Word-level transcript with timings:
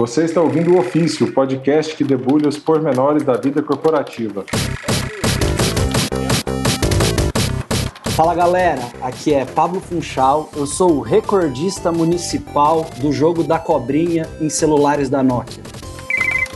Você 0.00 0.24
está 0.24 0.40
ouvindo 0.40 0.72
o 0.72 0.78
Ofício, 0.78 1.26
o 1.26 1.32
podcast 1.32 1.94
que 1.94 2.02
debulha 2.02 2.48
os 2.48 2.56
pormenores 2.56 3.22
da 3.22 3.34
vida 3.34 3.62
corporativa. 3.62 4.46
Fala 8.16 8.34
galera, 8.34 8.80
aqui 9.02 9.34
é 9.34 9.44
Pablo 9.44 9.78
Funchal, 9.78 10.48
eu 10.56 10.66
sou 10.66 10.92
o 10.92 11.00
recordista 11.02 11.92
municipal 11.92 12.86
do 12.96 13.12
jogo 13.12 13.44
da 13.44 13.58
cobrinha 13.58 14.26
em 14.40 14.48
celulares 14.48 15.10
da 15.10 15.22
Nokia. 15.22 15.62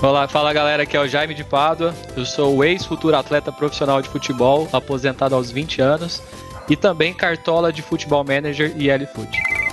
Olá, 0.02 0.26
fala 0.26 0.50
galera, 0.54 0.84
aqui 0.84 0.96
é 0.96 1.00
o 1.00 1.06
Jaime 1.06 1.34
de 1.34 1.44
Pádua, 1.44 1.94
eu 2.16 2.24
sou 2.24 2.56
o 2.56 2.64
ex-futuro 2.64 3.14
atleta 3.14 3.52
profissional 3.52 4.00
de 4.00 4.08
futebol, 4.08 4.66
aposentado 4.72 5.34
aos 5.34 5.50
20 5.50 5.82
anos, 5.82 6.22
e 6.66 6.76
também 6.76 7.12
cartola 7.12 7.70
de 7.70 7.82
futebol 7.82 8.24
manager 8.24 8.72
e 8.74 8.88
L-Foot. 8.88 9.63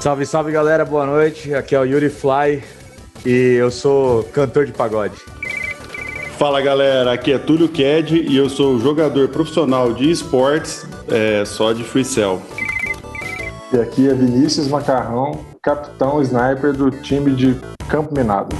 Salve, 0.00 0.24
salve 0.24 0.52
galera, 0.52 0.84
boa 0.84 1.04
noite. 1.04 1.52
Aqui 1.52 1.74
é 1.74 1.80
o 1.80 1.84
Yuri 1.84 2.08
Fly 2.08 2.62
e 3.26 3.56
eu 3.58 3.68
sou 3.68 4.22
cantor 4.22 4.64
de 4.64 4.72
pagode. 4.72 5.16
Fala 6.38 6.60
galera, 6.60 7.12
aqui 7.12 7.32
é 7.32 7.38
Túlio 7.38 7.68
Ked 7.68 8.16
e 8.16 8.36
eu 8.36 8.48
sou 8.48 8.78
jogador 8.78 9.28
profissional 9.28 9.92
de 9.92 10.08
esportes, 10.08 10.86
é, 11.08 11.44
só 11.44 11.72
de 11.72 11.82
freestyle. 11.82 12.38
E 13.72 13.80
aqui 13.80 14.08
é 14.08 14.14
Vinícius 14.14 14.68
Macarrão, 14.68 15.44
capitão 15.60 16.22
sniper 16.22 16.72
do 16.72 16.92
time 16.92 17.34
de 17.34 17.56
Campo 17.88 18.14
Minado. 18.14 18.56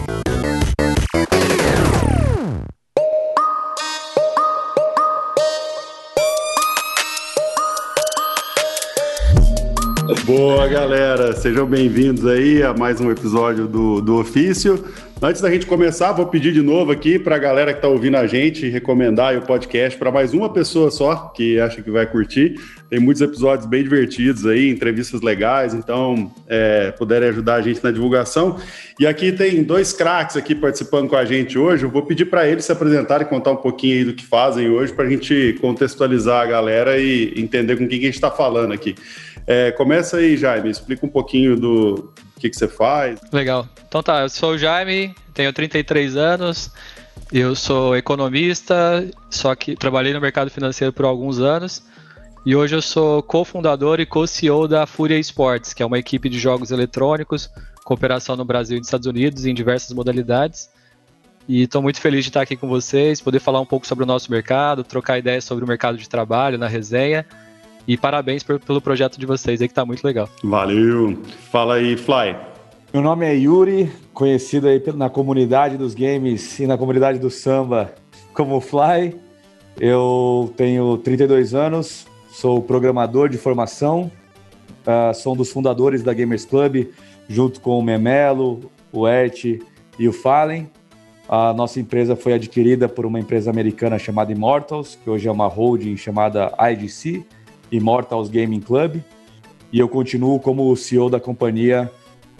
Boa, 10.28 10.68
galera. 10.68 11.17
Sejam 11.36 11.66
bem-vindos 11.66 12.24
aí 12.26 12.62
a 12.62 12.72
mais 12.72 13.00
um 13.00 13.10
episódio 13.10 13.66
do, 13.66 14.00
do 14.00 14.16
Ofício. 14.16 14.82
Antes 15.20 15.42
da 15.42 15.50
gente 15.50 15.66
começar, 15.66 16.12
vou 16.12 16.26
pedir 16.26 16.52
de 16.52 16.62
novo 16.62 16.92
aqui 16.92 17.18
para 17.18 17.34
a 17.36 17.38
galera 17.38 17.72
que 17.72 17.78
está 17.78 17.88
ouvindo 17.88 18.16
a 18.16 18.26
gente 18.26 18.68
recomendar 18.68 19.36
o 19.36 19.42
podcast 19.42 19.98
para 19.98 20.12
mais 20.12 20.32
uma 20.32 20.48
pessoa 20.48 20.90
só 20.90 21.32
que 21.34 21.58
acha 21.60 21.82
que 21.82 21.90
vai 21.90 22.06
curtir. 22.06 22.54
Tem 22.88 22.98
muitos 22.98 23.20
episódios 23.20 23.66
bem 23.66 23.82
divertidos 23.82 24.46
aí, 24.46 24.70
entrevistas 24.70 25.20
legais, 25.20 25.74
então 25.74 26.32
é, 26.46 26.92
puderem 26.92 27.28
ajudar 27.28 27.56
a 27.56 27.62
gente 27.62 27.82
na 27.82 27.90
divulgação. 27.90 28.56
E 28.98 29.06
aqui 29.06 29.32
tem 29.32 29.62
dois 29.62 29.92
craques 29.92 30.36
aqui 30.36 30.54
participando 30.54 31.08
com 31.08 31.16
a 31.16 31.24
gente 31.24 31.58
hoje. 31.58 31.84
Eu 31.84 31.90
vou 31.90 32.02
pedir 32.02 32.26
para 32.26 32.48
eles 32.48 32.64
se 32.64 32.72
apresentarem 32.72 33.26
contar 33.26 33.50
um 33.50 33.56
pouquinho 33.56 33.98
aí 33.98 34.04
do 34.04 34.14
que 34.14 34.24
fazem 34.24 34.70
hoje 34.70 34.92
para 34.92 35.04
a 35.04 35.10
gente 35.10 35.56
contextualizar 35.60 36.42
a 36.42 36.46
galera 36.46 36.96
e 36.96 37.34
entender 37.36 37.76
com 37.76 37.86
quem 37.86 37.98
que 37.98 38.04
a 38.04 38.08
gente 38.08 38.14
está 38.14 38.30
falando 38.30 38.72
aqui. 38.72 38.94
É, 39.50 39.72
começa 39.72 40.18
aí, 40.18 40.36
Jaime, 40.36 40.68
explica 40.68 41.06
um 41.06 41.08
pouquinho 41.08 41.56
do 41.56 42.12
que, 42.38 42.50
que 42.50 42.54
você 42.54 42.68
faz. 42.68 43.18
Legal. 43.32 43.66
Então 43.88 44.02
tá, 44.02 44.20
eu 44.20 44.28
sou 44.28 44.52
o 44.52 44.58
Jaime, 44.58 45.14
tenho 45.32 45.50
33 45.54 46.18
anos, 46.18 46.70
eu 47.32 47.56
sou 47.56 47.96
economista, 47.96 49.08
só 49.30 49.54
que 49.54 49.74
trabalhei 49.74 50.12
no 50.12 50.20
mercado 50.20 50.50
financeiro 50.50 50.92
por 50.92 51.06
alguns 51.06 51.40
anos. 51.40 51.82
E 52.44 52.54
hoje 52.54 52.76
eu 52.76 52.82
sou 52.82 53.22
cofundador 53.22 54.00
e 54.00 54.04
co-CEO 54.04 54.68
da 54.68 54.86
Fúria 54.86 55.18
Esportes, 55.18 55.72
que 55.72 55.82
é 55.82 55.86
uma 55.86 55.98
equipe 55.98 56.28
de 56.28 56.38
jogos 56.38 56.70
eletrônicos, 56.70 57.48
cooperação 57.84 58.36
no 58.36 58.44
Brasil 58.44 58.76
e 58.76 58.80
nos 58.80 58.88
Estados 58.88 59.06
Unidos 59.06 59.46
em 59.46 59.54
diversas 59.54 59.94
modalidades. 59.94 60.68
E 61.48 61.62
estou 61.62 61.80
muito 61.80 62.02
feliz 62.02 62.22
de 62.22 62.28
estar 62.28 62.42
aqui 62.42 62.54
com 62.54 62.68
vocês, 62.68 63.18
poder 63.18 63.40
falar 63.40 63.62
um 63.62 63.66
pouco 63.66 63.86
sobre 63.86 64.04
o 64.04 64.06
nosso 64.06 64.30
mercado, 64.30 64.84
trocar 64.84 65.16
ideias 65.16 65.44
sobre 65.44 65.64
o 65.64 65.66
mercado 65.66 65.96
de 65.96 66.06
trabalho 66.06 66.58
na 66.58 66.68
resenha 66.68 67.24
e 67.88 67.96
parabéns 67.96 68.42
por, 68.42 68.60
pelo 68.60 68.82
projeto 68.82 69.18
de 69.18 69.24
vocês 69.24 69.62
aí, 69.62 69.66
que 69.66 69.72
tá 69.72 69.86
muito 69.86 70.04
legal. 70.04 70.28
Valeu. 70.44 71.18
Fala 71.50 71.76
aí, 71.76 71.96
Fly. 71.96 72.36
Meu 72.92 73.02
nome 73.02 73.24
é 73.24 73.34
Yuri, 73.34 73.90
conhecido 74.12 74.68
aí 74.68 74.82
na 74.94 75.08
comunidade 75.08 75.78
dos 75.78 75.94
games 75.94 76.58
e 76.60 76.66
na 76.66 76.76
comunidade 76.76 77.18
do 77.18 77.30
samba 77.30 77.94
como 78.34 78.60
Fly. 78.60 79.16
Eu 79.80 80.52
tenho 80.54 80.98
32 80.98 81.54
anos, 81.54 82.06
sou 82.30 82.60
programador 82.60 83.30
de 83.30 83.38
formação, 83.38 84.10
uh, 84.86 85.14
sou 85.14 85.32
um 85.32 85.36
dos 85.36 85.50
fundadores 85.50 86.02
da 86.02 86.12
Gamers 86.12 86.44
Club, 86.44 86.88
junto 87.26 87.58
com 87.60 87.78
o 87.78 87.82
Memelo, 87.82 88.70
o 88.92 89.08
Ert 89.08 89.44
e 89.98 90.08
o 90.08 90.12
Fallen. 90.12 90.70
A 91.26 91.52
nossa 91.54 91.80
empresa 91.80 92.16
foi 92.16 92.34
adquirida 92.34 92.88
por 92.88 93.06
uma 93.06 93.20
empresa 93.20 93.50
americana 93.50 93.98
chamada 93.98 94.32
Immortals, 94.32 94.98
que 95.02 95.08
hoje 95.08 95.28
é 95.28 95.32
uma 95.32 95.46
holding 95.46 95.96
chamada 95.96 96.52
IDC, 96.72 97.24
Immortals 97.70 98.28
Gaming 98.28 98.60
Club, 98.60 99.00
e 99.72 99.78
eu 99.78 99.88
continuo 99.88 100.40
como 100.40 100.74
CEO 100.76 101.10
da 101.10 101.20
companhia, 101.20 101.90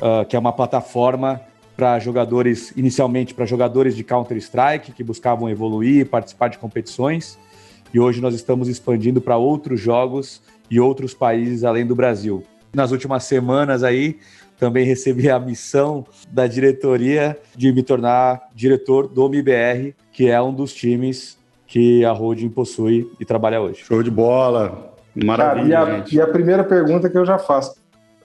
uh, 0.01 0.25
que 0.27 0.35
é 0.35 0.39
uma 0.39 0.53
plataforma 0.53 1.41
para 1.77 1.99
jogadores, 1.99 2.73
inicialmente 2.77 3.35
para 3.35 3.47
jogadores 3.47 3.95
de 3.95 4.03
Counter-Strike, 4.03 4.93
que 4.93 5.05
buscavam 5.05 5.49
evoluir 5.49 6.01
e 6.01 6.05
participar 6.05 6.49
de 6.49 6.59
competições, 6.59 7.39
e 7.93 8.01
hoje 8.01 8.21
nós 8.21 8.35
estamos 8.35 8.69
expandindo 8.69 9.21
para 9.21 9.37
outros 9.37 9.81
jogos 9.81 10.43
e 10.71 10.81
outros 10.81 11.15
países 11.15 11.65
além 11.65 11.87
do 11.87 11.95
Brasil. 11.95 12.43
Nas 12.75 12.91
últimas 12.91 13.25
semanas 13.25 13.83
aí, 13.83 14.19
também 14.59 14.85
recebi 14.85 15.31
a 15.31 15.39
missão 15.39 16.05
da 16.31 16.47
diretoria 16.47 17.39
de 17.57 17.73
me 17.73 17.83
tornar 17.83 18.49
diretor 18.55 19.07
do 19.07 19.27
MBR, 19.27 19.95
que 20.13 20.29
é 20.29 20.41
um 20.43 20.53
dos 20.53 20.75
times 20.75 21.39
que 21.67 22.05
a 22.05 22.13
Holding 22.13 22.49
possui 22.49 23.11
e 23.21 23.25
trabalha 23.25 23.61
hoje. 23.61 23.85
Show 23.85 24.03
de 24.03 24.11
bola! 24.11 24.98
Maravilha. 25.25 25.77
Cara, 25.77 25.91
e, 25.99 26.01
a, 26.01 26.05
e, 26.13 26.21
a, 26.21 26.27
primeira 26.27 26.65
pergunta 26.65 27.09
que 27.09 27.19
eu 27.19 27.25
já 27.25 27.39
faço: 27.39 27.75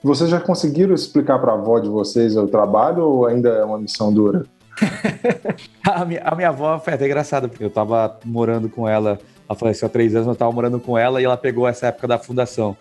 vocês 0.02 0.30
já 0.30 0.40
conseguiram 0.40 0.94
explicar 0.94 1.38
para 1.38 1.52
a 1.52 1.54
avó 1.54 1.78
de 1.78 1.88
vocês 1.88 2.36
o 2.36 2.46
trabalho 2.46 3.04
ou 3.04 3.26
ainda 3.26 3.48
é 3.48 3.64
uma 3.64 3.78
missão 3.78 4.12
dura? 4.12 4.44
a, 5.86 6.04
minha, 6.04 6.22
a 6.24 6.34
minha 6.34 6.48
avó 6.48 6.78
foi 6.78 6.94
até 6.94 7.06
engraçada, 7.06 7.48
porque 7.48 7.64
eu 7.64 7.68
estava 7.68 8.18
morando 8.24 8.68
com 8.68 8.88
ela, 8.88 9.18
ela 9.48 9.58
faleceu 9.58 9.86
há 9.86 9.88
três 9.88 10.14
anos, 10.14 10.26
eu 10.26 10.32
estava 10.32 10.52
morando 10.52 10.80
com 10.80 10.98
ela 10.98 11.20
e 11.20 11.24
ela 11.24 11.36
pegou 11.36 11.66
essa 11.66 11.86
época 11.86 12.08
da 12.08 12.18
fundação. 12.18 12.76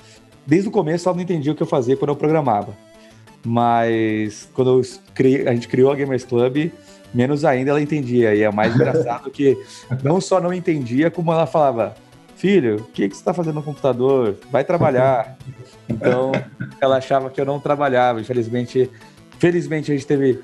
Desde 0.46 0.68
o 0.68 0.72
começo 0.72 1.08
ela 1.08 1.16
não 1.16 1.24
entendia 1.24 1.52
o 1.52 1.56
que 1.56 1.64
eu 1.64 1.68
fazia 1.68 1.96
quando 1.96 2.10
eu 2.10 2.16
programava. 2.16 2.74
Mas 3.46 4.50
quando 4.54 4.82
criei, 5.14 5.48
a 5.48 5.54
gente 5.54 5.68
criou 5.68 5.92
a 5.92 5.96
Gamers 5.96 6.24
Club, 6.24 6.72
menos 7.14 7.44
ainda 7.46 7.72
ela 7.72 7.82
entendia. 7.82 8.34
E 8.34 8.42
é 8.42 8.52
mais 8.52 8.74
engraçado 8.74 9.30
que 9.32 9.58
não 10.02 10.22
só 10.22 10.40
não 10.40 10.54
entendia, 10.54 11.12
como 11.12 11.32
ela 11.32 11.46
falava: 11.46 11.94
filho, 12.44 12.76
o 12.76 12.84
que, 12.92 13.08
que 13.08 13.16
você 13.16 13.22
está 13.22 13.34
fazendo 13.34 13.56
no 13.56 13.64
computador? 13.64 14.36
Vai 14.52 14.66
trabalhar. 14.66 15.38
Então, 15.88 16.34
ela 16.82 16.98
achava 16.98 17.30
que 17.30 17.40
eu 17.40 17.46
não 17.46 17.58
trabalhava. 17.58 18.20
Infelizmente, 18.20 18.92
felizmente 19.40 19.90
a 19.90 19.96
gente 19.96 20.06
teve 20.06 20.42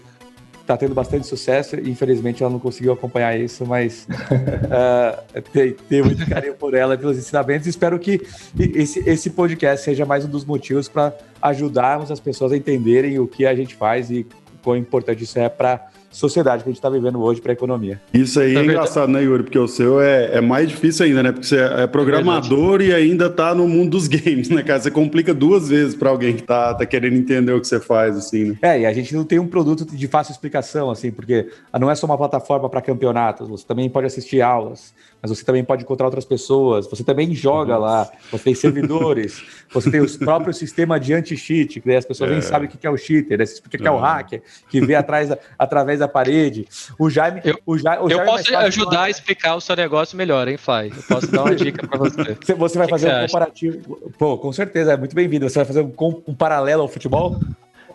tá 0.65 0.77
tendo 0.77 0.95
bastante 0.95 1.27
sucesso. 1.27 1.75
Infelizmente, 1.75 2.41
ela 2.41 2.53
não 2.53 2.59
conseguiu 2.59 2.93
acompanhar 2.93 3.37
isso, 3.37 3.65
mas 3.65 4.07
uh, 4.31 5.41
tenho 5.89 6.05
muito 6.05 6.25
carinho 6.25 6.53
por 6.53 6.73
ela, 6.73 6.97
pelos 6.97 7.17
ensinamentos. 7.17 7.67
Espero 7.67 7.99
que 7.99 8.21
esse, 8.57 8.99
esse 8.99 9.31
podcast 9.31 9.83
seja 9.83 10.05
mais 10.05 10.23
um 10.23 10.29
dos 10.29 10.45
motivos 10.45 10.87
para 10.87 11.13
ajudarmos 11.41 12.09
as 12.11 12.19
pessoas 12.21 12.53
a 12.53 12.57
entenderem 12.57 13.19
o 13.19 13.27
que 13.27 13.45
a 13.45 13.53
gente 13.53 13.75
faz 13.75 14.09
e 14.09 14.25
quão 14.63 14.77
importante 14.77 15.25
isso 15.25 15.37
é 15.37 15.49
para 15.49 15.85
sociedade 16.09 16.63
que 16.63 16.69
a 16.69 16.71
gente 16.71 16.77
está 16.77 16.89
vivendo 16.89 17.21
hoje 17.21 17.41
para 17.41 17.51
a 17.51 17.53
economia. 17.53 18.01
Isso 18.13 18.39
aí 18.39 18.55
é, 18.55 18.59
é 18.59 18.63
engraçado, 18.63 19.11
né, 19.11 19.23
Yuri? 19.23 19.43
Porque 19.43 19.59
o 19.59 19.67
seu 19.67 20.01
é, 20.01 20.37
é 20.37 20.41
mais 20.41 20.67
difícil 20.67 21.05
ainda, 21.05 21.23
né? 21.23 21.31
Porque 21.31 21.47
você 21.47 21.57
é 21.59 21.87
programador 21.87 22.81
é 22.81 22.85
e 22.85 22.93
ainda 22.93 23.27
está 23.27 23.53
no 23.53 23.67
mundo 23.67 23.91
dos 23.91 24.07
games, 24.09 24.49
né, 24.49 24.63
cara? 24.63 24.79
Você 24.79 24.91
complica 24.91 25.33
duas 25.33 25.69
vezes 25.69 25.95
para 25.95 26.09
alguém 26.09 26.35
que 26.35 26.41
está 26.41 26.73
tá 26.73 26.85
querendo 26.85 27.15
entender 27.15 27.53
o 27.53 27.61
que 27.61 27.67
você 27.67 27.79
faz, 27.79 28.17
assim, 28.17 28.45
né? 28.45 28.57
É, 28.61 28.81
e 28.81 28.85
a 28.85 28.93
gente 28.93 29.13
não 29.15 29.23
tem 29.23 29.39
um 29.39 29.47
produto 29.47 29.85
de 29.85 30.07
fácil 30.07 30.31
explicação, 30.31 30.89
assim, 30.89 31.11
porque 31.11 31.47
não 31.79 31.89
é 31.89 31.95
só 31.95 32.05
uma 32.05 32.17
plataforma 32.17 32.69
para 32.69 32.81
campeonatos, 32.81 33.47
você 33.47 33.65
também 33.65 33.89
pode 33.89 34.07
assistir 34.07 34.41
aulas, 34.41 34.93
mas 35.21 35.31
você 35.31 35.43
também 35.43 35.63
pode 35.63 35.83
encontrar 35.83 36.05
outras 36.07 36.25
pessoas, 36.25 36.87
você 36.87 37.03
também 37.03 37.33
joga 37.33 37.73
Nossa. 37.77 37.85
lá, 37.85 38.11
você 38.31 38.43
tem 38.45 38.55
servidores, 38.55 39.41
você 39.71 39.91
tem 39.91 40.01
o 40.01 40.19
próprio 40.19 40.53
sistema 40.53 40.99
de 40.99 41.13
anti-cheat, 41.13 41.79
que 41.79 41.87
daí 41.87 41.97
as 41.97 42.05
pessoas 42.05 42.29
é. 42.29 42.33
nem 42.33 42.41
sabem 42.41 42.67
o 42.67 42.71
que 42.71 42.87
é 42.87 42.89
o 42.89 42.97
cheater, 42.97 43.37
né? 43.37 43.43
o 43.43 43.69
que 43.69 43.87
é 43.87 43.91
o 43.91 43.97
hacker, 43.97 44.41
que 44.69 44.79
vê 44.81 44.95
atrás, 44.95 45.29
através 45.57 45.99
da 45.99 46.07
parede. 46.07 46.67
O 46.97 47.09
Jaime. 47.09 47.41
Eu, 47.43 47.59
o 47.65 47.77
Jaime, 47.77 48.03
o 48.03 48.05
eu 48.05 48.17
Jaime 48.17 48.25
posso 48.25 48.55
ajudar 48.55 49.03
a 49.03 49.09
explicar 49.09 49.55
o 49.55 49.61
seu 49.61 49.75
negócio 49.75 50.17
melhor, 50.17 50.47
hein, 50.47 50.57
Fly? 50.57 50.93
Eu 50.95 51.03
posso 51.03 51.31
dar 51.31 51.43
uma 51.43 51.55
dica 51.55 51.85
para 51.87 51.97
você. 51.99 52.37
Você 52.57 52.77
vai 52.77 52.87
que 52.87 52.91
fazer 52.91 53.09
que 53.09 53.15
um 53.15 53.25
comparativo. 53.27 54.11
Pô, 54.17 54.37
com 54.37 54.51
certeza, 54.51 54.93
é 54.93 54.97
muito 54.97 55.15
bem-vindo. 55.15 55.49
Você 55.49 55.59
vai 55.59 55.65
fazer 55.65 55.81
um, 55.81 55.93
um 56.27 56.33
paralelo 56.33 56.81
ao 56.81 56.87
futebol? 56.87 57.39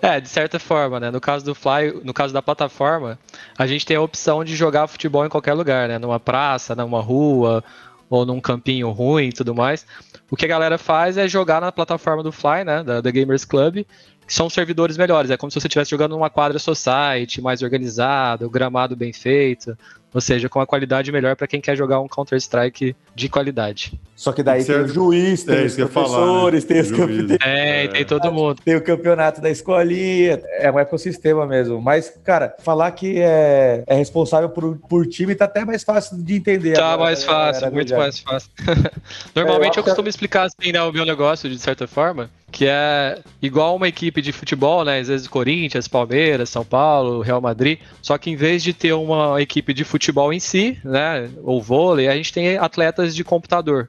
É, 0.03 0.21
de 0.21 0.29
certa 0.29 0.59
forma, 0.59 1.01
né? 1.01 1.11
No 1.11 1.21
caso 1.21 1.45
do 1.45 1.55
Fly, 1.55 2.01
no 2.03 2.13
caso 2.13 2.35
da 2.35 2.43
plataforma, 2.43 3.19
a 3.57 3.67
gente 3.67 3.87
tem 3.87 3.97
a 3.97 4.01
opção 4.01 4.45
de 4.45 4.55
jogar 4.55 4.87
futebol 4.87 5.25
em 5.25 5.29
qualquer 5.29 5.55
lugar, 5.55 5.89
né? 5.89 5.99
Numa 5.99 6.21
praça, 6.21 6.75
numa 6.75 7.01
rua, 7.01 7.65
ou 8.11 8.27
num 8.27 8.41
campinho 8.41 8.91
ruim 8.91 9.29
e 9.29 9.33
tudo 9.33 9.55
mais. 9.55 9.87
O 10.31 10.37
que 10.37 10.45
a 10.45 10.49
galera 10.49 10.79
faz 10.79 11.17
é 11.17 11.27
jogar 11.27 11.61
na 11.61 11.73
plataforma 11.73 12.23
do 12.23 12.33
Fly, 12.33 12.65
né? 12.65 12.83
Da, 12.83 13.01
da 13.01 13.11
Gamers 13.11 13.45
Club, 13.45 13.85
são 14.27 14.49
servidores 14.49 14.97
melhores. 14.97 15.31
É 15.31 15.37
como 15.37 15.51
se 15.51 15.61
você 15.61 15.67
estivesse 15.67 15.91
jogando 15.91 16.13
numa 16.13 16.31
quadra 16.31 16.59
society, 16.59 17.41
mais 17.41 17.63
organizado, 17.63 18.49
gramado 18.51 18.97
bem 18.97 19.13
feito, 19.13 19.77
ou 20.15 20.21
seja, 20.21 20.49
com 20.49 20.61
uma 20.61 20.67
qualidade 20.67 21.11
melhor 21.11 21.35
para 21.35 21.49
quem 21.49 21.61
quer 21.61 21.77
jogar 21.77 21.99
um 21.99 22.07
Counter-Strike 22.07 22.95
de 23.17 23.29
qualidade. 23.29 24.01
Só 24.15 24.31
que 24.31 24.45
daí 24.45 24.65
tem, 24.65 24.77
tem 24.77 24.85
o 24.85 24.89
juiz, 24.89 25.43
tem 25.43 25.57
é, 25.57 25.65
os 25.65 25.75
professores, 25.75 26.13
falar, 26.13 26.53
né? 26.53 26.61
tem 26.61 26.81
os 26.81 26.91
campeonatos. 26.93 27.47
É, 27.47 27.89
tem 27.89 28.05
todo 28.05 28.33
mundo. 28.33 28.61
Tem 28.65 28.77
o 28.77 28.81
campeonato 28.81 29.41
da 29.41 29.51
escolinha. 29.51 30.41
É 30.59 30.71
um 30.71 30.79
ecossistema 30.79 31.45
mesmo. 31.47 31.83
Mas, 31.83 32.13
cara, 32.23 32.55
falar 32.61 32.93
que 32.93 33.21
é, 33.21 33.83
é 33.89 33.95
responsável 33.97 34.49
por, 34.49 34.79
por 34.89 35.05
time 35.05 35.35
tá 35.35 35.47
até 35.47 35.65
mais 35.65 35.83
fácil 35.83 36.23
de 36.23 36.37
entender. 36.37 36.75
Tá 36.75 36.93
agora, 36.93 37.11
mais 37.11 37.25
fácil, 37.25 37.73
muito 37.73 37.97
mais 37.97 38.21
fácil. 38.21 38.51
Normalmente 39.35 39.77
é, 39.77 39.79
eu, 39.79 39.81
eu 39.81 39.85
costumo 39.85 40.05
que... 40.05 40.11
explicar 40.11 40.45
assim, 40.45 40.71
né, 40.71 40.81
o 40.81 40.93
meu 40.93 41.05
negócio, 41.05 41.51
de 41.51 41.59
certa 41.59 41.89
forma, 41.89 42.31
que 42.55 42.69
é 42.69 43.19
igual 43.43 43.75
uma 43.75 43.89
equipe 43.89 44.23
de 44.23 44.31
futebol, 44.31 44.85
né? 44.85 45.01
Às 45.01 45.09
vezes 45.09 45.27
Corinthians, 45.27 45.89
Palmeiras, 45.89 46.49
São 46.49 46.65
Paulo, 46.65 47.21
Real 47.21 47.41
Madrid. 47.41 47.81
Só 48.01 48.17
que 48.17 48.31
em 48.31 48.37
vez 48.37 48.63
de 48.63 48.73
ter 48.73 48.93
uma 48.93 49.43
equipe 49.43 49.75
de 49.75 49.83
futebol 49.83 50.33
em 50.33 50.39
si, 50.39 50.79
né? 50.85 51.29
Ou 51.43 51.61
vôlei, 51.61 52.07
a 52.07 52.15
gente 52.15 52.33
tem 52.33 52.57
atletas 52.57 53.13
de 53.13 53.25
computador. 53.25 53.89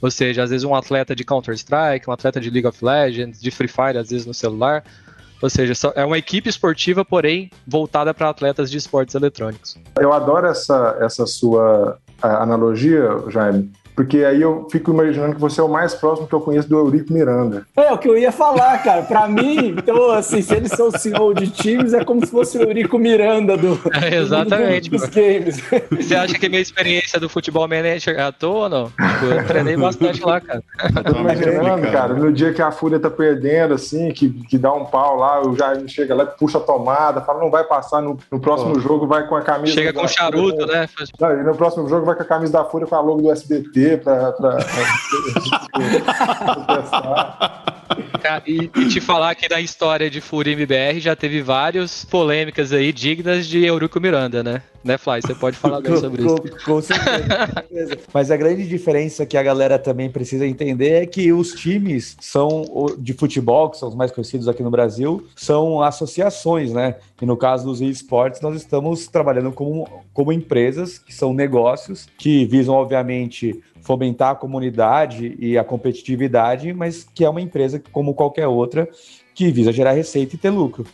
Ou 0.00 0.12
seja, 0.12 0.44
às 0.44 0.50
vezes 0.50 0.62
um 0.62 0.76
atleta 0.76 1.12
de 1.12 1.24
Counter-Strike, 1.24 2.08
um 2.08 2.12
atleta 2.12 2.40
de 2.40 2.50
League 2.50 2.68
of 2.68 2.84
Legends, 2.84 3.40
de 3.42 3.50
Free 3.50 3.66
Fire, 3.66 3.98
às 3.98 4.10
vezes 4.10 4.24
no 4.24 4.34
celular. 4.34 4.84
Ou 5.42 5.50
seja, 5.50 5.72
é 5.96 6.04
uma 6.04 6.16
equipe 6.16 6.48
esportiva, 6.48 7.04
porém 7.04 7.50
voltada 7.66 8.14
para 8.14 8.28
atletas 8.28 8.70
de 8.70 8.76
esportes 8.78 9.16
eletrônicos. 9.16 9.76
Eu 9.98 10.12
adoro 10.12 10.46
essa, 10.46 10.96
essa 11.00 11.26
sua 11.26 11.98
analogia, 12.22 13.08
Jaime, 13.28 13.72
porque 13.94 14.24
aí 14.24 14.42
eu 14.42 14.66
fico 14.70 14.90
imaginando 14.90 15.34
que 15.34 15.40
você 15.40 15.60
é 15.60 15.64
o 15.64 15.68
mais 15.68 15.94
próximo 15.94 16.26
que 16.26 16.34
eu 16.34 16.40
conheço 16.40 16.68
do 16.68 16.76
Eurico 16.76 17.12
Miranda. 17.12 17.64
É, 17.76 17.92
o 17.92 17.98
que 17.98 18.08
eu 18.08 18.18
ia 18.18 18.32
falar, 18.32 18.82
cara. 18.82 19.02
Pra 19.02 19.26
mim, 19.28 19.76
então, 19.78 20.10
assim, 20.10 20.42
se 20.42 20.54
eles 20.54 20.72
são 20.72 20.88
o 20.88 20.98
CEO 20.98 21.32
de 21.32 21.48
times, 21.48 21.94
é 21.94 22.04
como 22.04 22.24
se 22.24 22.30
fosse 22.30 22.58
o 22.58 22.62
Eurico 22.62 22.98
Miranda 22.98 23.56
do, 23.56 23.78
é, 23.94 24.16
exatamente, 24.16 24.90
do, 24.90 24.98
dos 24.98 25.08
games. 25.08 25.62
Você 25.90 26.14
acha 26.14 26.38
que 26.38 26.48
minha 26.48 26.60
experiência 26.60 27.20
do 27.20 27.28
futebol 27.28 27.68
manager 27.68 28.16
é 28.18 28.22
à 28.22 28.32
toa 28.32 28.64
ou 28.64 28.68
não? 28.68 28.84
Tipo, 28.86 29.26
eu 29.26 29.46
treinei 29.46 29.76
bastante 29.76 30.24
lá, 30.24 30.40
cara. 30.40 30.62
Eu 30.96 31.04
tô 31.04 31.20
imaginando, 31.20 31.92
cara, 31.92 32.14
no 32.14 32.32
dia 32.32 32.52
que 32.52 32.62
a 32.62 32.72
Fúria 32.72 32.98
tá 32.98 33.10
perdendo, 33.10 33.74
assim, 33.74 34.10
que, 34.10 34.28
que 34.28 34.58
dá 34.58 34.72
um 34.72 34.84
pau 34.86 35.16
lá, 35.16 35.40
o 35.40 35.56
Jair 35.56 35.86
chega 35.88 36.14
lá, 36.14 36.26
puxa 36.26 36.58
a 36.58 36.60
tomada, 36.60 37.20
fala, 37.20 37.40
não 37.40 37.50
vai 37.50 37.62
passar 37.64 38.02
no, 38.02 38.18
no 38.30 38.40
próximo 38.40 38.74
Pô. 38.74 38.80
jogo, 38.80 39.06
vai 39.06 39.26
com 39.28 39.36
a 39.36 39.42
camisa. 39.42 39.74
Chega 39.74 39.92
com 39.92 40.08
charuto, 40.08 40.62
Fúria, 40.62 40.80
né? 40.80 40.88
Não, 41.20 41.40
e 41.40 41.42
no 41.44 41.54
próximo 41.54 41.88
jogo 41.88 42.04
vai 42.04 42.16
com 42.16 42.22
a 42.22 42.26
camisa 42.26 42.52
da 42.52 42.64
Fúria 42.64 42.86
com 42.86 42.96
a 42.96 43.00
logo 43.00 43.22
do 43.22 43.30
SBT 43.30 43.83
para 43.98 44.32
e, 48.46 48.70
e, 48.74 48.88
te 48.88 49.00
falar 49.00 49.34
que 49.34 49.48
na 49.48 49.60
história 49.60 50.08
de 50.08 50.20
Fúria 50.20 50.52
MBR 50.52 51.00
já 51.00 51.14
teve 51.14 51.42
várias 51.42 52.04
polêmicas 52.04 52.72
aí 52.72 52.92
dignas 52.92 53.46
de 53.46 53.64
Eurico 53.64 54.00
Miranda, 54.00 54.42
né? 54.42 54.62
Né, 54.82 54.98
Fly? 54.98 55.22
Você 55.22 55.34
pode 55.34 55.56
falar 55.56 55.80
bem 55.80 55.96
sobre 55.96 56.22
com, 56.22 56.34
isso. 56.34 56.64
Com 56.64 56.82
certeza. 56.82 57.98
Mas 58.12 58.30
a 58.30 58.36
grande 58.36 58.68
diferença 58.68 59.24
que 59.24 59.36
a 59.36 59.42
galera 59.42 59.78
também 59.78 60.10
precisa 60.10 60.46
entender 60.46 61.02
é 61.02 61.06
que 61.06 61.32
os 61.32 61.52
times 61.52 62.16
são 62.20 62.64
de 62.98 63.14
futebol, 63.14 63.70
que 63.70 63.78
são 63.78 63.88
os 63.88 63.94
mais 63.94 64.10
conhecidos 64.10 64.46
aqui 64.46 64.62
no 64.62 64.70
Brasil, 64.70 65.26
são 65.34 65.82
associações, 65.82 66.72
né? 66.72 66.96
E 67.20 67.24
no 67.24 67.36
caso 67.36 67.64
dos 67.64 67.80
esportes, 67.80 68.42
nós 68.42 68.56
estamos 68.56 69.06
trabalhando 69.06 69.52
como, 69.52 70.04
como 70.12 70.32
empresas, 70.32 70.98
que 70.98 71.14
são 71.14 71.32
negócios, 71.32 72.06
que 72.18 72.44
visam, 72.44 72.74
obviamente, 72.74 73.62
fomentar 73.84 74.30
a 74.30 74.34
comunidade 74.34 75.36
e 75.38 75.56
a 75.56 75.62
competitividade, 75.62 76.72
mas 76.72 77.06
que 77.14 77.22
é 77.24 77.28
uma 77.28 77.40
empresa 77.40 77.80
como 77.92 78.14
qualquer 78.14 78.48
outra 78.48 78.88
que 79.34 79.52
visa 79.52 79.72
gerar 79.72 79.92
receita 79.92 80.34
e 80.34 80.38
ter 80.38 80.50
lucro. 80.50 80.86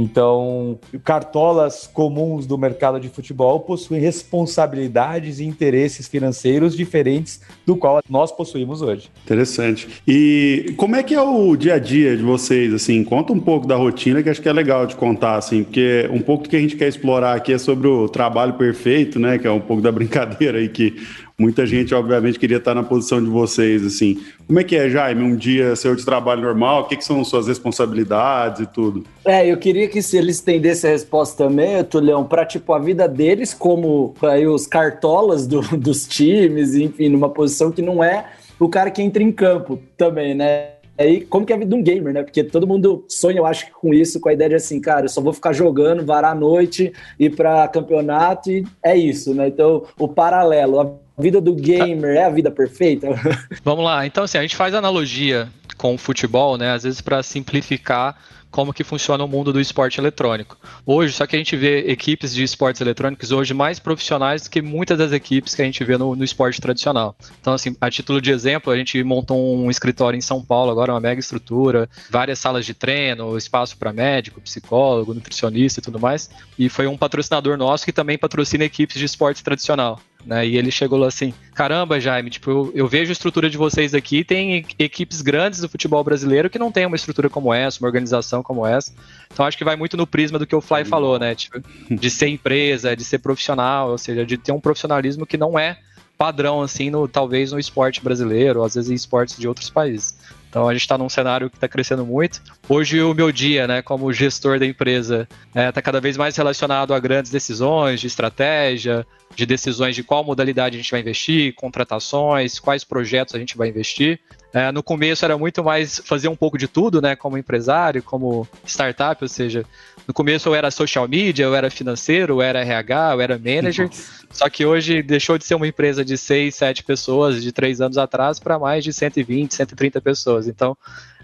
Então, 0.00 0.78
cartolas 1.02 1.90
comuns 1.92 2.46
do 2.46 2.56
mercado 2.56 3.00
de 3.00 3.08
futebol 3.08 3.58
possuem 3.58 4.00
responsabilidades 4.00 5.40
e 5.40 5.44
interesses 5.44 6.06
financeiros 6.06 6.76
diferentes 6.76 7.40
do 7.66 7.74
qual 7.74 8.00
nós 8.08 8.30
possuímos 8.30 8.80
hoje. 8.80 9.10
Interessante. 9.24 9.88
E 10.06 10.72
como 10.76 10.94
é 10.94 11.02
que 11.02 11.16
é 11.16 11.20
o 11.20 11.56
dia 11.56 11.74
a 11.74 11.78
dia 11.80 12.16
de 12.16 12.22
vocês? 12.22 12.72
Assim, 12.72 13.02
conta 13.02 13.32
um 13.32 13.40
pouco 13.40 13.66
da 13.66 13.74
rotina 13.74 14.22
que 14.22 14.30
acho 14.30 14.40
que 14.40 14.48
é 14.48 14.52
legal 14.52 14.86
de 14.86 14.94
contar, 14.94 15.34
assim, 15.34 15.64
porque 15.64 16.08
um 16.12 16.20
pouco 16.20 16.44
do 16.44 16.48
que 16.48 16.54
a 16.54 16.60
gente 16.60 16.76
quer 16.76 16.86
explorar 16.86 17.34
aqui 17.34 17.52
é 17.52 17.58
sobre 17.58 17.88
o 17.88 18.08
trabalho 18.08 18.54
perfeito, 18.54 19.18
né? 19.18 19.36
Que 19.36 19.48
é 19.48 19.50
um 19.50 19.60
pouco 19.60 19.82
da 19.82 19.90
brincadeira 19.92 20.58
aí 20.58 20.68
que 20.68 20.94
Muita 21.40 21.64
gente, 21.64 21.94
obviamente, 21.94 22.36
queria 22.36 22.56
estar 22.56 22.74
na 22.74 22.82
posição 22.82 23.22
de 23.22 23.30
vocês, 23.30 23.86
assim. 23.86 24.20
Como 24.44 24.58
é 24.58 24.64
que 24.64 24.74
é, 24.74 24.90
Jaime, 24.90 25.22
um 25.22 25.36
dia 25.36 25.76
seu 25.76 25.94
de 25.94 26.04
trabalho 26.04 26.42
normal? 26.42 26.80
O 26.80 26.84
que, 26.88 26.96
que 26.96 27.04
são 27.04 27.24
suas 27.24 27.46
responsabilidades 27.46 28.62
e 28.62 28.66
tudo? 28.66 29.04
É, 29.24 29.46
eu 29.46 29.56
queria 29.56 29.86
que 29.86 30.02
se 30.02 30.16
eles 30.16 30.34
estendessem 30.34 30.90
a 30.90 30.92
resposta 30.92 31.44
também, 31.44 31.84
Tulhão, 31.84 32.24
para, 32.24 32.44
tipo, 32.44 32.72
a 32.72 32.80
vida 32.80 33.06
deles 33.06 33.54
como 33.54 34.14
aí, 34.20 34.48
os 34.48 34.66
cartolas 34.66 35.46
do, 35.46 35.60
dos 35.78 36.08
times, 36.08 36.74
enfim, 36.74 37.08
numa 37.08 37.28
posição 37.28 37.70
que 37.70 37.82
não 37.82 38.02
é 38.02 38.32
o 38.58 38.68
cara 38.68 38.90
que 38.90 39.00
entra 39.00 39.22
em 39.22 39.30
campo 39.30 39.80
também, 39.96 40.34
né? 40.34 40.70
aí 40.98 41.20
como 41.20 41.46
que 41.46 41.52
é 41.52 41.56
a 41.56 41.58
vida 41.60 41.70
de 41.70 41.80
um 41.80 41.84
gamer, 41.84 42.12
né? 42.12 42.24
Porque 42.24 42.42
todo 42.42 42.66
mundo 42.66 43.04
sonha, 43.08 43.38
eu 43.38 43.46
acho, 43.46 43.70
com 43.80 43.94
isso, 43.94 44.18
com 44.18 44.28
a 44.28 44.32
ideia 44.32 44.50
de 44.50 44.56
assim, 44.56 44.80
cara, 44.80 45.04
eu 45.04 45.08
só 45.08 45.20
vou 45.20 45.32
ficar 45.32 45.52
jogando, 45.52 46.04
varar 46.04 46.32
a 46.32 46.34
noite, 46.34 46.92
ir 47.16 47.36
para 47.36 47.68
campeonato 47.68 48.50
e 48.50 48.66
é 48.82 48.96
isso, 48.96 49.32
né? 49.32 49.46
Então, 49.46 49.84
o 49.96 50.08
paralelo, 50.08 50.98
vida 51.18 51.40
do 51.40 51.54
gamer 51.54 52.16
é 52.16 52.24
a 52.24 52.30
vida 52.30 52.50
perfeita? 52.50 53.08
Vamos 53.64 53.84
lá. 53.84 54.06
Então, 54.06 54.24
assim, 54.24 54.38
a 54.38 54.42
gente 54.42 54.56
faz 54.56 54.74
analogia 54.74 55.48
com 55.76 55.94
o 55.94 55.98
futebol, 55.98 56.56
né? 56.56 56.72
Às 56.72 56.82
vezes 56.82 57.00
para 57.00 57.22
simplificar 57.22 58.16
como 58.50 58.72
que 58.72 58.82
funciona 58.82 59.22
o 59.22 59.28
mundo 59.28 59.52
do 59.52 59.60
esporte 59.60 60.00
eletrônico. 60.00 60.56
Hoje, 60.84 61.12
só 61.12 61.26
que 61.26 61.36
a 61.36 61.38
gente 61.38 61.56
vê 61.56 61.90
equipes 61.90 62.34
de 62.34 62.42
esportes 62.42 62.80
eletrônicos 62.80 63.30
hoje 63.30 63.52
mais 63.52 63.78
profissionais 63.78 64.42
do 64.42 64.50
que 64.50 64.62
muitas 64.62 64.98
das 64.98 65.12
equipes 65.12 65.54
que 65.54 65.62
a 65.62 65.64
gente 65.64 65.82
vê 65.84 65.98
no, 65.98 66.16
no 66.16 66.24
esporte 66.24 66.60
tradicional. 66.60 67.14
Então, 67.40 67.52
assim, 67.52 67.76
a 67.80 67.90
título 67.90 68.20
de 68.20 68.30
exemplo, 68.30 68.72
a 68.72 68.76
gente 68.76 69.02
montou 69.02 69.56
um 69.56 69.70
escritório 69.70 70.16
em 70.16 70.22
São 70.22 70.42
Paulo, 70.42 70.70
agora 70.70 70.92
uma 70.92 71.00
mega 71.00 71.20
estrutura, 71.20 71.88
várias 72.10 72.38
salas 72.38 72.64
de 72.64 72.74
treino, 72.74 73.36
espaço 73.36 73.76
para 73.76 73.92
médico, 73.92 74.40
psicólogo, 74.40 75.14
nutricionista 75.14 75.80
e 75.80 75.82
tudo 75.82 76.00
mais. 76.00 76.30
E 76.58 76.68
foi 76.68 76.86
um 76.86 76.96
patrocinador 76.96 77.56
nosso 77.56 77.84
que 77.84 77.92
também 77.92 78.16
patrocina 78.16 78.64
equipes 78.64 78.98
de 78.98 79.04
esporte 79.04 79.44
tradicional. 79.44 80.00
Né? 80.26 80.46
E 80.46 80.56
ele 80.56 80.70
chegou 80.70 80.98
lá 80.98 81.08
assim: 81.08 81.32
caramba, 81.54 82.00
Jaime, 82.00 82.30
tipo, 82.30 82.50
eu, 82.50 82.72
eu, 82.74 82.88
vejo 82.88 83.10
a 83.10 83.12
estrutura 83.12 83.48
de 83.48 83.56
vocês 83.56 83.94
aqui, 83.94 84.24
tem 84.24 84.64
equipes 84.78 85.22
grandes 85.22 85.60
do 85.60 85.68
futebol 85.68 86.02
brasileiro 86.02 86.50
que 86.50 86.58
não 86.58 86.72
tem 86.72 86.86
uma 86.86 86.96
estrutura 86.96 87.30
como 87.30 87.52
essa, 87.54 87.80
uma 87.80 87.88
organização 87.88 88.42
como 88.42 88.66
essa. 88.66 88.92
Então 89.32 89.46
acho 89.46 89.56
que 89.56 89.64
vai 89.64 89.76
muito 89.76 89.96
no 89.96 90.06
prisma 90.06 90.38
do 90.38 90.46
que 90.46 90.56
o 90.56 90.60
Fly 90.60 90.84
falou, 90.84 91.18
né? 91.18 91.34
Tipo, 91.34 91.62
de 91.90 92.10
ser 92.10 92.28
empresa, 92.28 92.96
de 92.96 93.04
ser 93.04 93.18
profissional, 93.18 93.90
ou 93.90 93.98
seja, 93.98 94.26
de 94.26 94.36
ter 94.36 94.52
um 94.52 94.60
profissionalismo 94.60 95.26
que 95.26 95.36
não 95.36 95.58
é 95.58 95.78
padrão, 96.18 96.60
assim, 96.60 96.90
no, 96.90 97.06
talvez 97.06 97.52
no 97.52 97.60
esporte 97.60 98.02
brasileiro, 98.02 98.58
ou 98.58 98.66
às 98.66 98.74
vezes 98.74 98.90
em 98.90 98.94
esportes 98.94 99.36
de 99.38 99.46
outros 99.46 99.70
países. 99.70 100.16
Então 100.50 100.68
a 100.68 100.72
gente 100.72 100.82
está 100.82 100.98
num 100.98 101.08
cenário 101.08 101.48
que 101.48 101.56
está 101.56 101.68
crescendo 101.68 102.04
muito. 102.04 102.42
Hoje 102.68 103.00
o 103.02 103.14
meu 103.14 103.30
dia, 103.30 103.68
né, 103.68 103.82
como 103.82 104.12
gestor 104.12 104.58
da 104.58 104.66
empresa, 104.66 105.28
está 105.48 105.60
é, 105.60 105.70
tá 105.70 105.80
cada 105.80 106.00
vez 106.00 106.16
mais 106.16 106.36
relacionado 106.36 106.92
a 106.92 106.98
grandes 106.98 107.30
decisões 107.30 108.00
de 108.00 108.06
estratégia, 108.06 109.06
de 109.38 109.46
decisões 109.46 109.94
de 109.94 110.02
qual 110.02 110.24
modalidade 110.24 110.76
a 110.76 110.80
gente 110.80 110.90
vai 110.90 110.98
investir, 110.98 111.54
contratações, 111.54 112.58
quais 112.58 112.82
projetos 112.82 113.36
a 113.36 113.38
gente 113.38 113.56
vai 113.56 113.68
investir. 113.68 114.18
É, 114.52 114.72
no 114.72 114.82
começo 114.82 115.24
era 115.24 115.38
muito 115.38 115.62
mais 115.62 116.00
fazer 116.04 116.26
um 116.26 116.34
pouco 116.34 116.58
de 116.58 116.66
tudo, 116.66 117.00
né, 117.00 117.14
como 117.14 117.38
empresário, 117.38 118.02
como 118.02 118.48
startup, 118.66 119.22
ou 119.22 119.28
seja, 119.28 119.64
no 120.08 120.12
começo 120.12 120.48
eu 120.48 120.56
era 120.56 120.72
social 120.72 121.06
media, 121.06 121.44
eu 121.44 121.54
era 121.54 121.70
financeiro, 121.70 122.34
eu 122.34 122.42
era 122.42 122.62
RH, 122.62 123.12
eu 123.12 123.20
era 123.20 123.38
manager, 123.38 123.86
Nossa. 123.86 124.26
só 124.28 124.48
que 124.48 124.66
hoje 124.66 125.04
deixou 125.04 125.38
de 125.38 125.44
ser 125.44 125.54
uma 125.54 125.68
empresa 125.68 126.04
de 126.04 126.18
6, 126.18 126.52
7 126.56 126.82
pessoas 126.82 127.40
de 127.40 127.52
3 127.52 127.80
anos 127.80 127.96
atrás 127.96 128.40
para 128.40 128.58
mais 128.58 128.82
de 128.82 128.92
120, 128.92 129.54
130 129.54 130.00
pessoas. 130.00 130.48
Então, 130.48 130.76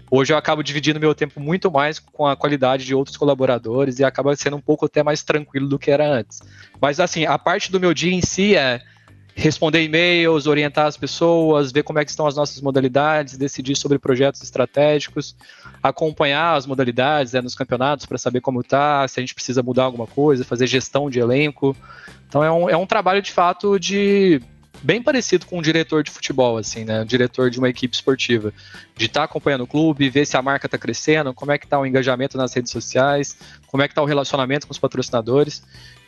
Hoje 0.09 0.31
eu 0.31 0.37
acabo 0.37 0.63
dividindo 0.63 0.99
meu 0.99 1.15
tempo 1.15 1.39
muito 1.39 1.71
mais 1.71 1.99
com 1.99 2.27
a 2.27 2.35
qualidade 2.35 2.85
de 2.85 2.93
outros 2.93 3.17
colaboradores 3.17 3.99
e 3.99 4.03
acaba 4.03 4.35
sendo 4.35 4.57
um 4.57 4.61
pouco 4.61 4.85
até 4.85 5.01
mais 5.01 5.23
tranquilo 5.23 5.67
do 5.67 5.79
que 5.79 5.89
era 5.89 6.07
antes. 6.07 6.41
Mas 6.79 6.99
assim, 6.99 7.25
a 7.25 7.37
parte 7.37 7.71
do 7.71 7.79
meu 7.79 7.93
dia 7.93 8.13
em 8.13 8.21
si 8.21 8.55
é 8.55 8.81
responder 9.35 9.83
e-mails, 9.83 10.47
orientar 10.47 10.85
as 10.85 10.95
pessoas, 10.95 11.71
ver 11.71 11.83
como 11.83 11.99
é 11.99 12.05
que 12.05 12.09
estão 12.09 12.25
as 12.25 12.37
nossas 12.37 12.61
modalidades, 12.61 13.37
decidir 13.37 13.75
sobre 13.75 13.99
projetos 13.99 14.41
estratégicos, 14.41 15.35
acompanhar 15.83 16.55
as 16.55 16.65
modalidades 16.65 17.33
né, 17.33 17.41
nos 17.41 17.53
campeonatos 17.53 18.05
para 18.05 18.17
saber 18.17 18.39
como 18.39 18.61
está, 18.61 19.05
se 19.07 19.19
a 19.19 19.21
gente 19.21 19.35
precisa 19.35 19.61
mudar 19.61 19.83
alguma 19.83 20.07
coisa, 20.07 20.45
fazer 20.45 20.67
gestão 20.67 21.09
de 21.09 21.19
elenco. 21.19 21.75
Então 22.29 22.43
é 22.43 22.51
um, 22.51 22.69
é 22.69 22.77
um 22.77 22.85
trabalho 22.85 23.21
de 23.21 23.31
fato 23.31 23.77
de 23.77 24.41
bem 24.85 25.01
parecido 25.01 25.47
com 25.47 25.57
um 25.57 25.61
diretor 25.61 26.03
de 26.03 26.11
futebol, 26.11 26.57
assim, 26.57 26.85
né? 26.85 27.01
Um 27.01 27.05
diretor 27.05 27.49
de 27.49 27.57
uma 27.57 27.67
equipe 27.67 27.95
esportiva. 27.95 28.53
De 28.95 29.07
estar 29.07 29.21
tá 29.21 29.25
acompanhando 29.25 29.61
o 29.61 29.67
clube, 29.67 30.09
ver 30.09 30.27
se 30.27 30.37
a 30.37 30.41
marca 30.41 30.67
está 30.67 30.77
crescendo, 30.77 31.33
como 31.33 31.51
é 31.51 31.57
que 31.57 31.65
está 31.65 31.79
o 31.79 31.85
engajamento 31.85 32.37
nas 32.37 32.53
redes 32.53 32.71
sociais, 32.71 33.35
como 33.65 33.81
é 33.81 33.87
que 33.87 33.93
está 33.93 34.03
o 34.03 34.05
relacionamento 34.05 34.67
com 34.67 34.71
os 34.71 34.77
patrocinadores. 34.77 35.63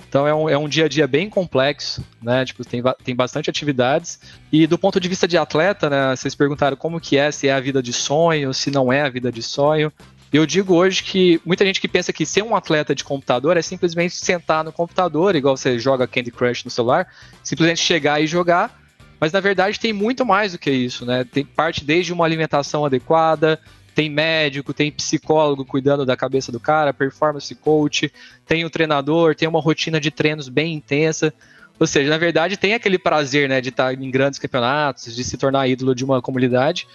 Então 0.07 0.27
é 0.27 0.33
um, 0.33 0.47
é 0.47 0.57
um 0.57 0.69
dia 0.69 0.85
a 0.85 0.87
dia 0.87 1.07
bem 1.07 1.27
complexo, 1.27 2.05
né? 2.21 2.45
Tipo, 2.45 2.63
tem, 2.63 2.81
tem 3.03 3.15
bastante 3.15 3.49
atividades. 3.49 4.19
E 4.51 4.67
do 4.67 4.77
ponto 4.77 4.99
de 4.99 5.09
vista 5.09 5.27
de 5.27 5.37
atleta, 5.37 5.89
né? 5.89 6.15
Vocês 6.15 6.35
perguntaram 6.35 6.77
como 6.77 7.01
que 7.01 7.17
é, 7.17 7.31
se 7.31 7.47
é 7.47 7.53
a 7.53 7.59
vida 7.59 7.81
de 7.81 7.91
sonho, 7.91 8.53
se 8.53 8.69
não 8.69 8.93
é 8.93 9.01
a 9.01 9.09
vida 9.09 9.31
de 9.31 9.41
sonho. 9.41 9.91
Eu 10.31 10.45
digo 10.45 10.75
hoje 10.75 11.03
que 11.03 11.41
muita 11.45 11.65
gente 11.65 11.79
que 11.79 11.87
pensa 11.87 12.11
que 12.11 12.25
ser 12.25 12.43
um 12.43 12.55
atleta 12.55 12.93
de 12.93 13.03
computador 13.03 13.55
é 13.55 13.61
simplesmente 13.61 14.15
sentar 14.15 14.63
no 14.63 14.73
computador, 14.73 15.35
igual 15.35 15.55
você 15.55 15.79
joga 15.79 16.07
Candy 16.07 16.31
Crush 16.31 16.65
no 16.65 16.71
celular, 16.71 17.07
simplesmente 17.43 17.79
chegar 17.79 18.21
e 18.21 18.27
jogar. 18.27 18.77
Mas 19.19 19.31
na 19.31 19.39
verdade 19.39 19.79
tem 19.79 19.93
muito 19.93 20.25
mais 20.25 20.51
do 20.51 20.59
que 20.59 20.69
isso, 20.69 21.05
né? 21.05 21.23
Tem 21.23 21.45
parte 21.45 21.83
desde 21.83 22.11
uma 22.11 22.25
alimentação 22.25 22.85
adequada, 22.85 23.59
tem 23.95 24.09
médico, 24.09 24.73
tem 24.73 24.91
psicólogo 24.91 25.65
cuidando 25.65 26.05
da 26.05 26.15
cabeça 26.15 26.51
do 26.51 26.59
cara, 26.59 26.93
performance 26.93 27.53
coach, 27.55 28.11
tem 28.45 28.63
o 28.63 28.69
treinador, 28.69 29.33
tem 29.33 29.47
uma 29.47 29.61
rotina 29.61 29.99
de 29.99 30.11
treinos 30.11 30.49
bem 30.49 30.75
intensa. 30.75 31.33
Ou 31.79 31.87
seja, 31.87 32.09
na 32.09 32.17
verdade 32.17 32.57
tem 32.57 32.73
aquele 32.73 32.99
prazer, 32.99 33.47
né, 33.47 33.61
de 33.61 33.69
estar 33.69 33.93
em 33.93 34.11
grandes 34.11 34.39
campeonatos, 34.39 35.15
de 35.15 35.23
se 35.23 35.37
tornar 35.37 35.67
ídolo 35.67 35.95
de 35.95 36.03
uma 36.03 36.21
comunidade, 36.21 36.87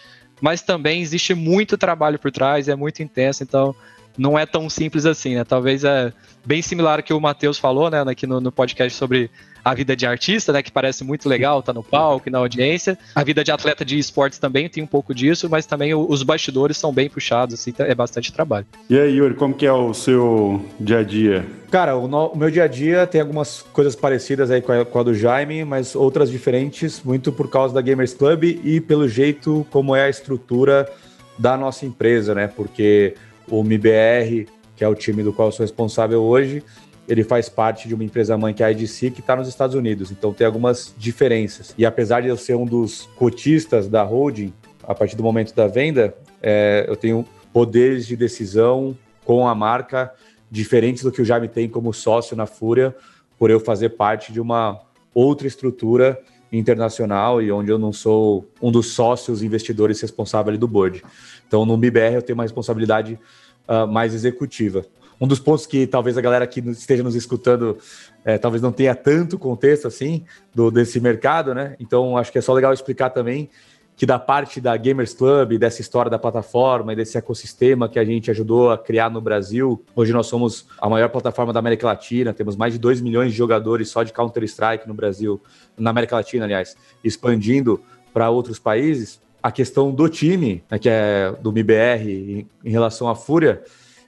mas 0.42 0.60
também 0.60 1.00
existe 1.00 1.34
muito 1.34 1.78
trabalho 1.78 2.18
por 2.18 2.32
trás, 2.32 2.66
é 2.66 2.74
muito 2.74 3.00
intenso, 3.00 3.44
então 3.44 3.72
não 4.18 4.36
é 4.36 4.44
tão 4.44 4.68
simples 4.68 5.06
assim, 5.06 5.36
né? 5.36 5.44
Talvez 5.44 5.84
é 5.84 6.12
bem 6.44 6.60
similar 6.60 6.98
ao 6.98 7.02
que 7.04 7.14
o 7.14 7.20
Matheus 7.20 7.58
falou, 7.58 7.88
né, 7.88 8.02
aqui 8.02 8.26
no, 8.26 8.40
no, 8.40 8.50
podcast 8.50 8.98
sobre 8.98 9.30
a 9.64 9.74
vida 9.74 9.94
de 9.94 10.06
artista, 10.06 10.52
né, 10.52 10.62
que 10.62 10.70
parece 10.70 11.04
muito 11.04 11.28
legal, 11.28 11.62
tá 11.62 11.72
no 11.72 11.82
palco, 11.82 12.30
na 12.30 12.38
audiência. 12.38 12.98
A 13.14 13.22
vida 13.22 13.44
de 13.44 13.52
atleta 13.52 13.84
de 13.84 13.98
esportes 13.98 14.38
também 14.38 14.68
tem 14.68 14.82
um 14.82 14.86
pouco 14.86 15.14
disso, 15.14 15.48
mas 15.48 15.66
também 15.66 15.94
os 15.94 16.22
bastidores 16.22 16.76
são 16.76 16.92
bem 16.92 17.08
puxados, 17.08 17.54
assim, 17.54 17.72
é 17.78 17.94
bastante 17.94 18.32
trabalho. 18.32 18.66
E 18.88 18.98
aí, 18.98 19.16
Yuri, 19.16 19.34
como 19.34 19.54
que 19.54 19.66
é 19.66 19.72
o 19.72 19.94
seu 19.94 20.64
dia 20.80 20.98
a 20.98 21.02
dia? 21.02 21.46
Cara, 21.70 21.96
o, 21.96 22.06
no, 22.06 22.26
o 22.26 22.36
meu 22.36 22.50
dia 22.50 22.64
a 22.64 22.68
dia 22.68 23.06
tem 23.06 23.20
algumas 23.20 23.62
coisas 23.62 23.96
parecidas 23.96 24.50
aí 24.50 24.60
com 24.60 24.72
a, 24.72 24.84
com 24.84 24.98
a 24.98 25.02
do 25.02 25.14
Jaime, 25.14 25.64
mas 25.64 25.94
outras 25.94 26.30
diferentes, 26.30 27.00
muito 27.02 27.32
por 27.32 27.48
causa 27.48 27.72
da 27.72 27.80
Gamers 27.80 28.12
Club 28.12 28.44
e 28.44 28.80
pelo 28.80 29.08
jeito 29.08 29.66
como 29.70 29.96
é 29.96 30.04
a 30.04 30.10
estrutura 30.10 30.90
da 31.38 31.56
nossa 31.56 31.86
empresa, 31.86 32.34
né? 32.34 32.46
Porque 32.46 33.14
o 33.48 33.60
MBR, 33.60 34.46
que 34.76 34.84
é 34.84 34.88
o 34.88 34.94
time 34.94 35.22
do 35.22 35.32
qual 35.32 35.48
eu 35.48 35.52
sou 35.52 35.64
responsável 35.64 36.22
hoje, 36.22 36.62
ele 37.08 37.24
faz 37.24 37.48
parte 37.48 37.88
de 37.88 37.94
uma 37.94 38.04
empresa 38.04 38.36
mãe 38.36 38.54
que 38.54 38.62
é 38.62 38.66
a 38.66 38.70
IDC, 38.70 39.10
que 39.10 39.20
está 39.20 39.34
nos 39.34 39.48
Estados 39.48 39.74
Unidos. 39.74 40.10
Então 40.10 40.32
tem 40.32 40.46
algumas 40.46 40.94
diferenças. 40.96 41.74
E 41.76 41.84
apesar 41.84 42.20
de 42.20 42.28
eu 42.28 42.36
ser 42.36 42.54
um 42.54 42.64
dos 42.64 43.08
cotistas 43.16 43.88
da 43.88 44.02
holding, 44.02 44.52
a 44.84 44.94
partir 44.94 45.16
do 45.16 45.22
momento 45.22 45.54
da 45.54 45.66
venda, 45.66 46.14
é, 46.40 46.84
eu 46.88 46.96
tenho 46.96 47.26
poderes 47.52 48.06
de 48.06 48.16
decisão 48.16 48.96
com 49.24 49.46
a 49.46 49.54
marca 49.54 50.12
diferentes 50.50 51.02
do 51.02 51.10
que 51.10 51.22
o 51.22 51.24
Jaime 51.24 51.48
tem 51.48 51.68
como 51.68 51.92
sócio 51.92 52.36
na 52.36 52.46
Fúria, 52.46 52.94
por 53.38 53.50
eu 53.50 53.58
fazer 53.58 53.90
parte 53.90 54.32
de 54.32 54.40
uma 54.40 54.80
outra 55.14 55.46
estrutura 55.46 56.20
internacional 56.52 57.40
e 57.40 57.50
onde 57.50 57.70
eu 57.70 57.78
não 57.78 57.92
sou 57.92 58.46
um 58.60 58.70
dos 58.70 58.92
sócios 58.92 59.42
investidores 59.42 60.00
responsáveis 60.00 60.58
do 60.58 60.68
board. 60.68 61.02
Então, 61.48 61.64
no 61.64 61.76
MIBR 61.76 62.14
eu 62.14 62.22
tenho 62.22 62.36
uma 62.36 62.44
responsabilidade 62.44 63.18
uh, 63.66 63.86
mais 63.86 64.14
executiva. 64.14 64.84
Um 65.22 65.26
dos 65.28 65.38
pontos 65.38 65.66
que 65.66 65.86
talvez 65.86 66.18
a 66.18 66.20
galera 66.20 66.44
que 66.48 66.58
esteja 66.70 67.04
nos 67.04 67.14
escutando 67.14 67.78
é, 68.24 68.36
talvez 68.38 68.60
não 68.60 68.72
tenha 68.72 68.92
tanto 68.92 69.38
contexto 69.38 69.86
assim 69.86 70.24
do, 70.52 70.68
desse 70.68 70.98
mercado, 70.98 71.54
né? 71.54 71.76
Então, 71.78 72.16
acho 72.16 72.32
que 72.32 72.38
é 72.38 72.40
só 72.40 72.52
legal 72.52 72.72
explicar 72.72 73.10
também 73.10 73.48
que 73.94 74.04
da 74.04 74.18
parte 74.18 74.60
da 74.60 74.76
Gamers 74.76 75.14
Club, 75.14 75.58
dessa 75.58 75.80
história 75.80 76.10
da 76.10 76.18
plataforma 76.18 76.92
e 76.92 76.96
desse 76.96 77.16
ecossistema 77.16 77.88
que 77.88 78.00
a 78.00 78.04
gente 78.04 78.32
ajudou 78.32 78.72
a 78.72 78.76
criar 78.76 79.10
no 79.10 79.20
Brasil, 79.20 79.84
hoje 79.94 80.12
nós 80.12 80.26
somos 80.26 80.66
a 80.80 80.88
maior 80.90 81.08
plataforma 81.08 81.52
da 81.52 81.60
América 81.60 81.86
Latina, 81.86 82.34
temos 82.34 82.56
mais 82.56 82.72
de 82.72 82.80
2 82.80 83.00
milhões 83.00 83.30
de 83.30 83.38
jogadores 83.38 83.90
só 83.90 84.02
de 84.02 84.12
Counter-Strike 84.12 84.88
no 84.88 84.94
Brasil, 84.94 85.40
na 85.78 85.90
América 85.90 86.16
Latina, 86.16 86.46
aliás, 86.46 86.76
expandindo 87.04 87.80
para 88.12 88.28
outros 88.28 88.58
países. 88.58 89.20
A 89.40 89.52
questão 89.52 89.92
do 89.92 90.08
time, 90.08 90.64
né, 90.68 90.80
que 90.80 90.88
é 90.88 91.32
do 91.40 91.52
MIBR 91.52 92.48
em 92.64 92.70
relação 92.70 93.08
à 93.08 93.14
Fúria, 93.14 93.62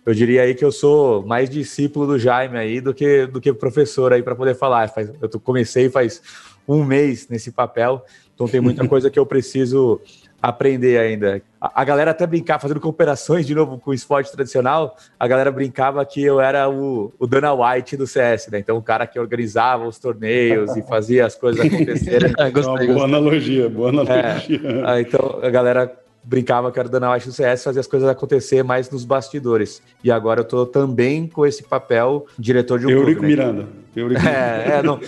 eu 0.06 0.14
diria 0.14 0.42
aí 0.42 0.54
que 0.54 0.64
eu 0.64 0.72
sou 0.72 1.24
mais 1.24 1.48
discípulo 1.48 2.06
do 2.06 2.18
Jaime 2.18 2.58
aí 2.58 2.80
do 2.80 2.92
que 2.92 3.26
do 3.26 3.40
que 3.40 3.52
professor 3.52 4.12
aí 4.12 4.22
para 4.22 4.34
poder 4.34 4.54
falar. 4.54 4.88
Faz, 4.88 5.10
eu 5.20 5.40
comecei 5.40 5.88
faz 5.88 6.22
um 6.66 6.84
mês 6.84 7.28
nesse 7.28 7.52
papel 7.52 8.04
então 8.34 8.48
tem 8.48 8.60
muita 8.60 8.86
coisa 8.88 9.10
que 9.10 9.18
eu 9.18 9.24
preciso 9.24 10.00
aprender 10.42 10.98
ainda. 10.98 11.40
A, 11.58 11.80
a, 11.80 11.84
galera 11.84 12.10
até 12.10 12.26
brincava, 12.26 12.60
fazendo 12.60 12.80
cooperações 12.80 13.46
de 13.46 13.54
novo 13.54 13.78
com 13.78 13.92
o 13.92 13.94
esporte 13.94 14.30
tradicional, 14.30 14.94
a 15.18 15.26
galera 15.26 15.50
brincava 15.50 16.04
que 16.04 16.22
eu 16.22 16.38
era 16.38 16.68
o, 16.68 17.12
o 17.18 17.26
Dana 17.26 17.54
White 17.54 17.96
do 17.96 18.06
CS, 18.06 18.48
né? 18.48 18.58
Então 18.58 18.76
o 18.76 18.82
cara 18.82 19.06
que 19.06 19.18
organizava 19.18 19.86
os 19.86 19.98
torneios 19.98 20.76
e 20.76 20.82
fazia 20.82 21.24
as 21.24 21.34
coisas 21.34 21.64
acontecerem. 21.64 22.32
é, 22.38 22.50
gostei, 22.52 22.88
boa 22.88 23.04
analogia, 23.04 23.70
boa 23.70 23.88
analogia. 23.88 24.60
É, 24.86 25.00
então 25.00 25.40
a 25.42 25.48
galera 25.48 26.03
brincava 26.24 26.72
que 26.72 26.78
era 26.78 26.88
Dana 26.88 27.12
White 27.12 27.26
do 27.26 27.32
CS, 27.32 27.64
fazia 27.64 27.80
as 27.80 27.86
coisas 27.86 28.08
acontecer 28.08 28.62
mais 28.62 28.88
nos 28.90 29.04
bastidores. 29.04 29.82
E 30.02 30.10
agora 30.10 30.40
eu 30.40 30.44
tô 30.44 30.66
também 30.66 31.26
com 31.26 31.44
esse 31.44 31.62
papel 31.62 32.26
diretor 32.38 32.78
de 32.78 32.86
um 32.86 32.90
Eurico 32.90 33.20
clube, 33.20 33.36
né? 33.36 33.44
Miranda. 33.44 33.68
Eurico 33.94 34.26
é, 34.26 34.78
é 34.78 34.82
não, 34.82 34.98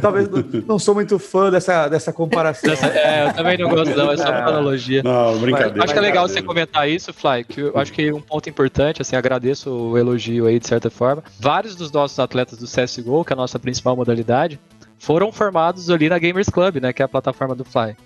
talvez 0.00 0.28
não, 0.28 0.42
não, 0.66 0.78
sou 0.78 0.94
muito 0.94 1.18
fã 1.18 1.50
dessa, 1.50 1.88
dessa 1.88 2.12
comparação. 2.12 2.72
é, 2.72 3.28
eu 3.28 3.34
também 3.34 3.58
não 3.58 3.68
gosto, 3.68 3.94
não, 3.94 4.10
é 4.10 4.16
só 4.16 4.28
uma 4.28 4.38
é. 4.38 4.42
analogia. 4.42 5.02
Não, 5.02 5.38
brincadeira. 5.38 5.74
Mas, 5.76 5.84
acho 5.84 5.92
que 5.92 5.98
é 5.98 6.02
legal 6.02 6.26
você 6.26 6.40
comentar 6.40 6.88
isso, 6.88 7.12
Fly, 7.12 7.44
que 7.44 7.60
eu 7.60 7.78
acho 7.78 7.92
que 7.92 8.10
um 8.10 8.20
ponto 8.20 8.48
importante, 8.48 9.02
assim, 9.02 9.16
agradeço 9.16 9.70
o 9.70 9.98
elogio 9.98 10.46
aí, 10.46 10.58
de 10.58 10.66
certa 10.66 10.88
forma. 10.88 11.22
Vários 11.38 11.76
dos 11.76 11.92
nossos 11.92 12.18
atletas 12.18 12.58
do 12.58 12.66
CSGO, 12.66 13.24
que 13.24 13.32
é 13.32 13.34
a 13.34 13.36
nossa 13.36 13.58
principal 13.58 13.94
modalidade, 13.94 14.58
foram 14.98 15.30
formados 15.32 15.90
ali 15.90 16.08
na 16.08 16.18
Gamers 16.18 16.48
Club, 16.48 16.76
né, 16.76 16.92
que 16.92 17.02
é 17.02 17.04
a 17.04 17.08
plataforma 17.08 17.54
do 17.54 17.64
Fly. 17.64 17.96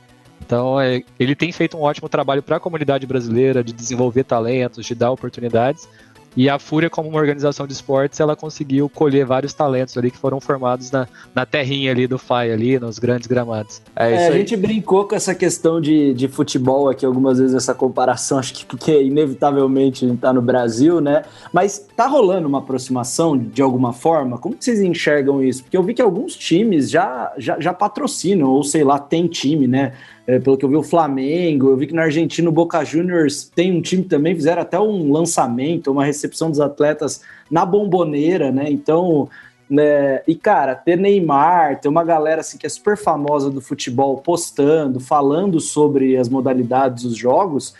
Então, 0.45 0.81
é, 0.81 1.03
ele 1.19 1.35
tem 1.35 1.51
feito 1.51 1.77
um 1.77 1.83
ótimo 1.83 2.09
trabalho 2.09 2.43
para 2.43 2.57
a 2.57 2.61
comunidade 2.61 3.07
brasileira 3.07 3.65
de 3.65 3.73
desenvolver 3.73 4.25
talentos, 4.25 4.87
de 4.87 4.95
dar 4.95 5.11
oportunidades. 5.11 5.89
E 6.37 6.51
a 6.51 6.59
Fúria, 6.59 6.91
como 6.91 7.09
uma 7.09 7.19
organização 7.19 7.67
de 7.67 7.73
esportes, 7.73 8.21
ela 8.21 8.37
conseguiu 8.37 8.91
colher 8.91 9.25
vários 9.25 9.55
talentos 9.55 9.97
ali 9.97 10.11
que 10.11 10.19
foram 10.19 10.39
formados 10.39 10.91
na, 10.91 11.09
na 11.35 11.47
terrinha 11.47 11.91
ali 11.91 12.07
do 12.07 12.19
FAI, 12.19 12.53
ali, 12.53 12.79
nos 12.79 12.99
grandes 12.99 13.27
gramados. 13.27 13.81
É, 13.97 14.13
é, 14.13 14.29
a 14.29 14.33
gente 14.33 14.55
brincou 14.55 15.07
com 15.07 15.15
essa 15.15 15.35
questão 15.35 15.81
de, 15.81 16.13
de 16.13 16.29
futebol 16.29 16.91
aqui 16.91 17.07
algumas 17.07 17.39
vezes, 17.39 17.55
essa 17.55 17.75
comparação, 17.75 18.37
acho 18.39 18.53
que 18.53 18.67
porque 18.67 19.03
inevitavelmente 19.03 20.05
está 20.05 20.31
no 20.31 20.43
Brasil, 20.43 21.01
né? 21.01 21.23
Mas 21.51 21.87
tá 21.97 22.07
rolando 22.07 22.47
uma 22.47 22.59
aproximação 22.59 23.39
de 23.39 23.63
alguma 23.63 23.95
forma? 23.95 24.37
Como 24.37 24.57
vocês 24.61 24.81
enxergam 24.81 25.43
isso? 25.43 25.63
Porque 25.63 25.77
eu 25.77 25.83
vi 25.83 25.95
que 25.95 26.03
alguns 26.03 26.37
times 26.37 26.91
já, 26.91 27.33
já, 27.39 27.59
já 27.59 27.73
patrocinam, 27.73 28.51
ou 28.51 28.63
sei 28.63 28.85
lá, 28.85 28.99
tem 28.99 29.27
time, 29.27 29.67
né? 29.67 29.95
É, 30.27 30.41
pelo 30.41 30.57
que 30.57 30.65
eu 30.65 30.69
vi, 30.69 30.77
o 30.77 30.83
Flamengo, 30.83 31.69
eu 31.69 31.77
vi 31.77 31.87
que 31.87 31.95
na 31.95 32.03
Argentina 32.03 32.49
o 32.49 32.53
Boca 32.53 32.85
Juniors 32.85 33.45
tem 33.45 33.73
um 33.73 33.81
time 33.81 34.03
também, 34.03 34.35
fizeram 34.35 34.63
até 34.63 34.79
um 34.79 35.13
lançamento, 35.13 35.93
uma 35.93 36.05
recepção 36.05 36.51
dos 36.51 36.59
atletas 36.59 37.23
na 37.49 37.65
bomboneira, 37.65 38.51
né? 38.51 38.69
Então, 38.69 39.29
né? 39.71 40.23
E 40.27 40.35
cara, 40.35 40.75
ter 40.75 40.97
Neymar, 40.97 41.81
ter 41.81 41.89
uma 41.89 42.03
galera 42.03 42.41
assim 42.41 42.59
que 42.59 42.67
é 42.67 42.69
super 42.69 42.97
famosa 42.97 43.51
do 43.51 43.61
futebol 43.61 44.17
postando, 44.19 44.99
falando 44.99 45.61
sobre 45.61 46.17
as 46.17 46.29
modalidades 46.29 47.05
dos 47.05 47.17
jogos, 47.17 47.75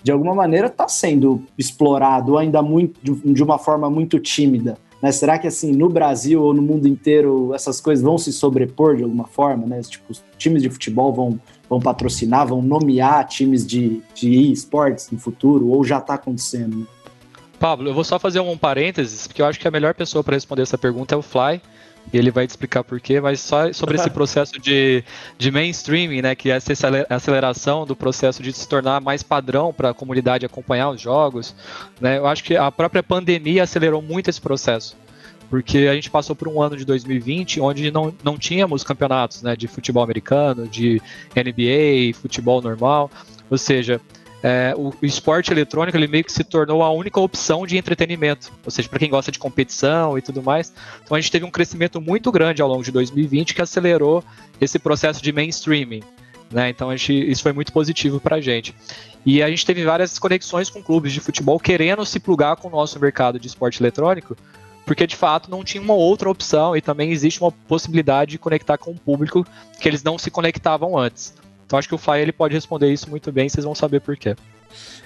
de 0.00 0.12
alguma 0.12 0.34
maneira 0.34 0.68
está 0.68 0.86
sendo 0.86 1.42
explorado 1.58 2.38
ainda 2.38 2.62
muito 2.62 3.00
de 3.02 3.42
uma 3.42 3.58
forma 3.58 3.90
muito 3.90 4.20
tímida. 4.20 4.78
Né? 5.02 5.12
Será 5.12 5.38
que 5.38 5.46
assim 5.46 5.72
no 5.72 5.88
Brasil 5.88 6.42
ou 6.42 6.52
no 6.52 6.62
mundo 6.62 6.86
inteiro 6.86 7.52
essas 7.54 7.80
coisas 7.80 8.04
vão 8.04 8.18
se 8.18 8.32
sobrepor 8.32 8.96
de 8.96 9.02
alguma 9.02 9.26
forma? 9.26 9.66
Né? 9.66 9.80
Tipo, 9.82 10.12
os 10.12 10.22
times 10.36 10.62
de 10.62 10.70
futebol 10.70 11.12
vão 11.12 11.40
vão 11.68 11.80
patrocinar, 11.80 12.46
vão 12.46 12.62
nomear 12.62 13.26
times 13.26 13.66
de, 13.66 14.00
de 14.14 14.52
esportes 14.52 15.10
no 15.10 15.18
futuro, 15.18 15.68
ou 15.68 15.84
já 15.84 15.98
está 15.98 16.14
acontecendo? 16.14 16.78
Né? 16.78 16.86
Pablo, 17.58 17.88
eu 17.88 17.94
vou 17.94 18.04
só 18.04 18.18
fazer 18.18 18.40
um 18.40 18.56
parênteses, 18.56 19.26
porque 19.26 19.42
eu 19.42 19.46
acho 19.46 19.58
que 19.58 19.66
a 19.66 19.70
melhor 19.70 19.94
pessoa 19.94 20.22
para 20.22 20.34
responder 20.34 20.62
essa 20.62 20.78
pergunta 20.78 21.14
é 21.14 21.18
o 21.18 21.22
Fly, 21.22 21.60
e 22.12 22.16
ele 22.16 22.30
vai 22.30 22.46
te 22.46 22.50
explicar 22.50 22.82
por 22.84 23.00
quê, 23.00 23.20
mas 23.20 23.40
só 23.40 23.70
sobre 23.72 23.96
esse 23.96 24.08
processo 24.10 24.58
de, 24.58 25.04
de 25.36 25.50
mainstreaming, 25.50 26.22
né, 26.22 26.34
que 26.34 26.50
é 26.50 26.56
essa 26.56 26.72
aceleração 27.10 27.84
do 27.84 27.94
processo 27.94 28.42
de 28.42 28.52
se 28.52 28.66
tornar 28.66 29.00
mais 29.00 29.22
padrão 29.22 29.72
para 29.72 29.90
a 29.90 29.94
comunidade 29.94 30.46
acompanhar 30.46 30.90
os 30.90 31.00
jogos, 31.00 31.54
né, 32.00 32.18
eu 32.18 32.26
acho 32.26 32.44
que 32.44 32.56
a 32.56 32.70
própria 32.70 33.02
pandemia 33.02 33.64
acelerou 33.64 34.00
muito 34.00 34.30
esse 34.30 34.40
processo 34.40 34.96
porque 35.50 35.78
a 35.90 35.94
gente 35.94 36.10
passou 36.10 36.36
por 36.36 36.48
um 36.48 36.60
ano 36.60 36.76
de 36.76 36.84
2020 36.84 37.60
onde 37.60 37.90
não, 37.90 38.14
não 38.22 38.36
tínhamos 38.36 38.82
campeonatos 38.82 39.42
né, 39.42 39.56
de 39.56 39.66
futebol 39.66 40.02
americano, 40.02 40.68
de 40.68 41.00
NBA, 41.34 42.18
futebol 42.20 42.60
normal, 42.60 43.10
ou 43.50 43.56
seja, 43.56 44.00
é, 44.42 44.72
o, 44.76 44.92
o, 45.02 45.06
esporte 45.06 45.50
eletrônico 45.50 45.96
ele 45.96 46.06
meio 46.06 46.22
que 46.22 46.32
se 46.32 46.44
tornou 46.44 46.82
a 46.82 46.90
única 46.90 47.18
opção 47.18 47.66
de 47.66 47.76
entretenimento, 47.76 48.52
ou 48.64 48.70
seja, 48.70 48.88
para 48.88 48.98
quem 48.98 49.10
gosta 49.10 49.32
de 49.32 49.38
competição 49.38 50.16
e 50.16 50.22
tudo 50.22 50.42
mais. 50.42 50.72
Então 51.02 51.16
a 51.16 51.20
gente 51.20 51.32
teve 51.32 51.44
um 51.44 51.50
crescimento 51.50 52.00
muito 52.00 52.30
grande 52.30 52.62
ao 52.62 52.68
longo 52.68 52.84
de 52.84 52.92
2020 52.92 53.54
que 53.54 53.62
acelerou 53.62 54.22
esse 54.60 54.78
processo 54.78 55.22
de 55.22 55.32
mainstreaming. 55.32 56.02
Né? 56.50 56.70
Então 56.70 56.90
gente, 56.96 57.12
isso 57.12 57.42
foi 57.42 57.52
muito 57.52 57.72
positivo 57.72 58.20
para 58.20 58.36
a 58.36 58.40
gente. 58.40 58.74
E 59.26 59.42
a 59.42 59.50
gente 59.50 59.66
teve 59.66 59.84
várias 59.84 60.18
conexões 60.18 60.70
com 60.70 60.82
clubes 60.82 61.12
de 61.12 61.20
futebol 61.20 61.58
querendo 61.58 62.06
se 62.06 62.20
plugar 62.20 62.56
com 62.56 62.68
o 62.68 62.70
nosso 62.70 62.98
mercado 63.00 63.40
de 63.40 63.48
esporte 63.48 63.82
eletrônico, 63.82 64.36
porque 64.88 65.06
de 65.06 65.14
fato 65.14 65.50
não 65.50 65.62
tinha 65.62 65.82
uma 65.82 65.92
outra 65.92 66.30
opção 66.30 66.74
e 66.74 66.80
também 66.80 67.12
existe 67.12 67.42
uma 67.42 67.52
possibilidade 67.52 68.30
de 68.30 68.38
conectar 68.38 68.78
com 68.78 68.92
o 68.92 68.98
público 68.98 69.46
que 69.78 69.86
eles 69.86 70.02
não 70.02 70.16
se 70.16 70.30
conectavam 70.30 70.96
antes. 70.96 71.34
Então 71.66 71.78
acho 71.78 71.86
que 71.86 71.94
o 71.94 71.98
Fly 71.98 72.22
ele 72.22 72.32
pode 72.32 72.54
responder 72.54 72.90
isso 72.90 73.10
muito 73.10 73.30
bem, 73.30 73.50
vocês 73.50 73.66
vão 73.66 73.74
saber 73.74 74.00
por 74.00 74.16
quê. 74.16 74.34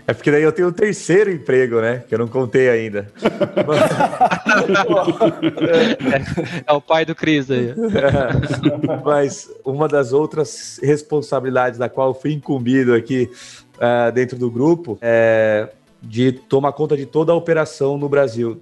É 0.06 0.14
porque 0.14 0.30
daí 0.30 0.44
eu 0.44 0.52
tenho 0.52 0.68
o 0.68 0.70
um 0.70 0.74
terceiro 0.74 1.32
emprego, 1.32 1.80
né? 1.80 2.04
Que 2.08 2.14
eu 2.14 2.18
não 2.20 2.28
contei 2.28 2.68
ainda. 2.68 3.10
é, 6.06 6.62
é, 6.64 6.72
o 6.72 6.80
pai 6.80 7.04
do 7.04 7.14
Cris 7.14 7.50
aí. 7.50 7.70
É, 7.70 7.74
mas 9.04 9.50
uma 9.64 9.88
das 9.88 10.12
outras 10.12 10.78
responsabilidades 10.80 11.76
da 11.76 11.88
qual 11.88 12.10
eu 12.10 12.14
fui 12.14 12.32
incumbido 12.32 12.94
aqui 12.94 13.28
uh, 13.76 14.12
dentro 14.12 14.38
do 14.38 14.48
grupo 14.48 14.96
é 15.00 15.68
de 16.00 16.32
tomar 16.32 16.72
conta 16.72 16.96
de 16.96 17.06
toda 17.06 17.32
a 17.32 17.34
operação 17.34 17.96
no 17.98 18.08
Brasil. 18.08 18.60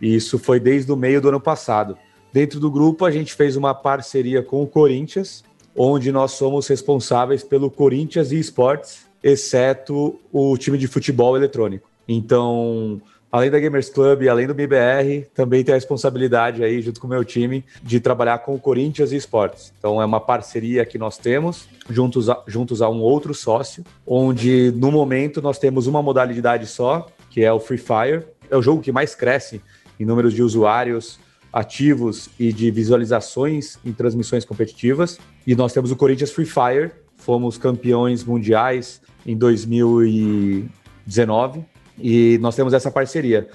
E 0.00 0.14
isso 0.14 0.38
foi 0.38 0.58
desde 0.58 0.90
o 0.90 0.96
meio 0.96 1.20
do 1.20 1.28
ano 1.28 1.40
passado. 1.40 1.96
Dentro 2.32 2.60
do 2.60 2.70
grupo, 2.70 3.04
a 3.04 3.10
gente 3.10 3.34
fez 3.34 3.56
uma 3.56 3.74
parceria 3.74 4.42
com 4.42 4.62
o 4.62 4.66
Corinthians, 4.66 5.42
onde 5.76 6.12
nós 6.12 6.32
somos 6.32 6.66
responsáveis 6.68 7.42
pelo 7.42 7.70
Corinthians 7.70 8.30
e 8.30 8.38
Esportes, 8.38 9.06
exceto 9.22 10.18
o 10.32 10.56
time 10.56 10.78
de 10.78 10.86
futebol 10.86 11.36
eletrônico. 11.36 11.88
Então, 12.08 13.00
além 13.30 13.50
da 13.50 13.58
Gamers 13.58 13.88
Club, 13.88 14.26
além 14.28 14.46
do 14.46 14.52
MBR, 14.52 15.26
também 15.34 15.62
tem 15.62 15.72
a 15.72 15.76
responsabilidade 15.76 16.62
aí, 16.64 16.80
junto 16.80 17.00
com 17.00 17.06
o 17.06 17.10
meu 17.10 17.24
time, 17.24 17.64
de 17.82 18.00
trabalhar 18.00 18.38
com 18.38 18.54
o 18.54 18.60
Corinthians 18.60 19.12
e 19.12 19.16
Esportes. 19.16 19.72
Então, 19.78 20.00
é 20.00 20.04
uma 20.04 20.20
parceria 20.20 20.84
que 20.86 20.98
nós 20.98 21.18
temos, 21.18 21.68
juntos 21.88 22.30
a, 22.30 22.42
juntos 22.46 22.80
a 22.80 22.88
um 22.88 23.00
outro 23.00 23.34
sócio, 23.34 23.84
onde 24.06 24.72
no 24.76 24.90
momento 24.90 25.42
nós 25.42 25.58
temos 25.58 25.86
uma 25.86 26.02
modalidade 26.02 26.66
só, 26.66 27.06
que 27.28 27.44
é 27.44 27.52
o 27.52 27.60
Free 27.60 27.78
Fire. 27.78 28.24
É 28.50 28.56
o 28.56 28.62
jogo 28.62 28.82
que 28.82 28.90
mais 28.90 29.14
cresce 29.14 29.60
em 30.00 30.04
números 30.04 30.34
de 30.34 30.42
usuários 30.42 31.20
ativos 31.52 32.30
e 32.38 32.52
de 32.52 32.70
visualizações 32.70 33.76
em 33.84 33.92
transmissões 33.92 34.44
competitivas. 34.44 35.18
E 35.46 35.54
nós 35.54 35.72
temos 35.72 35.90
o 35.90 35.96
Corinthians 35.96 36.30
Free 36.30 36.46
Fire, 36.46 36.92
fomos 37.16 37.58
campeões 37.58 38.24
mundiais 38.24 39.02
em 39.26 39.36
2019 39.36 41.64
e 41.98 42.38
nós 42.40 42.56
temos 42.56 42.72
essa 42.72 42.90
parceria. 42.90 43.48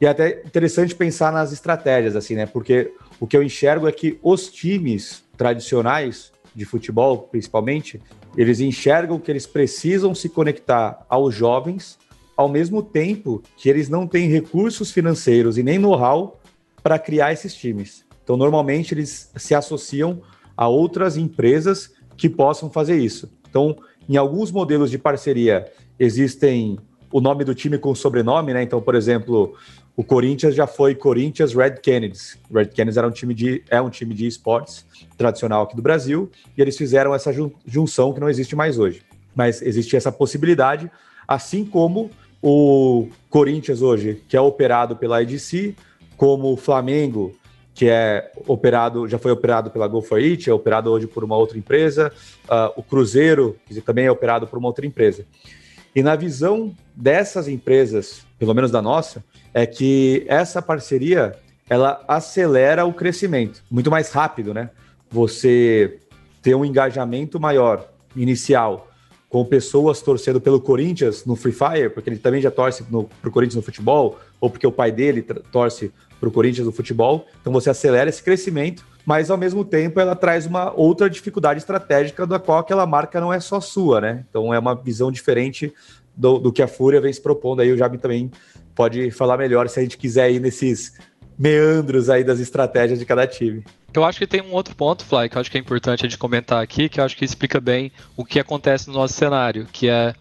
E 0.00 0.06
é 0.06 0.08
até 0.08 0.42
interessante 0.44 0.94
pensar 0.94 1.32
nas 1.32 1.52
estratégias, 1.52 2.16
assim, 2.16 2.34
né? 2.34 2.46
Porque 2.46 2.90
o 3.20 3.26
que 3.26 3.36
eu 3.36 3.42
enxergo 3.42 3.86
é 3.86 3.92
que 3.92 4.18
os 4.22 4.48
times 4.48 5.22
tradicionais 5.36 6.32
de 6.54 6.64
futebol, 6.64 7.18
principalmente, 7.18 8.00
eles 8.36 8.60
enxergam 8.60 9.18
que 9.18 9.30
eles 9.30 9.46
precisam 9.46 10.14
se 10.14 10.28
conectar 10.28 11.04
aos 11.08 11.34
jovens 11.34 11.98
ao 12.36 12.48
mesmo 12.48 12.82
tempo 12.82 13.42
que 13.56 13.68
eles 13.68 13.88
não 13.88 14.06
têm 14.06 14.28
recursos 14.28 14.90
financeiros 14.90 15.58
e 15.58 15.62
nem 15.62 15.78
know-how 15.78 16.40
para 16.82 16.98
criar 16.98 17.32
esses 17.32 17.54
times. 17.54 18.04
Então, 18.24 18.36
normalmente, 18.36 18.94
eles 18.94 19.30
se 19.36 19.54
associam 19.54 20.22
a 20.56 20.68
outras 20.68 21.16
empresas 21.16 21.92
que 22.16 22.28
possam 22.28 22.70
fazer 22.70 22.96
isso. 22.98 23.30
Então, 23.48 23.76
em 24.08 24.16
alguns 24.16 24.50
modelos 24.50 24.90
de 24.90 24.98
parceria, 24.98 25.70
existem 25.98 26.78
o 27.10 27.20
nome 27.20 27.44
do 27.44 27.54
time 27.54 27.78
com 27.78 27.94
sobrenome, 27.94 28.52
né? 28.54 28.62
Então, 28.62 28.80
por 28.80 28.94
exemplo, 28.94 29.54
o 29.94 30.02
Corinthians 30.02 30.54
já 30.54 30.66
foi 30.66 30.94
Corinthians 30.94 31.52
Red 31.52 31.76
Kennedys. 31.82 32.38
Red 32.52 32.66
Kennedys 32.66 32.96
era 32.96 33.06
um 33.06 33.10
time 33.10 33.34
de, 33.34 33.62
é 33.68 33.80
um 33.80 33.90
time 33.90 34.14
de 34.14 34.26
esportes 34.26 34.86
tradicional 35.16 35.64
aqui 35.64 35.76
do 35.76 35.82
Brasil, 35.82 36.30
e 36.56 36.62
eles 36.62 36.76
fizeram 36.76 37.14
essa 37.14 37.30
junção 37.66 38.12
que 38.12 38.20
não 38.20 38.28
existe 38.28 38.56
mais 38.56 38.78
hoje. 38.78 39.02
Mas 39.34 39.60
existe 39.60 39.96
essa 39.96 40.10
possibilidade, 40.10 40.90
assim 41.26 41.64
como 41.64 42.10
o 42.42 43.08
Corinthians 43.30 43.82
hoje, 43.82 44.22
que 44.28 44.36
é 44.36 44.40
operado 44.40 44.96
pela 44.96 45.22
IDC, 45.22 45.76
como 46.16 46.52
o 46.52 46.56
Flamengo, 46.56 47.34
que 47.74 47.88
é 47.88 48.30
operado, 48.46 49.08
já 49.08 49.18
foi 49.18 49.32
operado 49.32 49.70
pela 49.70 49.88
Go 49.88 50.02
for 50.02 50.18
It, 50.18 50.50
é 50.50 50.52
operado 50.52 50.90
hoje 50.90 51.06
por 51.06 51.24
uma 51.24 51.36
outra 51.36 51.56
empresa, 51.56 52.12
uh, 52.44 52.72
o 52.76 52.82
Cruzeiro, 52.82 53.56
que 53.66 53.80
também 53.80 54.06
é 54.06 54.10
operado 54.10 54.46
por 54.46 54.58
uma 54.58 54.68
outra 54.68 54.84
empresa. 54.84 55.24
E 55.94 56.02
na 56.02 56.16
visão 56.16 56.74
dessas 56.94 57.48
empresas, 57.48 58.26
pelo 58.38 58.54
menos 58.54 58.70
da 58.70 58.82
nossa, 58.82 59.24
é 59.54 59.66
que 59.66 60.24
essa 60.26 60.60
parceria 60.60 61.34
ela 61.68 62.02
acelera 62.08 62.84
o 62.84 62.92
crescimento 62.92 63.62
muito 63.70 63.90
mais 63.90 64.10
rápido, 64.10 64.52
né? 64.52 64.70
Você 65.10 65.98
ter 66.42 66.54
um 66.54 66.64
engajamento 66.64 67.38
maior 67.38 67.88
inicial 68.16 68.91
com 69.32 69.42
pessoas 69.46 70.02
torcendo 70.02 70.38
pelo 70.38 70.60
Corinthians 70.60 71.24
no 71.24 71.34
Free 71.34 71.54
Fire, 71.54 71.88
porque 71.88 72.10
ele 72.10 72.18
também 72.18 72.42
já 72.42 72.50
torce 72.50 72.84
para 72.84 73.30
o 73.30 73.32
Corinthians 73.32 73.56
no 73.56 73.62
futebol, 73.62 74.20
ou 74.38 74.50
porque 74.50 74.66
o 74.66 74.70
pai 74.70 74.92
dele 74.92 75.22
torce 75.50 75.90
para 76.20 76.28
o 76.28 76.32
Corinthians 76.32 76.66
no 76.66 76.72
futebol. 76.72 77.26
Então 77.40 77.50
você 77.50 77.70
acelera 77.70 78.10
esse 78.10 78.22
crescimento, 78.22 78.84
mas 79.06 79.30
ao 79.30 79.38
mesmo 79.38 79.64
tempo 79.64 79.98
ela 79.98 80.14
traz 80.14 80.44
uma 80.44 80.70
outra 80.78 81.08
dificuldade 81.08 81.60
estratégica 81.60 82.26
da 82.26 82.38
qual 82.38 82.58
aquela 82.58 82.84
marca 82.84 83.22
não 83.22 83.32
é 83.32 83.40
só 83.40 83.58
sua, 83.58 84.02
né? 84.02 84.22
Então 84.28 84.52
é 84.52 84.58
uma 84.58 84.74
visão 84.74 85.10
diferente 85.10 85.72
do, 86.14 86.38
do 86.38 86.52
que 86.52 86.60
a 86.60 86.68
Fúria 86.68 87.00
vem 87.00 87.10
se 87.10 87.22
propondo. 87.22 87.60
Aí 87.60 87.72
o 87.72 87.76
Jabi 87.78 87.96
também 87.96 88.30
pode 88.74 89.10
falar 89.10 89.38
melhor 89.38 89.66
se 89.66 89.80
a 89.80 89.82
gente 89.82 89.96
quiser 89.96 90.30
ir 90.30 90.40
nesses 90.40 90.92
meandros 91.38 92.10
aí 92.10 92.22
das 92.22 92.38
estratégias 92.38 92.98
de 92.98 93.06
cada 93.06 93.26
time. 93.26 93.64
Eu 93.94 94.04
acho 94.04 94.18
que 94.18 94.26
tem 94.26 94.40
um 94.40 94.52
outro 94.52 94.74
ponto, 94.74 95.04
Fly, 95.04 95.28
que 95.28 95.36
eu 95.36 95.40
acho 95.40 95.50
que 95.50 95.58
é 95.58 95.60
importante 95.60 96.06
a 96.06 96.08
gente 96.08 96.18
comentar 96.18 96.62
aqui, 96.62 96.88
que 96.88 96.98
eu 96.98 97.04
acho 97.04 97.16
que 97.16 97.24
explica 97.24 97.60
bem 97.60 97.92
o 98.16 98.24
que 98.24 98.40
acontece 98.40 98.88
no 98.88 98.94
nosso 98.94 99.14
cenário, 99.14 99.66
que 99.70 99.88
é 99.88 100.14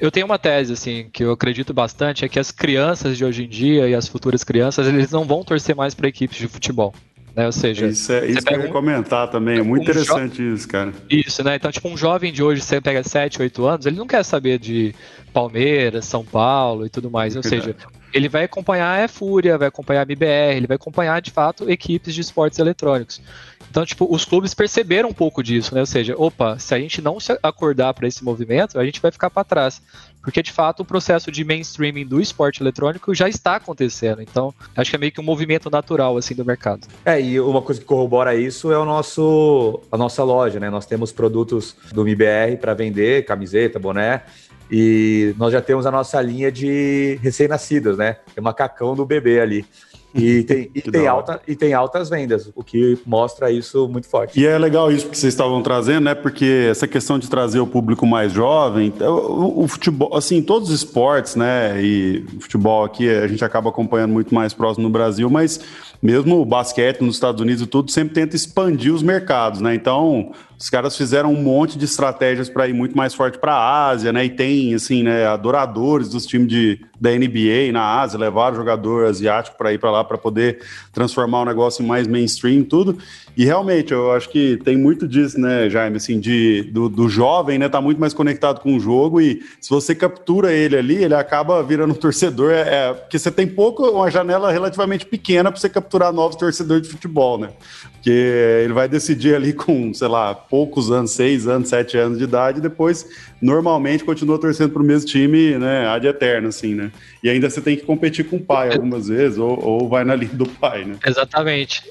eu 0.00 0.10
tenho 0.10 0.24
uma 0.24 0.38
tese, 0.38 0.72
assim, 0.72 1.10
que 1.12 1.24
eu 1.24 1.32
acredito 1.32 1.74
bastante, 1.74 2.24
é 2.24 2.28
que 2.28 2.38
as 2.38 2.52
crianças 2.52 3.18
de 3.18 3.24
hoje 3.24 3.44
em 3.44 3.48
dia 3.48 3.88
e 3.88 3.94
as 3.94 4.06
futuras 4.06 4.44
crianças, 4.44 4.86
eles 4.86 5.10
não 5.10 5.24
vão 5.24 5.42
torcer 5.42 5.74
mais 5.74 5.94
para 5.96 6.06
equipes 6.06 6.38
de 6.38 6.46
futebol. 6.46 6.94
Né? 7.34 7.46
Ou 7.46 7.52
seja, 7.52 7.86
isso, 7.86 8.12
é, 8.12 8.26
isso 8.26 8.44
que 8.44 8.54
eu 8.54 8.60
ia 8.60 8.68
um, 8.68 8.72
comentar 8.72 9.28
também, 9.28 9.58
é 9.58 9.62
muito 9.62 9.80
um 9.80 9.82
interessante 9.82 10.42
isso, 10.42 10.66
cara. 10.66 10.92
Isso, 11.08 11.42
né? 11.44 11.56
Então, 11.56 11.70
tipo, 11.70 11.88
um 11.88 11.96
jovem 11.96 12.32
de 12.32 12.42
hoje, 12.42 12.60
você 12.60 12.80
pega 12.80 13.02
7, 13.02 13.40
8 13.40 13.64
anos, 13.66 13.86
ele 13.86 13.96
não 13.96 14.06
quer 14.06 14.24
saber 14.24 14.58
de 14.58 14.94
Palmeiras, 15.32 16.04
São 16.04 16.24
Paulo 16.24 16.86
e 16.86 16.90
tudo 16.90 17.10
mais. 17.10 17.36
Ou 17.36 17.42
seja, 17.42 17.76
ele 18.12 18.28
vai 18.28 18.44
acompanhar 18.44 19.04
a 19.04 19.08
Fúria, 19.08 19.56
vai 19.56 19.68
acompanhar 19.68 20.00
a 20.00 20.02
MBR, 20.02 20.56
ele 20.56 20.66
vai 20.66 20.74
acompanhar 20.74 21.20
de 21.22 21.30
fato 21.30 21.70
equipes 21.70 22.14
de 22.14 22.20
esportes 22.20 22.58
eletrônicos. 22.58 23.22
Então, 23.70 23.86
tipo, 23.86 24.06
os 24.12 24.24
clubes 24.24 24.52
perceberam 24.52 25.10
um 25.10 25.12
pouco 25.12 25.42
disso, 25.42 25.74
né? 25.74 25.80
Ou 25.80 25.86
seja, 25.86 26.14
opa, 26.18 26.58
se 26.58 26.74
a 26.74 26.78
gente 26.78 27.00
não 27.00 27.20
se 27.20 27.38
acordar 27.40 27.94
para 27.94 28.08
esse 28.08 28.24
movimento, 28.24 28.78
a 28.78 28.84
gente 28.84 29.00
vai 29.00 29.12
ficar 29.12 29.30
para 29.30 29.44
trás. 29.44 29.80
Porque, 30.22 30.42
de 30.42 30.52
fato, 30.52 30.80
o 30.80 30.84
processo 30.84 31.30
de 31.30 31.44
mainstreaming 31.44 32.04
do 32.04 32.20
esporte 32.20 32.62
eletrônico 32.62 33.14
já 33.14 33.28
está 33.28 33.56
acontecendo. 33.56 34.20
Então, 34.20 34.52
acho 34.76 34.90
que 34.90 34.96
é 34.96 34.98
meio 34.98 35.12
que 35.12 35.20
um 35.20 35.24
movimento 35.24 35.70
natural, 35.70 36.16
assim, 36.16 36.34
do 36.34 36.44
mercado. 36.44 36.86
É, 37.04 37.20
e 37.20 37.40
uma 37.40 37.62
coisa 37.62 37.80
que 37.80 37.86
corrobora 37.86 38.34
isso 38.34 38.72
é 38.72 38.78
o 38.78 38.84
nosso, 38.84 39.80
a 39.90 39.96
nossa 39.96 40.24
loja, 40.24 40.58
né? 40.58 40.68
Nós 40.68 40.84
temos 40.84 41.12
produtos 41.12 41.76
do 41.92 42.02
MBR 42.02 42.56
para 42.60 42.74
vender, 42.74 43.24
camiseta, 43.24 43.78
boné, 43.78 44.24
e 44.70 45.34
nós 45.38 45.52
já 45.52 45.60
temos 45.60 45.86
a 45.86 45.90
nossa 45.90 46.20
linha 46.20 46.50
de 46.50 47.18
recém-nascidos, 47.22 47.96
né? 47.96 48.16
Tem 48.34 48.42
macacão 48.42 48.94
do 48.94 49.06
bebê 49.06 49.40
ali. 49.40 49.64
E 50.14 50.42
tem, 50.44 50.70
e, 50.74 50.82
tem 50.82 51.06
alta, 51.06 51.40
e 51.46 51.54
tem 51.54 51.72
altas 51.72 52.08
vendas, 52.08 52.50
o 52.54 52.62
que 52.62 52.98
mostra 53.06 53.50
isso 53.50 53.88
muito 53.88 54.08
forte. 54.08 54.38
E 54.38 54.46
é 54.46 54.58
legal 54.58 54.90
isso 54.90 55.08
que 55.08 55.16
vocês 55.16 55.32
estavam 55.32 55.62
trazendo, 55.62 56.04
né? 56.04 56.14
Porque 56.14 56.68
essa 56.70 56.86
questão 56.86 57.18
de 57.18 57.28
trazer 57.28 57.60
o 57.60 57.66
público 57.66 58.06
mais 58.06 58.32
jovem, 58.32 58.92
o, 59.00 59.64
o 59.64 59.68
futebol, 59.68 60.14
assim, 60.14 60.42
todos 60.42 60.70
os 60.70 60.82
esportes, 60.82 61.36
né? 61.36 61.82
E 61.82 62.24
o 62.36 62.40
futebol 62.40 62.84
aqui 62.84 63.08
a 63.08 63.26
gente 63.26 63.44
acaba 63.44 63.70
acompanhando 63.70 64.12
muito 64.12 64.34
mais 64.34 64.52
próximo 64.52 64.84
no 64.84 64.90
Brasil, 64.90 65.30
mas 65.30 65.60
mesmo 66.02 66.40
o 66.40 66.44
basquete 66.44 67.02
nos 67.02 67.16
Estados 67.16 67.40
Unidos 67.40 67.62
e 67.62 67.66
tudo 67.66 67.90
sempre 67.90 68.14
tenta 68.14 68.34
expandir 68.34 68.92
os 68.92 69.02
mercados, 69.02 69.60
né? 69.60 69.74
Então, 69.74 70.32
os 70.60 70.68
caras 70.68 70.94
fizeram 70.94 71.32
um 71.32 71.42
monte 71.42 71.78
de 71.78 71.86
estratégias 71.86 72.50
para 72.50 72.68
ir 72.68 72.74
muito 72.74 72.94
mais 72.94 73.14
forte 73.14 73.38
para 73.38 73.54
a 73.54 73.88
Ásia, 73.88 74.12
né? 74.12 74.26
E 74.26 74.28
tem, 74.28 74.74
assim, 74.74 75.02
né, 75.02 75.26
adoradores 75.26 76.10
dos 76.10 76.26
times 76.26 76.48
de, 76.48 76.78
da 77.00 77.10
NBA 77.12 77.72
na 77.72 77.98
Ásia, 77.98 78.18
levaram 78.18 78.56
jogador 78.56 79.06
asiático 79.06 79.56
para 79.56 79.72
ir 79.72 79.78
para 79.78 79.90
lá 79.90 80.04
para 80.04 80.18
poder 80.18 80.60
transformar 80.92 81.40
o 81.40 81.44
negócio 81.46 81.82
em 81.82 81.86
mais 81.86 82.06
mainstream 82.06 82.62
tudo. 82.62 82.98
E 83.34 83.44
realmente, 83.46 83.92
eu 83.92 84.12
acho 84.12 84.28
que 84.28 84.58
tem 84.62 84.76
muito 84.76 85.08
disso, 85.08 85.40
né, 85.40 85.70
Jaime, 85.70 85.96
assim, 85.96 86.20
de, 86.20 86.64
do, 86.64 86.90
do 86.90 87.08
jovem, 87.08 87.58
né, 87.58 87.66
tá 87.66 87.80
muito 87.80 87.98
mais 87.98 88.12
conectado 88.12 88.60
com 88.60 88.76
o 88.76 88.80
jogo 88.80 89.18
e 89.18 89.42
se 89.62 89.70
você 89.70 89.94
captura 89.94 90.52
ele 90.52 90.76
ali, 90.76 90.96
ele 90.96 91.14
acaba 91.14 91.62
virando 91.62 91.92
um 91.92 91.96
torcedor, 91.96 92.50
é, 92.52 92.60
é 92.90 92.92
porque 92.92 93.18
você 93.18 93.30
tem 93.30 93.46
pouco, 93.46 93.88
uma 93.88 94.10
janela 94.10 94.52
relativamente 94.52 95.06
pequena 95.06 95.50
para 95.50 95.58
você 95.58 95.70
capturar 95.70 96.12
novos 96.12 96.36
torcedores 96.36 96.82
de 96.82 96.90
futebol, 96.90 97.38
né? 97.38 97.48
Porque 97.92 98.10
ele 98.10 98.72
vai 98.72 98.88
decidir 98.88 99.34
ali 99.34 99.52
com, 99.52 99.92
sei 99.94 100.08
lá, 100.08 100.34
poucos 100.50 100.90
anos, 100.90 101.12
seis 101.12 101.46
anos, 101.46 101.68
sete 101.68 101.96
anos 101.96 102.18
de 102.18 102.24
idade, 102.24 102.58
e 102.58 102.60
depois 102.60 103.08
normalmente 103.40 104.04
continua 104.04 104.38
torcendo 104.38 104.72
para 104.72 104.82
o 104.82 104.84
mesmo 104.84 105.08
time, 105.08 105.56
né, 105.56 105.86
ad 105.86 106.06
eterno, 106.06 106.48
assim, 106.48 106.74
né? 106.74 106.90
E 107.22 107.30
ainda 107.30 107.48
você 107.48 107.60
tem 107.60 107.76
que 107.76 107.84
competir 107.84 108.24
com 108.26 108.36
o 108.36 108.40
pai 108.40 108.72
algumas 108.72 109.08
vezes, 109.08 109.38
ou, 109.38 109.58
ou 109.64 109.88
vai 109.88 110.04
na 110.04 110.16
linha 110.16 110.34
do 110.34 110.46
pai, 110.46 110.84
né? 110.84 110.96
Exatamente. 111.06 111.82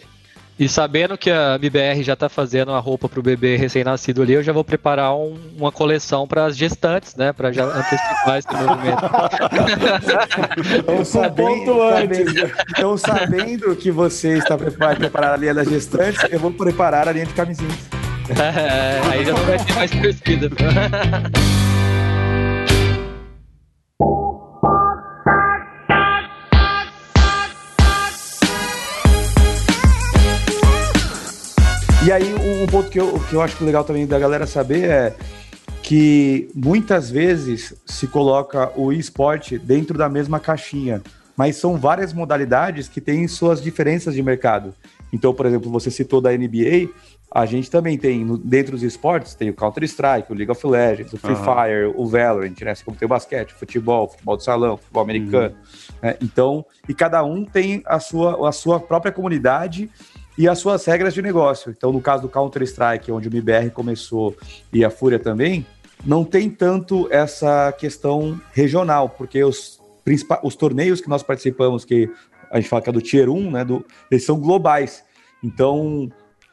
E 0.59 0.67
sabendo 0.67 1.17
que 1.17 1.31
a 1.31 1.55
MBR 1.55 2.03
já 2.03 2.13
está 2.13 2.27
fazendo 2.27 2.73
a 2.73 2.79
roupa 2.79 3.07
para 3.07 3.17
o 3.17 3.23
bebê 3.23 3.55
recém-nascido 3.55 4.21
ali, 4.21 4.33
eu 4.33 4.43
já 4.43 4.51
vou 4.51 4.65
preparar 4.65 5.15
um, 5.15 5.37
uma 5.57 5.71
coleção 5.71 6.27
para 6.27 6.47
as 6.47 6.57
gestantes, 6.57 7.15
né? 7.15 7.31
Para 7.31 7.49
já 7.53 7.63
antecipar 7.63 8.39
esse 8.39 8.47
movimento. 8.53 8.99
Então, 10.79 11.05
sabendo, 11.05 11.79
sabendo, 11.89 12.51
então, 12.71 12.97
sabendo 12.97 13.75
que 13.75 13.89
você 13.89 14.37
está 14.37 14.57
preparado 14.57 14.97
preparar 14.97 15.33
a 15.33 15.37
linha 15.37 15.53
das 15.53 15.69
gestantes, 15.69 16.21
eu 16.29 16.39
vou 16.39 16.51
preparar 16.51 17.07
a 17.07 17.11
linha 17.11 17.25
de 17.25 17.33
camisinhas. 17.33 17.98
É, 18.37 18.99
aí 19.09 19.25
já 19.25 19.33
não 19.33 19.43
vai 19.45 19.65
ter 19.65 19.73
mais 19.73 19.91
torcida. 19.91 20.49
E 32.05 32.11
aí, 32.11 32.33
um, 32.33 32.65
ponto 32.65 32.89
que 32.89 32.99
eu, 32.99 33.19
que 33.29 33.33
eu 33.33 33.41
acho 33.41 33.63
legal 33.63 33.83
também 33.83 34.07
da 34.07 34.17
galera 34.17 34.47
saber 34.47 34.89
é 34.89 35.15
que 35.83 36.49
muitas 36.55 37.09
vezes 37.09 37.73
se 37.85 38.07
coloca 38.07 38.71
o 38.75 38.91
esporte 38.91 39.57
dentro 39.59 39.97
da 39.97 40.07
mesma 40.07 40.39
caixinha, 40.39 41.01
mas 41.35 41.57
são 41.57 41.77
várias 41.77 42.13
modalidades 42.13 42.87
que 42.87 43.01
têm 43.01 43.27
suas 43.27 43.61
diferenças 43.61 44.15
de 44.15 44.23
mercado. 44.23 44.73
Então, 45.11 45.33
por 45.33 45.45
exemplo, 45.45 45.69
você 45.69 45.91
citou 45.91 46.21
da 46.21 46.31
NBA, 46.31 46.89
a 47.31 47.45
gente 47.45 47.69
também 47.69 47.97
tem, 47.97 48.25
dentro 48.43 48.71
dos 48.71 48.81
esportes, 48.81 49.35
tem 49.35 49.49
o 49.49 49.53
Counter-Strike, 49.53 50.31
o 50.31 50.35
League 50.35 50.51
of 50.51 50.65
Legends, 50.65 51.13
o 51.13 51.17
Free 51.17 51.33
uhum. 51.33 51.43
Fire, 51.43 51.93
o 51.95 52.07
Valorant, 52.07 52.55
né? 52.61 52.73
Como 52.83 52.97
tem 52.97 53.05
o 53.05 53.09
basquete, 53.09 53.51
o 53.51 53.55
futebol, 53.55 54.05
o 54.05 54.07
futebol 54.09 54.37
de 54.37 54.43
salão, 54.43 54.73
o 54.73 54.77
futebol 54.77 55.03
americano. 55.03 55.55
Uhum. 55.55 55.99
Né? 56.01 56.17
Então, 56.21 56.65
e 56.87 56.93
cada 56.93 57.23
um 57.23 57.45
tem 57.45 57.83
a 57.85 57.99
sua, 57.99 58.49
a 58.49 58.51
sua 58.51 58.79
própria 58.79 59.11
comunidade 59.11 59.89
e 60.37 60.47
as 60.47 60.57
suas 60.57 60.83
regras 60.85 61.13
de 61.13 61.21
negócio. 61.21 61.71
Então, 61.71 61.91
no 61.91 62.01
caso 62.01 62.23
do 62.23 62.29
Counter-Strike, 62.29 63.11
onde 63.11 63.27
o 63.27 63.31
MBR 63.31 63.69
começou 63.69 64.35
e 64.73 64.83
a 64.83 64.89
Fúria 64.89 65.19
também, 65.19 65.65
não 66.03 66.25
tem 66.25 66.49
tanto 66.49 67.07
essa 67.11 67.71
questão 67.73 68.41
regional, 68.53 69.07
porque 69.09 69.43
os, 69.43 69.79
os 70.41 70.55
torneios 70.55 70.99
que 70.99 71.09
nós 71.09 71.21
participamos, 71.21 71.85
que 71.85 72.09
a 72.49 72.59
gente 72.59 72.69
fala 72.69 72.81
que 72.81 72.89
é 72.89 72.93
do 72.93 73.01
Tier 73.01 73.29
1, 73.29 73.51
né, 73.51 73.63
do, 73.63 73.85
eles 74.09 74.25
são 74.25 74.39
globais. 74.39 75.03
Então, 75.43 76.09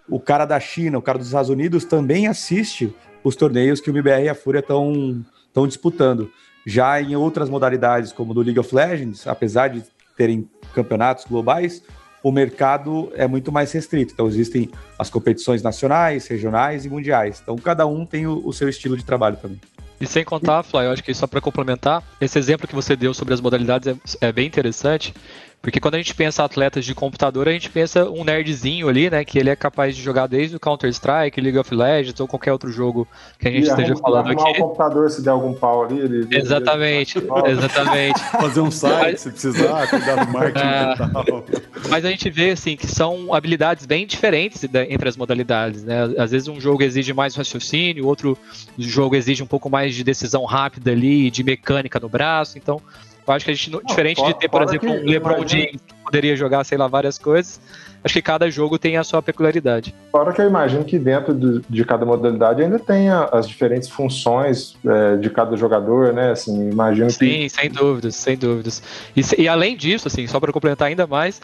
o 0.08 0.20
cara 0.20 0.44
da 0.44 0.58
China, 0.60 0.98
o 0.98 1.02
cara 1.02 1.18
dos 1.18 1.28
Estados 1.28 1.50
Unidos 1.50 1.84
também 1.84 2.26
assiste 2.26 2.94
os 3.24 3.34
torneios 3.34 3.80
que 3.80 3.90
o 3.90 3.92
MBR 3.92 4.24
e 4.24 4.28
a 4.28 4.34
Fúria 4.34 4.60
estão 4.60 5.66
disputando. 5.66 6.30
Já 6.64 7.00
em 7.00 7.14
outras 7.16 7.48
modalidades, 7.48 8.12
como 8.12 8.34
do 8.34 8.40
League 8.40 8.58
of 8.58 8.74
Legends, 8.74 9.26
apesar 9.26 9.68
de 9.68 9.82
terem 10.16 10.48
campeonatos 10.74 11.24
globais, 11.24 11.82
o 12.22 12.32
mercado 12.32 13.12
é 13.14 13.26
muito 13.26 13.52
mais 13.52 13.70
restrito. 13.70 14.12
Então, 14.12 14.26
existem 14.26 14.68
as 14.98 15.08
competições 15.08 15.62
nacionais, 15.62 16.26
regionais 16.26 16.84
e 16.84 16.88
mundiais. 16.88 17.40
Então, 17.40 17.56
cada 17.56 17.86
um 17.86 18.04
tem 18.04 18.26
o, 18.26 18.42
o 18.44 18.52
seu 18.52 18.68
estilo 18.68 18.96
de 18.96 19.04
trabalho 19.04 19.36
também. 19.36 19.60
E 20.00 20.06
sem 20.06 20.24
contar, 20.24 20.62
Fly, 20.62 20.86
eu 20.86 20.90
acho 20.90 21.02
que 21.02 21.14
só 21.14 21.26
para 21.26 21.40
complementar, 21.40 22.02
esse 22.20 22.38
exemplo 22.38 22.66
que 22.66 22.74
você 22.74 22.94
deu 22.94 23.14
sobre 23.14 23.32
as 23.32 23.40
modalidades 23.40 23.88
é, 24.20 24.28
é, 24.28 24.32
bem 24.32 24.46
interessante, 24.46 25.14
porque 25.62 25.80
quando 25.80 25.94
a 25.94 25.98
gente 25.98 26.14
pensa 26.14 26.44
atletas 26.44 26.84
de 26.84 26.94
computador, 26.94 27.48
a 27.48 27.52
gente 27.52 27.70
pensa 27.70 28.08
um 28.10 28.22
nerdzinho 28.22 28.88
ali, 28.88 29.10
né, 29.10 29.24
que 29.24 29.38
ele 29.38 29.50
é 29.50 29.56
capaz 29.56 29.96
de 29.96 30.02
jogar 30.02 30.26
desde 30.26 30.56
o 30.56 30.60
Counter-Strike, 30.60 31.40
League 31.40 31.58
of 31.58 31.74
Legends 31.74 32.20
ou 32.20 32.28
qualquer 32.28 32.52
outro 32.52 32.70
jogo 32.70 33.08
que 33.38 33.48
a 33.48 33.50
gente 33.50 33.66
e 33.66 33.68
esteja 33.68 33.96
falando 33.96 34.30
aqui. 34.30 34.42
o 34.42 34.54
computador 34.54 35.10
se 35.10 35.22
der 35.22 35.30
algum 35.30 35.54
pau 35.54 35.84
ali. 35.84 35.98
Ele, 35.98 36.28
exatamente, 36.30 37.18
ele... 37.18 37.50
exatamente. 37.50 38.20
Fazer 38.30 38.60
um 38.60 38.70
site 38.70 39.20
se 39.20 39.30
precisar, 39.30 39.88
cuidar 39.88 40.24
do 40.24 40.32
marketing 40.32 40.66
é... 40.66 40.92
e 40.92 40.96
tal. 40.96 41.44
Mas 41.88 42.04
a 42.04 42.10
gente 42.10 42.28
vê, 42.30 42.50
assim, 42.50 42.76
que 42.76 42.86
são 42.86 43.32
habilidades 43.32 43.86
bem 43.86 44.06
diferentes 44.06 44.62
entre 44.88 45.08
as 45.08 45.16
modalidades, 45.16 45.82
né? 45.82 46.14
Às 46.18 46.30
vezes 46.30 46.48
um 46.48 46.60
jogo 46.60 46.82
exige 46.82 47.12
mais 47.12 47.34
raciocínio, 47.34 48.06
outro 48.06 48.36
jogo 48.78 49.16
exige 49.16 49.42
um 49.42 49.46
pouco 49.46 49.70
mais 49.70 49.86
mais 49.86 49.94
de 49.94 50.02
decisão 50.02 50.44
rápida 50.44 50.90
ali, 50.90 51.30
de 51.30 51.44
mecânica 51.44 52.00
no 52.00 52.08
braço. 52.08 52.58
Então, 52.58 52.80
eu 53.26 53.34
acho 53.34 53.44
que 53.44 53.50
a 53.50 53.54
gente, 53.54 53.70
não, 53.70 53.80
diferente 53.82 54.18
fora, 54.18 54.32
de 54.32 54.38
ter, 54.38 54.48
por 54.48 54.62
exemplo, 54.62 54.90
um 54.90 55.04
LeBron 55.04 55.46
James 55.46 55.80
que 55.86 55.94
poderia 56.04 56.36
jogar, 56.36 56.62
sei 56.64 56.78
lá, 56.78 56.86
várias 56.86 57.18
coisas, 57.18 57.60
acho 58.04 58.14
que 58.14 58.22
cada 58.22 58.48
jogo 58.50 58.78
tem 58.78 58.96
a 58.96 59.02
sua 59.04 59.20
peculiaridade. 59.20 59.94
Fora 60.12 60.32
que 60.32 60.40
eu 60.40 60.46
imagino 60.46 60.84
que 60.84 60.98
dentro 60.98 61.34
do, 61.34 61.60
de 61.68 61.84
cada 61.84 62.06
modalidade 62.06 62.62
ainda 62.62 62.78
tem 62.78 63.08
as 63.10 63.48
diferentes 63.48 63.88
funções 63.88 64.76
é, 64.86 65.16
de 65.16 65.28
cada 65.30 65.56
jogador, 65.56 66.12
né? 66.12 66.30
Assim, 66.30 66.70
imagino 66.70 67.10
Sim, 67.10 67.18
que... 67.18 67.48
sem 67.48 67.70
dúvidas, 67.70 68.14
sem 68.14 68.36
dúvidas. 68.36 68.82
E, 69.16 69.42
e 69.42 69.48
além 69.48 69.76
disso, 69.76 70.06
assim, 70.06 70.26
só 70.26 70.38
para 70.38 70.52
complementar 70.52 70.88
ainda 70.88 71.06
mais, 71.06 71.40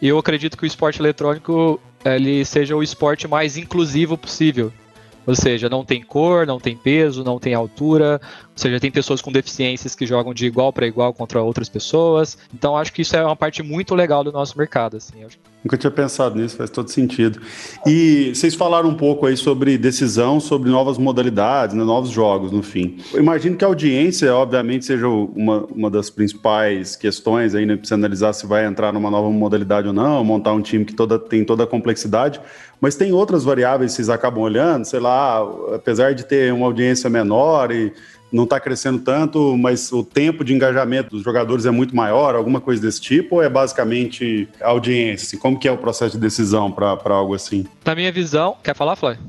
eu 0.00 0.18
acredito 0.18 0.56
que 0.56 0.64
o 0.64 0.66
esporte 0.66 1.00
eletrônico 1.00 1.80
ele 2.04 2.44
seja 2.44 2.76
o 2.76 2.82
esporte 2.82 3.26
mais 3.26 3.56
inclusivo 3.56 4.16
possível. 4.16 4.72
Ou 5.26 5.34
seja, 5.34 5.70
não 5.70 5.84
tem 5.84 6.02
cor, 6.02 6.46
não 6.46 6.60
tem 6.60 6.76
peso, 6.76 7.24
não 7.24 7.38
tem 7.38 7.54
altura, 7.54 8.20
ou 8.54 8.58
seja, 8.58 8.78
tem 8.78 8.90
pessoas 8.90 9.20
com 9.20 9.32
deficiências 9.32 9.96
que 9.96 10.06
jogam 10.06 10.32
de 10.32 10.46
igual 10.46 10.72
para 10.72 10.86
igual 10.86 11.12
contra 11.12 11.42
outras 11.42 11.68
pessoas. 11.68 12.38
Então, 12.54 12.76
acho 12.76 12.92
que 12.92 13.02
isso 13.02 13.16
é 13.16 13.24
uma 13.24 13.34
parte 13.34 13.64
muito 13.64 13.96
legal 13.96 14.22
do 14.22 14.30
nosso 14.30 14.56
mercado. 14.56 14.96
Assim, 14.96 15.24
Nunca 15.64 15.76
tinha 15.76 15.90
pensado 15.90 16.38
nisso, 16.38 16.56
faz 16.56 16.70
todo 16.70 16.88
sentido. 16.88 17.40
E 17.84 18.32
vocês 18.34 18.54
falaram 18.54 18.90
um 18.90 18.94
pouco 18.94 19.26
aí 19.26 19.36
sobre 19.36 19.76
decisão, 19.76 20.38
sobre 20.38 20.70
novas 20.70 20.98
modalidades, 20.98 21.74
né, 21.74 21.82
novos 21.82 22.10
jogos, 22.10 22.52
no 22.52 22.62
fim. 22.62 22.98
Eu 23.12 23.20
imagino 23.20 23.56
que 23.56 23.64
a 23.64 23.68
audiência, 23.68 24.32
obviamente, 24.34 24.84
seja 24.84 25.08
uma, 25.08 25.64
uma 25.64 25.90
das 25.90 26.08
principais 26.08 26.94
questões 26.94 27.54
aí, 27.54 27.64
né? 27.64 27.76
Precisa 27.76 27.94
analisar 27.94 28.34
se 28.34 28.46
vai 28.46 28.66
entrar 28.66 28.92
numa 28.92 29.10
nova 29.10 29.30
modalidade 29.30 29.88
ou 29.88 29.94
não, 29.94 30.22
montar 30.22 30.52
um 30.52 30.60
time 30.60 30.84
que 30.84 30.92
toda, 30.94 31.18
tem 31.18 31.44
toda 31.44 31.64
a 31.64 31.66
complexidade. 31.66 32.40
Mas 32.78 32.94
tem 32.94 33.12
outras 33.12 33.42
variáveis 33.42 33.92
que 33.92 33.96
vocês 33.96 34.10
acabam 34.10 34.42
olhando, 34.42 34.84
sei 34.84 35.00
lá, 35.00 35.40
apesar 35.74 36.14
de 36.14 36.26
ter 36.26 36.52
uma 36.52 36.66
audiência 36.66 37.08
menor 37.08 37.72
e 37.72 37.90
não 38.34 38.44
está 38.44 38.58
crescendo 38.58 38.98
tanto, 38.98 39.56
mas 39.56 39.92
o 39.92 40.02
tempo 40.02 40.44
de 40.44 40.52
engajamento 40.52 41.10
dos 41.10 41.22
jogadores 41.22 41.66
é 41.66 41.70
muito 41.70 41.94
maior, 41.94 42.34
alguma 42.34 42.60
coisa 42.60 42.82
desse 42.82 43.00
tipo, 43.00 43.36
ou 43.36 43.42
é 43.42 43.48
basicamente 43.48 44.48
audiência? 44.60 45.26
Assim, 45.26 45.38
como 45.38 45.56
que 45.56 45.68
é 45.68 45.72
o 45.72 45.78
processo 45.78 46.16
de 46.16 46.20
decisão 46.20 46.70
para 46.70 47.14
algo 47.14 47.34
assim? 47.34 47.64
Na 47.84 47.94
minha 47.94 48.10
visão, 48.10 48.56
quer 48.62 48.74
falar, 48.74 48.96
Flávio? 48.96 49.20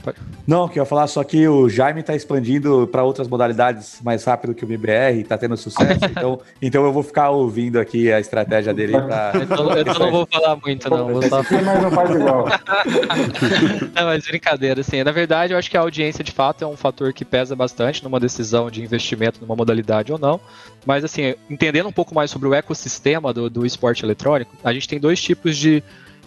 Não, 0.48 0.68
queria 0.68 0.86
falar 0.86 1.06
só 1.06 1.24
que 1.24 1.48
o 1.48 1.70
Jaime 1.70 2.00
está 2.00 2.16
expandindo 2.16 2.90
para 2.92 3.04
outras 3.04 3.28
modalidades 3.28 4.00
mais 4.04 4.24
rápido 4.24 4.56
que 4.56 4.66
o 4.66 4.68
MBR, 4.68 5.22
está 5.22 5.38
tendo 5.38 5.56
sucesso, 5.56 6.00
então, 6.10 6.40
então 6.60 6.84
eu 6.84 6.92
vou 6.92 7.04
ficar 7.04 7.30
ouvindo 7.30 7.80
aqui 7.80 8.12
a 8.12 8.20
estratégia 8.20 8.74
dele. 8.74 8.94
Pra... 8.94 9.34
Eu, 9.36 9.78
eu 9.78 9.86
não 10.00 10.10
vou 10.12 10.28
falar 10.32 10.58
muito, 10.66 10.90
não. 10.90 11.14
Vou 11.14 11.22
só... 11.22 11.44
Mas 11.44 11.82
não 11.82 11.92
faz 11.92 12.10
igual. 12.10 12.48
não, 13.94 14.06
mas 14.06 14.26
brincadeira, 14.26 14.82
assim. 14.82 15.04
Na 15.04 15.12
verdade, 15.12 15.54
eu 15.54 15.60
acho 15.60 15.70
que 15.70 15.78
a 15.78 15.82
audiência, 15.82 16.24
de 16.24 16.32
fato, 16.32 16.64
é 16.64 16.68
um 16.68 16.76
fator 16.76 17.14
que 17.14 17.24
pesa 17.24 17.56
bastante 17.56 18.04
numa 18.04 18.20
decisão 18.20 18.72
de 18.72 18.82
investimento 18.82 18.95
investimento 18.96 19.40
numa 19.42 19.56
modalidade 19.56 20.12
ou 20.12 20.18
não. 20.18 20.40
Mas, 20.86 21.04
assim, 21.04 21.36
entendendo 21.50 21.88
um 21.88 21.92
pouco 21.92 22.16
mais 22.16 22.32
sobre 22.32 22.48
o 22.48 22.54
ecossistema 22.54 23.34
do, 23.34 23.50
do 23.50 23.66
esporte 23.66 24.04
eletrônico, 24.04 24.56
a 24.64 24.74
gente 24.74 24.88
tem 24.88 25.00
dois 25.00 25.22
tipos 25.22 25.58
de, 25.58 25.84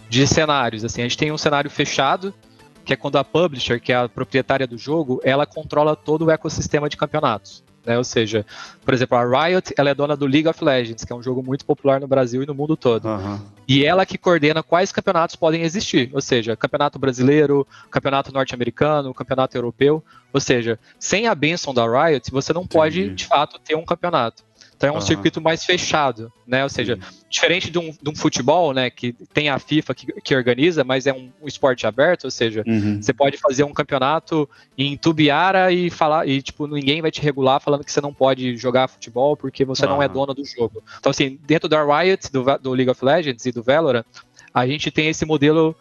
de 0.09 0.27
cenários. 0.27 0.85
Assim, 0.85 1.01
a 1.01 1.05
gente 1.05 1.17
tem 1.17 1.31
um 1.31 1.37
cenário 1.37 1.69
fechado, 1.69 2.33
que 2.85 2.93
é 2.93 2.95
quando 2.95 3.17
a 3.17 3.23
publisher, 3.23 3.79
que 3.79 3.91
é 3.91 3.95
a 3.95 4.09
proprietária 4.09 4.67
do 4.67 4.77
jogo, 4.77 5.21
ela 5.23 5.45
controla 5.45 5.95
todo 5.95 6.25
o 6.25 6.31
ecossistema 6.31 6.89
de 6.89 6.97
campeonatos. 6.97 7.63
Né? 7.89 7.97
Ou 7.97 8.03
seja, 8.03 8.45
por 8.85 8.93
exemplo, 8.93 9.17
a 9.17 9.47
Riot 9.47 9.73
ela 9.75 9.89
é 9.89 9.95
dona 9.95 10.15
do 10.15 10.27
League 10.27 10.47
of 10.47 10.63
Legends, 10.63 11.03
que 11.03 11.11
é 11.11 11.15
um 11.15 11.23
jogo 11.23 11.41
muito 11.41 11.65
popular 11.65 11.99
no 11.99 12.07
Brasil 12.07 12.43
e 12.43 12.45
no 12.45 12.53
mundo 12.53 12.77
todo. 12.77 13.07
Uhum. 13.07 13.39
E 13.67 13.83
ela 13.83 14.05
que 14.05 14.15
coordena 14.15 14.61
quais 14.61 14.91
campeonatos 14.91 15.35
podem 15.35 15.63
existir, 15.63 16.11
ou 16.13 16.21
seja, 16.21 16.55
campeonato 16.55 16.99
brasileiro, 16.99 17.65
campeonato 17.89 18.31
norte-americano, 18.31 19.11
campeonato 19.11 19.57
europeu. 19.57 20.03
Ou 20.31 20.39
seja, 20.39 20.77
sem 20.99 21.25
a 21.25 21.33
benção 21.33 21.73
da 21.73 21.83
Riot, 21.83 22.29
você 22.29 22.53
não 22.53 22.61
Entendi. 22.61 22.77
pode 22.77 23.09
de 23.09 23.25
fato 23.25 23.59
ter 23.59 23.75
um 23.75 23.83
campeonato. 23.83 24.43
Então 24.79 24.87
é 24.87 24.91
um 24.93 24.95
uhum. 24.95 25.01
circuito 25.01 25.41
mais 25.41 25.65
fechado, 25.65 26.31
né? 26.47 26.63
Ou 26.63 26.69
seja, 26.69 26.97
diferente 27.29 27.69
de 27.69 27.77
um, 27.77 27.91
de 27.91 28.09
um, 28.09 28.15
futebol, 28.15 28.73
né, 28.73 28.89
que 28.89 29.11
tem 29.33 29.49
a 29.49 29.59
FIFA 29.59 29.93
que, 29.93 30.05
que 30.21 30.33
organiza, 30.33 30.85
mas 30.85 31.05
é 31.05 31.11
um, 31.11 31.29
um 31.41 31.49
esporte 31.49 31.85
aberto, 31.85 32.23
ou 32.23 32.31
seja, 32.31 32.63
uhum. 32.65 33.01
você 33.01 33.11
pode 33.11 33.35
fazer 33.35 33.65
um 33.65 33.73
campeonato 33.73 34.49
em 34.77 34.95
Tubiara 34.95 35.69
e 35.69 35.89
falar 35.89 36.25
e 36.29 36.41
tipo 36.41 36.65
ninguém 36.65 37.01
vai 37.01 37.11
te 37.11 37.21
regular 37.21 37.59
falando 37.59 37.83
que 37.83 37.91
você 37.91 37.99
não 37.99 38.13
pode 38.13 38.55
jogar 38.55 38.87
futebol 38.87 39.35
porque 39.35 39.65
você 39.65 39.85
uhum. 39.85 39.95
não 39.95 40.01
é 40.01 40.07
dono 40.07 40.33
do 40.33 40.45
jogo. 40.45 40.81
Então 40.97 41.09
assim, 41.09 41.37
dentro 41.45 41.67
da 41.67 41.83
Riot, 41.83 42.31
do, 42.31 42.45
do 42.59 42.71
League 42.71 42.89
of 42.89 43.03
Legends 43.03 43.45
e 43.45 43.51
do 43.51 43.61
Valorant, 43.61 44.05
a 44.53 44.65
gente 44.65 44.89
tem 44.89 45.09
esse 45.09 45.25
modelo 45.25 45.75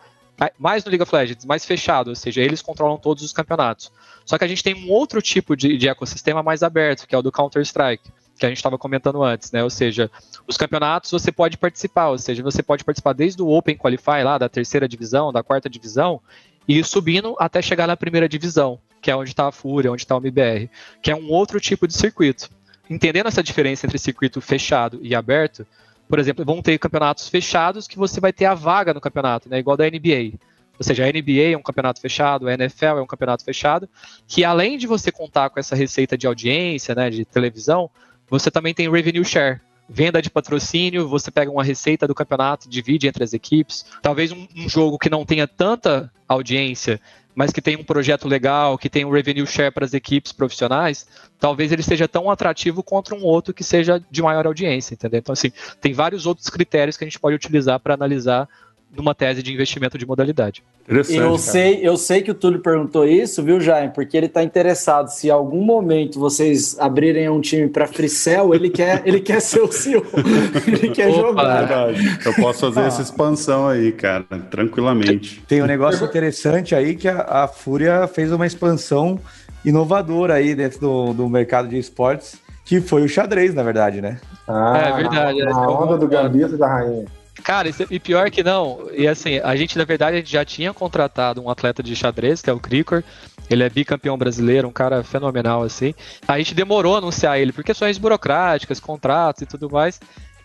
mais 0.59 0.85
no 0.85 0.91
League 0.91 1.03
of 1.05 1.15
Legends, 1.15 1.45
mais 1.45 1.65
fechado, 1.65 2.09
ou 2.09 2.17
seja, 2.17 2.43
eles 2.43 2.63
controlam 2.63 2.97
todos 2.97 3.23
os 3.23 3.33
campeonatos. 3.33 3.93
Só 4.25 4.37
que 4.37 4.45
a 4.45 4.49
gente 4.49 4.63
tem 4.63 4.75
um 4.75 4.91
outro 4.91 5.23
tipo 5.23 5.57
de, 5.57 5.77
de 5.77 5.89
ecossistema 5.89 6.43
mais 6.43 6.65
aberto, 6.65 7.07
que 7.07 7.15
é 7.15 7.19
o 7.19 7.23
do 7.23 7.31
Counter-Strike 7.31 8.11
que 8.38 8.46
a 8.46 8.48
gente 8.48 8.59
estava 8.59 8.79
comentando 8.79 9.22
antes, 9.22 9.51
né? 9.51 9.62
Ou 9.62 9.70
seja, 9.70 10.11
os 10.46 10.57
campeonatos 10.57 11.11
você 11.11 11.33
pode 11.33 11.59
participar, 11.59 12.09
ou 12.09 12.18
seja, 12.18 12.42
você 12.42 12.62
pode 12.62 12.85
participar 12.85 13.12
desde 13.12 13.42
o 13.42 13.48
Open 13.48 13.77
Qualify 13.77 14.22
lá 14.22 14.38
da 14.38 14.48
terceira 14.48 14.88
divisão, 14.88 15.33
da 15.33 15.42
quarta 15.42 15.68
divisão, 15.68 16.20
e 16.66 16.79
ir 16.79 16.85
subindo 16.85 17.35
até 17.38 17.61
chegar 17.61 17.87
na 17.87 17.96
primeira 17.96 18.29
divisão, 18.29 18.79
que 19.03 19.11
é 19.11 19.16
onde 19.16 19.31
está 19.31 19.48
a 19.48 19.53
Fúria, 19.53 19.90
onde 19.90 20.03
está 20.03 20.16
o 20.16 20.20
MBR, 20.20 20.70
que 21.03 21.11
é 21.11 21.16
um 21.16 21.31
outro 21.31 21.61
tipo 21.61 21.87
de 21.87 21.94
circuito. 21.94 22.48
Entendendo 22.88 23.27
essa 23.27 23.42
diferença 23.42 23.87
entre 23.87 23.98
circuito 23.98 24.40
fechado 24.40 24.98
e 25.03 25.14
aberto, 25.14 25.66
por 26.09 26.18
exemplo, 26.18 26.44
vão 26.44 26.62
ter 26.62 26.79
campeonatos 26.79 27.29
fechados 27.29 27.87
que 27.87 27.98
você 27.98 28.20
vai 28.20 28.33
ter 28.33 28.46
a 28.46 28.55
vaga 28.55 28.94
no 28.94 29.01
campeonato, 29.01 29.48
né? 29.48 29.59
Igual 29.59 29.77
da 29.77 29.85
NBA. 29.85 30.38
Ou 30.79 30.85
seja, 30.85 31.05
a 31.05 31.09
NBA 31.09 31.53
é 31.53 31.57
um 31.57 31.62
campeonato 31.62 32.01
fechado, 32.01 32.46
a 32.46 32.55
NFL 32.55 32.85
é 32.85 33.03
um 33.03 33.07
campeonato 33.07 33.44
fechado, 33.44 33.88
que 34.29 34.44
além 34.44 34.79
de 34.79 34.87
você 34.87 35.11
contar 35.11 35.51
com 35.51 35.59
essa 35.59 35.74
receita 35.74 36.16
de 36.16 36.27
audiência, 36.27 36.94
né, 36.94 37.11
de 37.11 37.24
televisão, 37.24 37.90
você 38.29 38.51
também 38.51 38.75
tem 38.75 38.91
revenue 38.91 39.25
share. 39.25 39.61
Venda 39.88 40.21
de 40.21 40.29
patrocínio, 40.29 41.09
você 41.09 41.31
pega 41.31 41.51
uma 41.51 41.64
receita 41.64 42.07
do 42.07 42.14
campeonato, 42.14 42.69
divide 42.69 43.09
entre 43.09 43.25
as 43.25 43.33
equipes. 43.33 43.87
Talvez 44.03 44.31
um, 44.33 44.47
um 44.55 44.69
jogo 44.69 44.99
que 44.99 45.09
não 45.09 45.25
tenha 45.25 45.49
tanta 45.49 46.12
audiência, 46.29 47.01
mas 47.35 47.53
que 47.53 47.62
tem 47.62 47.77
um 47.77 47.85
projeto 47.85 48.29
legal, 48.29 48.77
que 48.77 48.91
tem 48.91 49.05
um 49.05 49.11
revenue 49.11 49.47
share 49.47 49.73
para 49.73 49.85
as 49.85 49.95
equipes 49.95 50.33
profissionais, 50.33 51.07
talvez 51.38 51.73
ele 51.73 51.83
seja 51.83 52.09
tão 52.09 52.31
atrativo 52.31 52.83
contra 52.83 53.14
um 53.14 53.23
outro 53.23 53.55
que 53.55 53.64
seja 53.64 54.03
de 54.11 54.21
maior 54.21 54.47
audiência, 54.47 54.95
entendeu? 54.95 55.21
Então, 55.21 55.33
assim, 55.33 55.53
tem 55.81 55.93
vários 55.95 56.27
outros 56.27 56.51
critérios 56.51 56.97
que 56.97 57.05
a 57.05 57.07
gente 57.07 57.19
pode 57.21 57.37
utilizar 57.37 57.81
para 57.81 57.95
analisar 57.95 58.49
numa 58.94 59.14
tese 59.14 59.42
de 59.42 59.53
investimento 59.53 59.96
de 59.98 60.07
modalidade. 60.07 60.62
Eu 60.88 61.37
sei, 61.37 61.87
eu 61.87 61.96
sei 61.98 62.22
que 62.22 62.31
o 62.31 62.35
Túlio 62.35 62.61
perguntou 62.61 63.07
isso, 63.07 63.42
viu, 63.42 63.61
Jaime? 63.61 63.92
Porque 63.92 64.16
ele 64.16 64.27
está 64.27 64.42
interessado. 64.42 65.09
Se 65.09 65.29
em 65.29 65.31
algum 65.31 65.62
momento 65.62 66.18
vocês 66.18 66.79
abrirem 66.79 67.29
um 67.29 67.40
time 67.40 67.68
para 67.68 67.87
Fricel, 67.87 68.55
ele 68.55 68.70
quer, 68.70 69.03
ele 69.05 69.20
quer 69.20 69.40
ser 69.40 69.61
o 69.61 69.70
CEO. 69.70 70.03
ele 70.66 70.88
quer 70.88 71.09
Opa, 71.09 71.20
jogar. 71.20 71.59
Verdade. 71.59 72.18
Eu 72.24 72.35
posso 72.35 72.61
fazer 72.61 72.81
ah. 72.81 72.87
essa 72.87 73.03
expansão 73.03 73.68
aí, 73.68 73.92
cara, 73.92 74.24
tranquilamente. 74.51 75.42
Tem 75.46 75.62
um 75.62 75.66
negócio 75.66 76.07
interessante 76.07 76.74
aí 76.74 76.96
que 76.96 77.07
a, 77.07 77.44
a 77.44 77.48
Fúria 77.48 78.07
fez 78.07 78.33
uma 78.33 78.46
expansão 78.46 79.20
inovadora 79.64 80.35
aí 80.35 80.55
dentro 80.55 80.81
do, 80.81 81.12
do 81.12 81.29
mercado 81.29 81.68
de 81.68 81.79
esportes, 81.79 82.37
que 82.64 82.81
foi 82.81 83.03
o 83.03 83.09
xadrez, 83.09 83.55
na 83.55 83.62
verdade, 83.62 84.01
né? 84.01 84.18
Ah, 84.46 84.79
é 84.79 84.96
verdade. 84.96 85.42
A, 85.42 85.51
a 85.55 85.68
onda 85.68 85.98
do 85.98 86.09
gambito 86.09 86.57
da 86.57 86.66
rainha. 86.66 87.05
Cara, 87.42 87.70
e 87.90 87.98
pior 87.98 88.31
que 88.31 88.42
não, 88.42 88.88
e 88.92 89.07
assim, 89.07 89.38
a 89.38 89.55
gente 89.57 89.79
na 89.79 89.85
verdade 89.85 90.22
já 90.24 90.44
tinha 90.44 90.72
contratado 90.74 91.40
um 91.40 91.48
atleta 91.48 91.83
de 91.83 91.94
xadrez, 91.94 92.42
que 92.42 92.51
é 92.51 92.53
o 92.53 92.61
Cricor, 92.61 93.03
ele 93.48 93.62
é 93.62 93.70
bicampeão 93.70 94.18
brasileiro, 94.18 94.68
um 94.68 94.72
cara 94.72 95.03
fenomenal 95.03 95.62
assim. 95.62 95.94
A 96.27 96.38
gente 96.38 96.55
demorou 96.55 96.94
a 96.94 96.98
anunciar 96.98 97.38
ele 97.38 97.53
por 97.53 97.64
questões 97.64 97.96
burocráticas, 97.96 98.81
contratos 98.81 99.42
e 99.42 99.46
tudo 99.46 99.70
mais. 99.70 100.01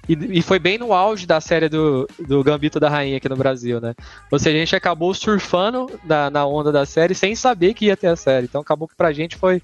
E, 0.07 0.39
e, 0.39 0.41
foi 0.41 0.59
bem 0.59 0.77
no 0.77 0.91
auge 0.91 1.25
da 1.25 1.39
série 1.39 1.69
do, 1.69 2.07
do 2.19 2.43
Gambito 2.43 2.77
da 2.77 2.89
Rainha 2.89 3.17
aqui 3.17 3.29
no 3.29 3.37
Brasil, 3.37 3.79
né? 3.79 3.93
Ou 4.29 4.37
seja, 4.37 4.57
a 4.57 4.59
gente 4.59 4.75
acabou 4.75 5.13
surfando 5.13 5.89
na, 6.03 6.29
na 6.29 6.45
onda 6.45 6.73
da 6.73 6.85
série 6.85 7.15
sem 7.15 7.35
saber 7.35 7.73
que 7.73 7.85
ia 7.85 7.95
ter 7.95 8.07
a 8.07 8.15
série. 8.15 8.45
Então 8.45 8.59
acabou 8.59 8.85
que 8.85 8.95
pra 8.95 9.13
gente 9.13 9.37
foi 9.37 9.61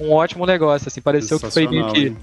um 0.00 0.10
ótimo 0.10 0.46
negócio, 0.46 0.88
assim. 0.88 1.02
Pareceu 1.02 1.38
que 1.38 1.50
foi 1.50 1.68
meio 1.68 1.92
que. 1.92 2.06
Hein? 2.06 2.16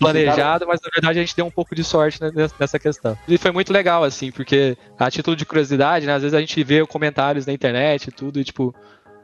Planejado, 0.00 0.66
mas 0.66 0.80
na 0.82 0.90
verdade 0.92 1.18
a 1.18 1.22
gente 1.22 1.36
deu 1.36 1.46
um 1.46 1.50
pouco 1.50 1.74
de 1.74 1.84
sorte 1.84 2.18
nessa 2.58 2.78
questão. 2.78 3.16
E 3.28 3.38
foi 3.38 3.52
muito 3.52 3.72
legal, 3.72 4.02
assim, 4.02 4.32
porque 4.32 4.76
a 4.98 5.10
título 5.10 5.36
de 5.36 5.46
curiosidade, 5.46 6.06
né, 6.06 6.14
às 6.14 6.22
vezes 6.22 6.34
a 6.34 6.40
gente 6.40 6.64
vê 6.64 6.84
comentários 6.86 7.46
na 7.46 7.52
internet 7.52 8.08
e 8.08 8.10
tudo, 8.10 8.40
e 8.40 8.44
tipo, 8.44 8.74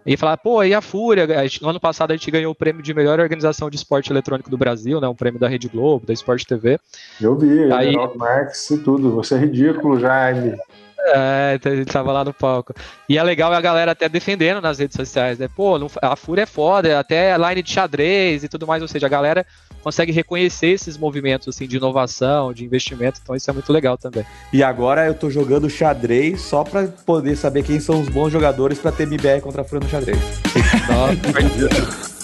e 0.06 0.16
falar, 0.16 0.36
pô, 0.36 0.62
e 0.62 0.72
a 0.72 0.80
Fúria? 0.80 1.26
No 1.60 1.68
ano 1.70 1.80
passado 1.80 2.12
a 2.12 2.16
gente 2.16 2.30
ganhou 2.30 2.52
o 2.52 2.54
prêmio 2.54 2.80
de 2.80 2.94
melhor 2.94 3.18
organização 3.18 3.68
de 3.68 3.76
esporte 3.76 4.12
eletrônico 4.12 4.48
do 4.48 4.56
Brasil, 4.56 5.00
né? 5.00 5.08
Um 5.08 5.16
prêmio 5.16 5.40
da 5.40 5.48
Rede 5.48 5.68
Globo, 5.68 6.06
da 6.06 6.12
Sport 6.12 6.44
TV. 6.44 6.78
Eu 7.20 7.36
vi, 7.36 7.72
Aí... 7.72 7.96
Max 8.14 8.70
e 8.70 8.78
tudo. 8.78 9.10
Você 9.16 9.34
é 9.34 9.38
ridículo, 9.38 9.98
Jaime. 9.98 10.56
É, 10.98 11.52
então 11.54 11.72
ele 11.72 11.84
tava 11.84 12.12
lá 12.12 12.24
no 12.24 12.32
palco. 12.32 12.74
E 13.08 13.18
é 13.18 13.22
legal 13.22 13.52
a 13.52 13.60
galera 13.60 13.92
até 13.92 14.08
defendendo 14.08 14.60
nas 14.60 14.78
redes 14.78 14.96
sociais, 14.96 15.38
né? 15.38 15.48
Pô, 15.54 15.74
a 16.02 16.16
Fúria 16.16 16.42
é 16.42 16.46
foda, 16.46 16.98
até 16.98 17.36
line 17.36 17.62
de 17.62 17.70
xadrez 17.70 18.42
e 18.42 18.48
tudo 18.48 18.66
mais, 18.66 18.82
ou 18.82 18.88
seja, 18.88 19.06
a 19.06 19.10
galera 19.10 19.46
consegue 19.82 20.10
reconhecer 20.10 20.68
esses 20.68 20.98
movimentos 20.98 21.46
assim 21.46 21.66
de 21.66 21.76
inovação, 21.76 22.52
de 22.52 22.64
investimento, 22.64 23.20
então 23.22 23.36
isso 23.36 23.48
é 23.48 23.52
muito 23.52 23.72
legal 23.72 23.96
também. 23.96 24.24
E 24.52 24.62
agora 24.62 25.06
eu 25.06 25.14
tô 25.14 25.30
jogando 25.30 25.70
xadrez 25.70 26.40
só 26.40 26.64
para 26.64 26.88
poder 26.88 27.36
saber 27.36 27.62
quem 27.62 27.78
são 27.78 28.00
os 28.00 28.08
bons 28.08 28.32
jogadores 28.32 28.78
para 28.78 28.90
ter 28.90 29.04
MBR 29.04 29.40
contra 29.40 29.62
a 29.62 29.64
Fran 29.64 29.80
no 29.80 29.88
xadrez. 29.88 30.18
Nossa, 30.90 32.10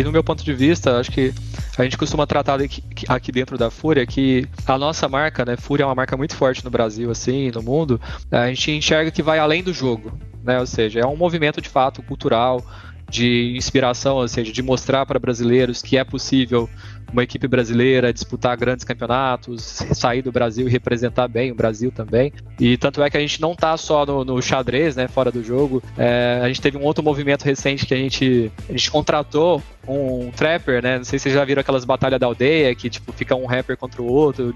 E 0.00 0.02
no 0.02 0.10
meu 0.10 0.24
ponto 0.24 0.42
de 0.42 0.54
vista, 0.54 0.98
acho 0.98 1.12
que 1.12 1.30
a 1.76 1.82
gente 1.82 1.98
costuma 1.98 2.26
tratar 2.26 2.58
aqui, 3.06 3.30
dentro 3.30 3.58
da 3.58 3.70
Fúria 3.70 4.06
que 4.06 4.48
a 4.66 4.78
nossa 4.78 5.06
marca, 5.06 5.44
né, 5.44 5.58
Fúria 5.58 5.82
é 5.82 5.86
uma 5.86 5.94
marca 5.94 6.16
muito 6.16 6.34
forte 6.34 6.64
no 6.64 6.70
Brasil, 6.70 7.10
assim, 7.10 7.50
no 7.50 7.62
mundo, 7.62 8.00
a 8.30 8.46
gente 8.46 8.70
enxerga 8.70 9.10
que 9.10 9.22
vai 9.22 9.38
além 9.38 9.62
do 9.62 9.74
jogo, 9.74 10.18
né? 10.42 10.58
Ou 10.58 10.66
seja, 10.66 11.00
é 11.00 11.06
um 11.06 11.16
movimento 11.16 11.60
de 11.60 11.68
fato 11.68 12.02
cultural, 12.02 12.64
de 13.10 13.56
inspiração, 13.56 14.16
ou 14.16 14.28
seja, 14.28 14.52
de 14.52 14.62
mostrar 14.62 15.04
para 15.04 15.18
brasileiros 15.18 15.82
que 15.82 15.98
é 15.98 16.04
possível 16.04 16.68
uma 17.12 17.24
equipe 17.24 17.48
brasileira 17.48 18.12
disputar 18.12 18.56
grandes 18.56 18.84
campeonatos, 18.84 19.82
sair 19.92 20.22
do 20.22 20.30
Brasil 20.30 20.68
e 20.68 20.70
representar 20.70 21.26
bem 21.26 21.50
o 21.50 21.54
Brasil 21.54 21.90
também. 21.90 22.32
E 22.58 22.76
tanto 22.76 23.02
é 23.02 23.10
que 23.10 23.16
a 23.16 23.20
gente 23.20 23.40
não 23.40 23.52
está 23.52 23.76
só 23.76 24.06
no, 24.06 24.24
no, 24.24 24.40
xadrez, 24.40 24.94
né, 24.94 25.08
fora 25.08 25.32
do 25.32 25.42
jogo. 25.42 25.82
É, 25.98 26.40
a 26.42 26.46
gente 26.46 26.60
teve 26.60 26.78
um 26.78 26.84
outro 26.84 27.02
movimento 27.02 27.42
recente 27.42 27.84
que 27.84 27.92
a 27.92 27.96
gente, 27.96 28.50
a 28.68 28.72
gente 28.72 28.90
contratou 28.90 29.60
um 29.88 30.30
trapper, 30.30 30.82
né? 30.82 30.98
Não 30.98 31.04
sei 31.04 31.18
se 31.18 31.24
vocês 31.24 31.34
já 31.34 31.44
viram 31.44 31.60
aquelas 31.60 31.84
batalhas 31.84 32.20
da 32.20 32.26
aldeia 32.26 32.72
que 32.74 32.88
tipo 32.88 33.12
fica 33.12 33.34
um 33.34 33.46
rapper 33.46 33.76
contra 33.76 34.00
o 34.00 34.06
outro 34.06 34.54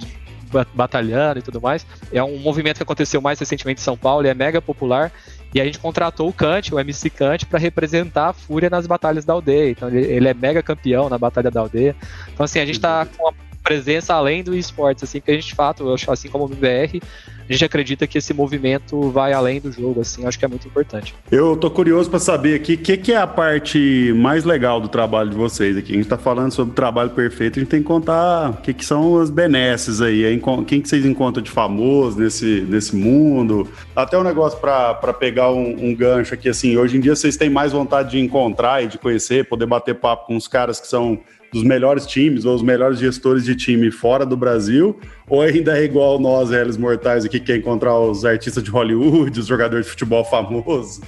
batalhando 0.74 1.40
e 1.40 1.42
tudo 1.42 1.60
mais. 1.60 1.84
É 2.12 2.22
um 2.22 2.38
movimento 2.38 2.76
que 2.76 2.82
aconteceu 2.82 3.20
mais 3.20 3.40
recentemente 3.40 3.80
em 3.80 3.84
São 3.84 3.96
Paulo, 3.96 4.26
e 4.26 4.28
é 4.28 4.34
mega 4.34 4.62
popular. 4.62 5.10
E 5.54 5.60
a 5.60 5.64
gente 5.64 5.78
contratou 5.78 6.28
o 6.28 6.32
Kant, 6.32 6.74
o 6.74 6.80
MC 6.80 7.08
Kant, 7.08 7.46
para 7.46 7.60
representar 7.60 8.30
a 8.30 8.32
Fúria 8.32 8.68
nas 8.68 8.88
batalhas 8.88 9.24
da 9.24 9.32
aldeia. 9.32 9.70
Então 9.70 9.88
ele, 9.88 10.04
ele, 10.04 10.28
é 10.28 10.34
mega 10.34 10.60
campeão 10.60 11.08
na 11.08 11.16
batalha 11.16 11.48
da 11.48 11.60
aldeia. 11.60 11.94
Então 12.32 12.42
assim, 12.42 12.58
a 12.58 12.66
gente 12.66 12.76
está 12.76 13.06
com 13.06 13.22
uma 13.22 13.32
presença 13.64 14.14
além 14.14 14.44
do 14.44 14.54
esportes, 14.54 15.02
assim, 15.02 15.20
que 15.20 15.30
a 15.30 15.34
gente 15.34 15.48
de 15.48 15.54
fato, 15.54 15.84
eu 15.84 15.94
acho 15.94 16.10
assim 16.12 16.28
como 16.28 16.44
o 16.44 16.48
MBR, 16.48 17.00
a 17.48 17.52
gente 17.52 17.64
acredita 17.64 18.06
que 18.06 18.18
esse 18.18 18.32
movimento 18.32 19.10
vai 19.10 19.32
além 19.32 19.60
do 19.60 19.72
jogo, 19.72 20.00
assim, 20.00 20.26
acho 20.26 20.38
que 20.38 20.44
é 20.44 20.48
muito 20.48 20.66
importante. 20.66 21.14
Eu 21.30 21.56
tô 21.56 21.70
curioso 21.70 22.10
para 22.10 22.18
saber 22.18 22.54
aqui 22.54 22.74
o 22.74 22.78
que, 22.78 22.96
que, 22.96 23.12
é 23.12 23.16
a 23.16 23.26
parte 23.26 24.12
mais 24.16 24.44
legal 24.44 24.80
do 24.80 24.88
trabalho 24.88 25.30
de 25.30 25.36
vocês 25.36 25.76
aqui. 25.76 25.92
A 25.92 25.96
gente 25.96 26.08
tá 26.08 26.18
falando 26.18 26.52
sobre 26.52 26.72
o 26.72 26.74
trabalho 26.74 27.10
perfeito, 27.10 27.58
a 27.58 27.62
gente 27.62 27.68
tem 27.68 27.80
que 27.80 27.86
contar 27.86 28.50
o 28.50 28.56
que, 28.58 28.72
que 28.72 28.84
são 28.84 29.20
as 29.20 29.30
benesses 29.30 30.00
aí, 30.00 30.40
quem 30.66 30.80
que 30.80 30.88
vocês 30.88 31.04
encontram 31.04 31.42
de 31.42 31.50
famoso 31.50 32.18
nesse, 32.18 32.62
nesse 32.68 32.94
mundo. 32.94 33.68
Até 33.96 34.18
um 34.18 34.22
negócio 34.22 34.58
para 34.58 35.12
pegar 35.12 35.50
um, 35.50 35.88
um 35.88 35.94
gancho 35.94 36.34
aqui, 36.34 36.48
assim, 36.48 36.76
hoje 36.76 36.96
em 36.96 37.00
dia 37.00 37.14
vocês 37.14 37.36
têm 37.36 37.50
mais 37.50 37.72
vontade 37.72 38.12
de 38.12 38.20
encontrar 38.20 38.82
e 38.82 38.88
de 38.88 38.98
conhecer, 38.98 39.48
poder 39.48 39.66
bater 39.66 39.94
papo 39.94 40.26
com 40.26 40.36
os 40.36 40.48
caras 40.48 40.80
que 40.80 40.86
são 40.86 41.20
dos 41.54 41.62
melhores 41.62 42.04
times 42.04 42.44
ou 42.44 42.54
os 42.54 42.62
melhores 42.62 42.98
gestores 42.98 43.44
de 43.44 43.54
time 43.54 43.90
fora 43.90 44.26
do 44.26 44.36
Brasil? 44.36 44.98
Ou 45.28 45.40
ainda 45.40 45.78
é 45.78 45.84
igual 45.84 46.18
nós, 46.18 46.50
réis 46.50 46.76
mortais, 46.76 47.24
aqui, 47.24 47.38
que 47.38 47.46
quer 47.46 47.56
encontrar 47.56 47.96
os 47.98 48.24
artistas 48.24 48.62
de 48.62 48.70
Hollywood, 48.70 49.38
os 49.38 49.46
jogadores 49.46 49.86
de 49.86 49.90
futebol 49.92 50.24
famosos? 50.24 51.00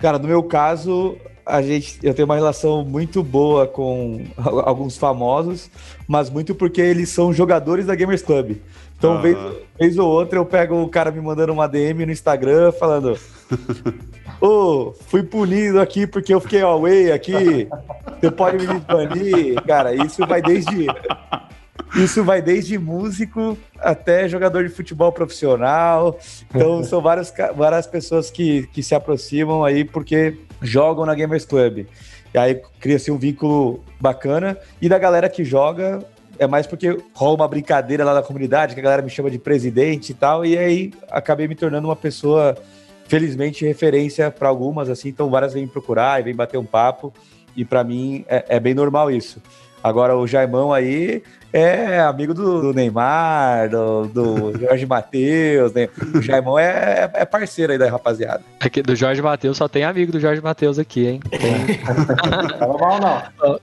Cara, 0.00 0.18
no 0.18 0.26
meu 0.26 0.42
caso, 0.42 1.16
a 1.46 1.62
gente, 1.62 1.98
eu 2.02 2.12
tenho 2.12 2.26
uma 2.26 2.34
relação 2.34 2.84
muito 2.84 3.22
boa 3.22 3.66
com 3.66 4.24
alguns 4.36 4.98
famosos, 4.98 5.70
mas 6.08 6.28
muito 6.28 6.52
porque 6.52 6.80
eles 6.80 7.08
são 7.08 7.32
jogadores 7.32 7.86
da 7.86 7.94
Gamers 7.94 8.22
Club. 8.22 8.56
Então, 8.98 9.22
vez, 9.22 9.36
vez 9.78 9.98
ou 9.98 10.08
outra, 10.08 10.38
eu 10.38 10.44
pego 10.44 10.80
o 10.80 10.88
cara 10.88 11.10
me 11.10 11.20
mandando 11.20 11.52
uma 11.52 11.66
DM 11.66 12.06
no 12.06 12.12
Instagram 12.12 12.70
falando: 12.72 13.18
Ô, 14.42 14.48
oh, 14.48 14.92
fui 15.06 15.22
punido 15.22 15.80
aqui 15.80 16.04
porque 16.04 16.34
eu 16.34 16.40
fiquei 16.40 16.62
away 16.62 17.12
aqui. 17.12 17.68
Você 18.20 18.28
pode 18.28 18.66
me 18.66 18.80
banir? 18.80 19.62
Cara, 19.62 19.94
isso 19.94 20.26
vai 20.26 20.42
desde. 20.42 20.88
Isso 21.94 22.24
vai 22.24 22.42
desde 22.42 22.76
músico 22.76 23.56
até 23.78 24.28
jogador 24.28 24.64
de 24.64 24.74
futebol 24.74 25.12
profissional. 25.12 26.18
Então, 26.50 26.82
são 26.82 27.00
várias, 27.00 27.32
várias 27.54 27.86
pessoas 27.86 28.32
que, 28.32 28.66
que 28.72 28.82
se 28.82 28.96
aproximam 28.96 29.64
aí 29.64 29.84
porque 29.84 30.36
jogam 30.60 31.06
na 31.06 31.14
Gamers 31.14 31.44
Club. 31.44 31.86
E 32.34 32.38
aí 32.38 32.60
cria-se 32.80 33.12
um 33.12 33.18
vínculo 33.18 33.84
bacana. 34.00 34.58
E 34.80 34.88
da 34.88 34.98
galera 34.98 35.28
que 35.28 35.44
joga, 35.44 36.04
é 36.36 36.48
mais 36.48 36.66
porque 36.66 36.98
rola 37.14 37.36
uma 37.36 37.48
brincadeira 37.48 38.04
lá 38.04 38.14
na 38.14 38.22
comunidade, 38.22 38.74
que 38.74 38.80
a 38.80 38.82
galera 38.82 39.02
me 39.02 39.10
chama 39.10 39.30
de 39.30 39.38
presidente 39.38 40.10
e 40.10 40.14
tal, 40.14 40.44
e 40.44 40.58
aí 40.58 40.92
acabei 41.10 41.46
me 41.46 41.54
tornando 41.54 41.86
uma 41.86 41.96
pessoa, 41.96 42.56
felizmente, 43.12 43.66
referência 43.66 44.30
para 44.30 44.48
algumas, 44.48 44.88
assim, 44.88 45.10
então 45.10 45.28
várias 45.28 45.52
vêm 45.52 45.66
procurar 45.66 46.18
e 46.18 46.22
vêm 46.22 46.34
bater 46.34 46.56
um 46.56 46.64
papo, 46.64 47.12
e 47.54 47.62
para 47.62 47.84
mim 47.84 48.24
é, 48.26 48.42
é, 48.48 48.58
bem 48.58 48.72
normal 48.72 49.10
isso. 49.10 49.38
Agora, 49.84 50.16
o 50.16 50.26
Jaimão 50.26 50.72
aí 50.72 51.22
é 51.52 52.00
amigo 52.00 52.32
do, 52.32 52.62
do 52.62 52.72
Neymar, 52.72 53.68
do, 53.68 54.06
do 54.06 54.56
Jorge 54.58 54.86
Matheus, 54.86 55.74
né? 55.74 55.90
O 56.14 56.22
Jaimão 56.22 56.58
é, 56.58 57.10
é, 57.12 57.24
parceiro 57.26 57.72
aí 57.72 57.78
da 57.78 57.90
rapaziada. 57.90 58.42
Aqui, 58.58 58.80
do 58.80 58.96
Jorge 58.96 59.20
Matheus, 59.20 59.58
só 59.58 59.68
tem 59.68 59.84
amigo 59.84 60.10
do 60.10 60.18
Jorge 60.18 60.40
Matheus 60.40 60.78
aqui, 60.78 61.06
hein? 61.06 61.20
Não 62.58 62.78
mal, 62.78 62.98
não. 62.98 63.60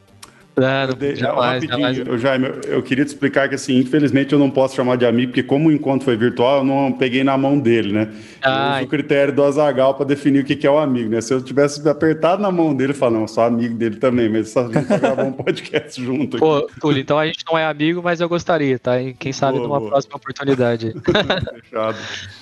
Não, 0.59 0.93
de, 0.93 1.15
jamais, 1.15 1.63
jamais. 1.63 1.97
Eu, 1.99 2.17
Jaime, 2.17 2.47
eu, 2.47 2.73
eu 2.73 2.83
queria 2.83 3.05
te 3.05 3.09
explicar 3.09 3.47
que, 3.47 3.55
assim, 3.55 3.77
infelizmente 3.77 4.33
eu 4.33 4.39
não 4.39 4.49
posso 4.49 4.75
chamar 4.75 4.97
de 4.97 5.05
amigo, 5.05 5.31
porque 5.31 5.43
como 5.43 5.69
o 5.69 5.71
encontro 5.71 6.05
foi 6.05 6.17
virtual, 6.17 6.57
eu 6.57 6.63
não 6.63 6.91
peguei 6.91 7.23
na 7.23 7.37
mão 7.37 7.57
dele, 7.57 7.93
né? 7.93 8.09
Ah, 8.41 8.79
eu 8.81 8.85
o 8.85 8.89
critério 8.89 9.33
do 9.33 9.43
Azagal 9.43 9.95
para 9.95 10.05
definir 10.05 10.41
o 10.41 10.45
que, 10.45 10.55
que 10.55 10.67
é 10.67 10.71
o 10.71 10.77
amigo, 10.77 11.09
né? 11.09 11.21
Se 11.21 11.33
eu 11.33 11.41
tivesse 11.41 11.87
apertado 11.87 12.41
na 12.41 12.51
mão 12.51 12.75
dele, 12.75 12.91
eu 12.91 12.95
falo, 12.95 13.19
não, 13.19 13.27
sou 13.27 13.43
amigo 13.43 13.75
dele 13.75 13.97
também, 13.97 14.29
mas 14.29 14.49
só 14.49 14.65
a 14.65 14.71
gente 14.71 14.85
gravar 14.85 15.23
um 15.23 15.31
podcast 15.33 16.03
junto. 16.03 16.37
Aqui. 16.37 16.45
Pô, 16.45 16.69
Túlio, 16.81 17.01
então 17.01 17.17
a 17.17 17.25
gente 17.25 17.43
não 17.49 17.57
é 17.57 17.65
amigo, 17.65 18.01
mas 18.03 18.19
eu 18.19 18.27
gostaria, 18.27 18.77
tá? 18.77 19.01
E 19.01 19.13
quem 19.13 19.31
sabe 19.31 19.57
boa, 19.57 19.67
numa 19.67 19.79
boa. 19.79 19.91
próxima 19.91 20.15
oportunidade. 20.15 20.93
Fechado. 21.63 21.97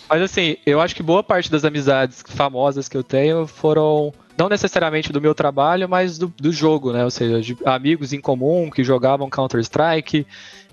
mas 0.10 0.22
assim, 0.22 0.58
eu 0.66 0.82
acho 0.82 0.96
que 0.96 1.04
boa 1.04 1.24
parte 1.24 1.52
das 1.52 1.64
amizades 1.64 2.24
famosas 2.28 2.88
que 2.90 2.98
eu 2.98 3.04
tenho 3.04 3.46
foram 3.46 4.14
não 4.38 4.48
necessariamente 4.48 5.12
do 5.12 5.20
meu 5.20 5.34
trabalho, 5.34 5.90
mas 5.90 6.18
do, 6.18 6.32
do 6.38 6.52
jogo, 6.52 6.94
né? 6.94 7.04
Ou 7.04 7.12
seja, 7.12 7.42
de 7.42 7.58
amigos 7.66 8.14
em 8.14 8.22
comum 8.22 8.70
que 8.70 8.84
jogavam 8.84 9.30
Counter-Strike, 9.30 10.26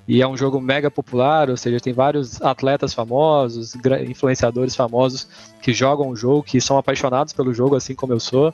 e 0.06 0.20
é 0.20 0.28
um 0.28 0.36
jogo 0.36 0.60
mega 0.60 0.90
popular, 0.90 1.48
ou 1.48 1.56
seja, 1.56 1.80
tem 1.80 1.92
vários 1.92 2.40
atletas 2.42 2.92
famosos, 2.92 3.74
influenciadores 4.06 4.76
famosos 4.76 5.26
que 5.62 5.72
jogam 5.72 6.10
o 6.10 6.16
jogo, 6.16 6.42
que 6.42 6.60
são 6.60 6.76
apaixonados 6.76 7.32
pelo 7.32 7.54
jogo, 7.54 7.74
assim 7.74 7.94
como 7.94 8.12
eu 8.12 8.20
sou. 8.20 8.52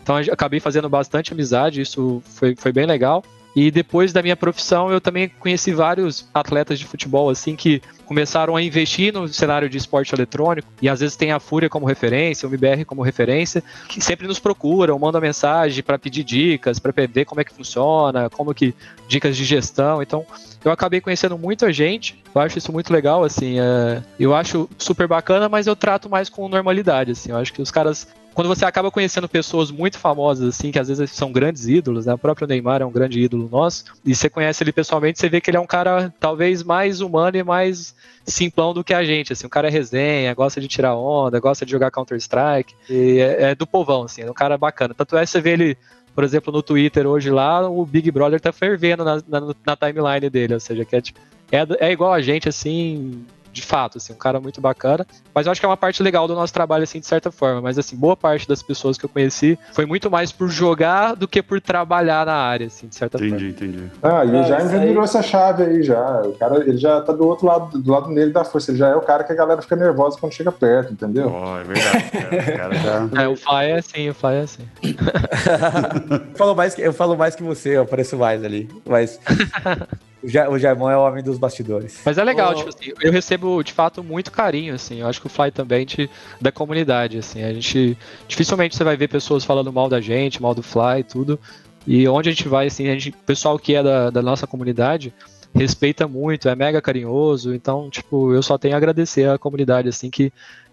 Então 0.00 0.16
acabei 0.16 0.60
fazendo 0.60 0.88
bastante 0.88 1.32
amizade, 1.32 1.80
isso 1.80 2.22
foi, 2.24 2.54
foi 2.54 2.72
bem 2.72 2.86
legal. 2.86 3.24
E 3.54 3.70
depois 3.70 4.12
da 4.12 4.22
minha 4.22 4.36
profissão, 4.36 4.90
eu 4.90 5.00
também 5.00 5.28
conheci 5.28 5.72
vários 5.72 6.28
atletas 6.32 6.78
de 6.78 6.86
futebol 6.86 7.28
assim 7.28 7.54
que 7.54 7.82
começaram 8.06 8.56
a 8.56 8.62
investir 8.62 9.12
no 9.12 9.26
cenário 9.28 9.68
de 9.68 9.78
esporte 9.78 10.14
eletrônico 10.14 10.68
e 10.82 10.88
às 10.88 11.00
vezes 11.00 11.16
tem 11.16 11.32
a 11.32 11.40
Fúria 11.40 11.68
como 11.68 11.86
referência, 11.86 12.46
o 12.46 12.50
MBR 12.50 12.84
como 12.84 13.02
referência, 13.02 13.62
que 13.88 14.00
sempre 14.00 14.26
nos 14.26 14.38
procuram, 14.38 14.98
mandam 14.98 15.20
mensagem 15.20 15.82
para 15.82 15.98
pedir 15.98 16.24
dicas, 16.24 16.78
para 16.78 16.92
ver 17.06 17.24
como 17.24 17.40
é 17.40 17.44
que 17.44 17.54
funciona, 17.54 18.28
como 18.30 18.54
que 18.54 18.74
dicas 19.08 19.36
de 19.36 19.44
gestão. 19.44 20.02
Então, 20.02 20.26
eu 20.64 20.70
acabei 20.70 21.00
conhecendo 21.00 21.38
muita 21.38 21.72
gente. 21.72 22.22
Eu 22.34 22.40
acho 22.40 22.58
isso 22.58 22.72
muito 22.72 22.92
legal, 22.92 23.24
assim. 23.24 23.58
É, 23.58 24.02
eu 24.18 24.34
acho 24.34 24.68
super 24.78 25.06
bacana, 25.06 25.48
mas 25.48 25.66
eu 25.66 25.74
trato 25.74 26.08
mais 26.08 26.28
com 26.28 26.48
normalidade, 26.48 27.12
assim. 27.12 27.30
Eu 27.30 27.36
acho 27.36 27.52
que 27.52 27.62
os 27.62 27.70
caras 27.70 28.06
quando 28.34 28.48
você 28.48 28.64
acaba 28.64 28.90
conhecendo 28.90 29.28
pessoas 29.28 29.70
muito 29.70 29.98
famosas, 29.98 30.48
assim, 30.54 30.70
que 30.70 30.78
às 30.78 30.88
vezes 30.88 31.10
são 31.10 31.32
grandes 31.32 31.66
ídolos, 31.66 32.06
né? 32.06 32.14
O 32.14 32.18
próprio 32.18 32.46
Neymar 32.46 32.82
é 32.82 32.86
um 32.86 32.90
grande 32.90 33.20
ídolo 33.20 33.48
nosso, 33.50 33.84
e 34.04 34.14
você 34.14 34.28
conhece 34.28 34.62
ele 34.62 34.72
pessoalmente, 34.72 35.18
você 35.18 35.28
vê 35.28 35.40
que 35.40 35.50
ele 35.50 35.56
é 35.56 35.60
um 35.60 35.66
cara 35.66 36.12
talvez 36.18 36.62
mais 36.62 37.00
humano 37.00 37.36
e 37.36 37.42
mais 37.42 37.94
simplão 38.24 38.72
do 38.72 38.84
que 38.84 38.94
a 38.94 39.04
gente, 39.04 39.32
assim, 39.32 39.46
o 39.46 39.50
cara 39.50 39.68
é 39.68 39.70
resenha, 39.70 40.34
gosta 40.34 40.60
de 40.60 40.68
tirar 40.68 40.94
onda, 40.94 41.38
gosta 41.40 41.66
de 41.66 41.72
jogar 41.72 41.90
Counter-Strike, 41.90 42.74
e 42.88 43.18
é, 43.18 43.50
é, 43.50 43.54
do 43.54 43.66
povão, 43.66 44.04
assim, 44.04 44.22
é 44.22 44.30
um 44.30 44.34
cara 44.34 44.56
bacana. 44.56 44.94
Tanto 44.94 45.16
é 45.16 45.24
que 45.24 45.30
você 45.30 45.40
vê 45.40 45.50
ele 45.52 45.76
por 46.14 46.24
exemplo, 46.24 46.52
no 46.52 46.62
Twitter 46.62 47.06
hoje 47.06 47.30
lá, 47.30 47.66
o 47.68 47.86
Big 47.86 48.10
Brother 48.10 48.38
tá 48.38 48.52
fervendo 48.52 49.02
na, 49.04 49.22
na, 49.26 49.54
na 49.64 49.76
timeline 49.76 50.28
dele, 50.28 50.52
ou 50.54 50.60
seja, 50.60 50.84
que 50.84 50.94
é, 50.94 51.00
tipo, 51.00 51.18
é, 51.50 51.86
é 51.88 51.92
igual 51.92 52.12
a 52.12 52.20
gente, 52.20 52.48
assim, 52.48 53.24
de 53.52 53.62
fato, 53.62 53.98
assim, 53.98 54.12
um 54.12 54.16
cara 54.16 54.40
muito 54.40 54.60
bacana. 54.60 55.06
Mas 55.34 55.46
eu 55.46 55.52
acho 55.52 55.60
que 55.60 55.66
é 55.66 55.68
uma 55.68 55.76
parte 55.76 56.02
legal 56.02 56.26
do 56.26 56.34
nosso 56.34 56.52
trabalho, 56.52 56.84
assim, 56.84 56.98
de 56.98 57.06
certa 57.06 57.30
forma. 57.30 57.60
Mas, 57.60 57.78
assim, 57.78 57.94
boa 57.96 58.16
parte 58.16 58.48
das 58.48 58.62
pessoas 58.62 58.96
que 58.96 59.04
eu 59.04 59.08
conheci 59.08 59.58
foi 59.72 59.84
muito 59.84 60.10
mais 60.10 60.32
por 60.32 60.48
jogar 60.48 61.14
do 61.14 61.28
que 61.28 61.42
por 61.42 61.60
trabalhar 61.60 62.24
na 62.24 62.34
área, 62.34 62.66
assim, 62.66 62.88
de 62.88 62.94
certa 62.94 63.18
entendi, 63.18 63.30
forma. 63.30 63.48
Entendi, 63.50 63.78
entendi. 63.78 63.92
Ah, 64.02 64.24
e 64.24 64.36
é, 64.36 64.44
já 64.44 64.56
aí... 64.58 64.86
virou 64.86 65.04
essa 65.04 65.22
chave 65.22 65.64
aí, 65.64 65.82
já. 65.82 66.22
O 66.22 66.32
cara, 66.32 66.60
ele 66.60 66.78
já 66.78 67.00
tá 67.02 67.12
do 67.12 67.26
outro 67.26 67.46
lado, 67.46 67.78
do 67.78 67.92
lado 67.92 68.08
nele 68.08 68.32
da 68.32 68.44
força. 68.44 68.70
Ele 68.70 68.78
já 68.78 68.88
é 68.88 68.96
o 68.96 69.02
cara 69.02 69.22
que 69.22 69.32
a 69.32 69.36
galera 69.36 69.60
fica 69.60 69.76
nervosa 69.76 70.18
quando 70.18 70.32
chega 70.32 70.50
perto, 70.50 70.92
entendeu? 70.92 71.30
Oh, 71.30 71.58
é 71.58 71.64
verdade. 71.64 72.10
Cara. 72.10 72.54
O 72.54 72.56
cara 72.56 72.74
já... 72.74 73.02
É, 73.22 73.28
o 73.28 73.36
Fly 73.36 73.66
é 73.66 73.78
assim, 73.78 74.08
o 74.08 74.14
Fly 74.14 74.34
é 74.34 74.40
assim. 74.40 74.68
eu, 76.30 76.36
falo 76.36 76.54
mais 76.54 76.74
que, 76.74 76.80
eu 76.80 76.92
falo 76.92 77.16
mais 77.16 77.36
que 77.36 77.42
você, 77.42 77.76
eu 77.76 77.82
apareço 77.82 78.16
mais 78.16 78.42
ali. 78.42 78.68
Mas... 78.86 79.20
O 80.22 80.58
Jaimon 80.58 80.90
é 80.90 80.96
o 80.96 81.00
homem 81.00 81.22
dos 81.22 81.36
bastidores. 81.36 82.00
Mas 82.04 82.16
é 82.16 82.22
legal, 82.22 82.52
oh. 82.52 82.54
tipo 82.54 82.68
assim, 82.68 82.92
eu 83.00 83.10
recebo 83.10 83.62
de 83.62 83.72
fato 83.72 84.04
muito 84.04 84.30
carinho, 84.30 84.74
assim. 84.74 85.00
Eu 85.00 85.08
acho 85.08 85.20
que 85.20 85.26
o 85.26 85.30
Fly 85.30 85.50
também 85.50 85.84
de, 85.84 86.08
da 86.40 86.52
comunidade, 86.52 87.18
assim. 87.18 87.42
A 87.42 87.52
gente. 87.52 87.98
Dificilmente 88.28 88.76
você 88.76 88.84
vai 88.84 88.96
ver 88.96 89.08
pessoas 89.08 89.44
falando 89.44 89.72
mal 89.72 89.88
da 89.88 90.00
gente, 90.00 90.40
mal 90.40 90.54
do 90.54 90.62
Fly 90.62 91.00
e 91.00 91.04
tudo. 91.04 91.40
E 91.86 92.06
onde 92.06 92.28
a 92.28 92.32
gente 92.32 92.48
vai, 92.48 92.68
assim, 92.68 92.88
a 92.88 92.92
gente, 92.92 93.10
o 93.10 93.24
pessoal 93.26 93.58
que 93.58 93.74
é 93.74 93.82
da, 93.82 94.10
da 94.10 94.22
nossa 94.22 94.46
comunidade 94.46 95.12
respeita 95.54 96.06
muito, 96.06 96.48
é 96.48 96.54
mega 96.54 96.80
carinhoso. 96.80 97.52
Então, 97.52 97.90
tipo, 97.90 98.32
eu 98.32 98.42
só 98.42 98.56
tenho 98.56 98.74
a 98.74 98.76
agradecer 98.76 99.28
à 99.28 99.36
comunidade, 99.36 99.88
assim, 99.88 100.08
que 100.08 100.32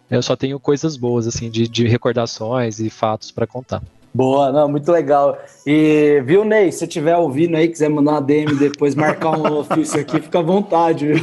eu 0.10 0.22
só 0.22 0.36
tenho 0.36 0.60
coisas 0.60 0.96
boas, 0.96 1.28
assim, 1.28 1.50
de, 1.50 1.68
de 1.68 1.88
recordações 1.88 2.80
e 2.80 2.90
fatos 2.90 3.32
para 3.32 3.48
contar. 3.48 3.82
Boa, 4.14 4.52
não, 4.52 4.68
muito 4.68 4.92
legal. 4.92 5.38
E 5.66 6.22
viu, 6.26 6.44
Ney? 6.44 6.72
Se 6.72 6.88
tiver 6.88 7.16
ouvindo 7.16 7.56
aí, 7.56 7.68
quiser 7.68 7.90
mandar 7.90 8.14
uma 8.14 8.22
DM 8.22 8.56
depois, 8.56 8.96
marcar 8.96 9.38
um 9.38 9.58
ofício 9.60 10.00
aqui, 10.00 10.20
fica 10.20 10.40
à 10.40 10.42
vontade. 10.42 11.14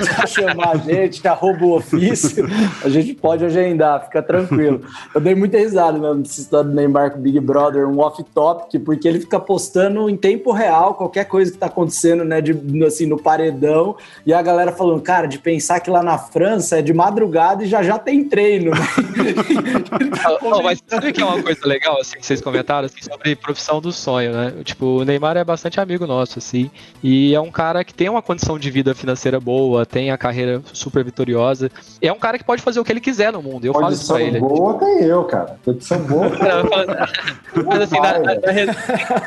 Se 0.00 0.26
chamar 0.34 0.70
a 0.72 0.76
gente, 0.76 1.26
arroba 1.26 1.64
o 1.64 1.76
ofício, 1.76 2.46
a 2.84 2.88
gente 2.88 3.14
pode 3.14 3.44
agendar, 3.44 4.04
fica 4.06 4.20
tranquilo. 4.22 4.80
Eu 5.14 5.20
dei 5.20 5.36
muita 5.36 5.58
risada 5.58 5.98
mesmo 5.98 6.16
nesse 6.16 6.40
história 6.40 6.68
do 6.68 6.74
Neymar 6.74 7.12
com 7.12 7.20
Big 7.20 7.38
Brother, 7.38 7.88
um 7.88 8.00
off-topic, 8.00 8.82
porque 8.84 9.06
ele 9.06 9.20
fica 9.20 9.38
postando 9.38 10.10
em 10.10 10.16
tempo 10.16 10.50
real 10.50 10.94
qualquer 10.94 11.26
coisa 11.26 11.52
que 11.52 11.58
tá 11.58 11.66
acontecendo, 11.66 12.24
né, 12.24 12.40
de, 12.40 12.52
assim, 12.84 13.06
no 13.06 13.22
paredão, 13.22 13.96
e 14.26 14.32
a 14.32 14.42
galera 14.42 14.72
falando, 14.72 15.00
cara, 15.00 15.26
de 15.26 15.38
pensar 15.38 15.78
que 15.78 15.90
lá 15.90 16.02
na 16.02 16.18
França 16.18 16.78
é 16.78 16.82
de 16.82 16.92
madrugada 16.92 17.62
e 17.62 17.66
já 17.66 17.82
já 17.82 17.98
tem 17.98 18.24
treino. 18.24 18.72
Né? 19.16 20.38
oh, 20.42 20.62
mas 20.62 20.82
sabe 20.86 21.12
que 21.12 21.20
é 21.20 21.24
uma 21.24 21.42
coisa 21.42 21.66
legal, 21.66 21.98
assim? 22.00 22.15
Vocês 22.20 22.40
comentaram, 22.40 22.86
assim, 22.86 23.02
sobre 23.02 23.36
profissão 23.36 23.80
do 23.80 23.92
sonho, 23.92 24.32
né? 24.32 24.52
Tipo, 24.64 25.00
o 25.00 25.04
Neymar 25.04 25.36
é 25.36 25.44
bastante 25.44 25.80
amigo 25.80 26.06
nosso, 26.06 26.38
assim, 26.38 26.70
e 27.02 27.34
é 27.34 27.40
um 27.40 27.50
cara 27.50 27.84
que 27.84 27.92
tem 27.92 28.08
uma 28.08 28.22
condição 28.22 28.58
de 28.58 28.70
vida 28.70 28.94
financeira 28.94 29.38
boa, 29.40 29.84
tem 29.84 30.10
a 30.10 30.18
carreira 30.18 30.62
super 30.72 31.04
vitoriosa, 31.04 31.70
é 32.00 32.12
um 32.12 32.18
cara 32.18 32.38
que 32.38 32.44
pode 32.44 32.62
fazer 32.62 32.80
o 32.80 32.84
que 32.84 32.92
ele 32.92 33.00
quiser 33.00 33.32
no 33.32 33.42
mundo, 33.42 33.64
eu 33.64 33.72
falo 33.72 33.92
isso 33.92 34.06
pra 34.06 34.22
ele. 34.22 34.38
boa 34.38 34.74
tem 34.78 35.04
eu, 35.04 35.24
cara. 35.24 35.58
Condição 35.64 35.98
boa 36.00 36.30
Mas 37.66 37.80
assim, 37.80 38.00
na, 38.00 38.18
na, 38.18 38.34
na 38.34 38.52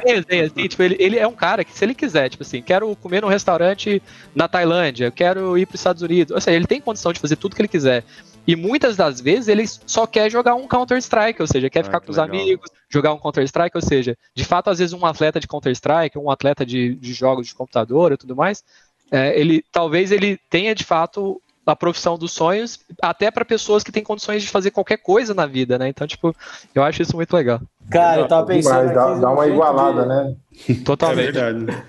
resenha, 0.06 0.46
assim, 0.46 0.68
tipo, 0.68 0.84
ele, 0.84 0.96
ele 1.00 1.18
é 1.18 1.28
um 1.28 1.34
cara 1.34 1.64
que 1.64 1.78
se 1.78 1.84
ele 1.84 1.94
quiser, 1.94 2.30
tipo 2.30 2.44
assim, 2.44 2.62
quero 2.62 2.96
comer 2.96 3.22
num 3.22 3.28
restaurante 3.28 4.02
na 4.36 4.48
Tailândia, 4.48 5.12
quero 5.12 5.58
ir 5.58 5.66
para 5.66 5.76
os 5.76 5.80
Estados 5.80 6.02
Unidos, 6.02 6.34
ou 6.34 6.42
seja, 6.42 6.56
ele 6.56 6.68
tem 6.68 6.82
condição 6.82 7.12
de 7.12 7.20
fazer 7.20 7.36
tudo 7.36 7.56
que 7.56 7.62
ele 7.62 7.68
quiser. 7.68 8.04
E 8.50 8.56
muitas 8.56 8.98
das 8.98 9.22
vezes 9.22 9.48
ele 9.48 9.64
só 9.68 10.08
quer 10.08 10.28
jogar 10.32 10.56
um 10.56 10.68
Counter-Strike, 10.68 11.40
ou 11.40 11.48
seja, 11.48 11.70
quer 11.70 11.82
ah, 11.82 11.84
ficar 11.84 12.00
com 12.00 12.12
legal. 12.12 12.26
os 12.26 12.32
amigos, 12.32 12.72
jogar 12.90 13.14
um 13.14 13.20
Counter-Strike, 13.20 13.78
ou 13.78 13.82
seja, 13.82 14.18
de 14.34 14.44
fato, 14.44 14.72
às 14.72 14.80
vezes 14.80 14.92
um 14.92 15.06
atleta 15.06 15.40
de 15.40 15.48
Counter-Strike, 15.48 16.18
um 16.18 16.32
atleta 16.32 16.66
de, 16.66 16.96
de, 16.96 17.14
jogos 17.14 17.46
de 17.46 17.54
computador 17.54 18.12
e 18.12 18.18
tudo 18.18 18.36
mais, 18.36 18.64
é, 19.12 19.40
ele 19.40 19.64
talvez 19.72 20.12
ele 20.12 20.40
tenha 20.50 20.74
de 20.74 20.84
fato 20.84 21.40
a 21.64 21.76
profissão 21.76 22.18
dos 22.18 22.32
sonhos, 22.32 22.80
até 23.00 23.30
para 23.30 23.46
pessoas 23.46 23.84
que 23.84 23.92
têm 23.92 24.04
condições 24.04 24.42
de 24.42 24.50
fazer 24.50 24.72
qualquer 24.72 24.98
coisa 24.98 25.36
na 25.36 25.46
vida, 25.46 25.78
né? 25.78 25.88
Então, 25.88 26.08
tipo, 26.08 26.36
eu 26.74 26.82
acho 26.82 27.04
isso 27.04 27.16
muito 27.16 27.32
legal. 27.36 27.62
Cara, 27.92 28.22
eu 28.22 28.28
tava 28.28 28.48
pensando. 28.48 28.92
dá, 28.92 29.14
dá 29.14 29.30
uma 29.30 29.46
igualada, 29.46 30.02
de... 30.02 30.08
né? 30.08 30.36
Totalmente. 30.84 31.38
É 31.38 31.54
verdade. 31.54 31.84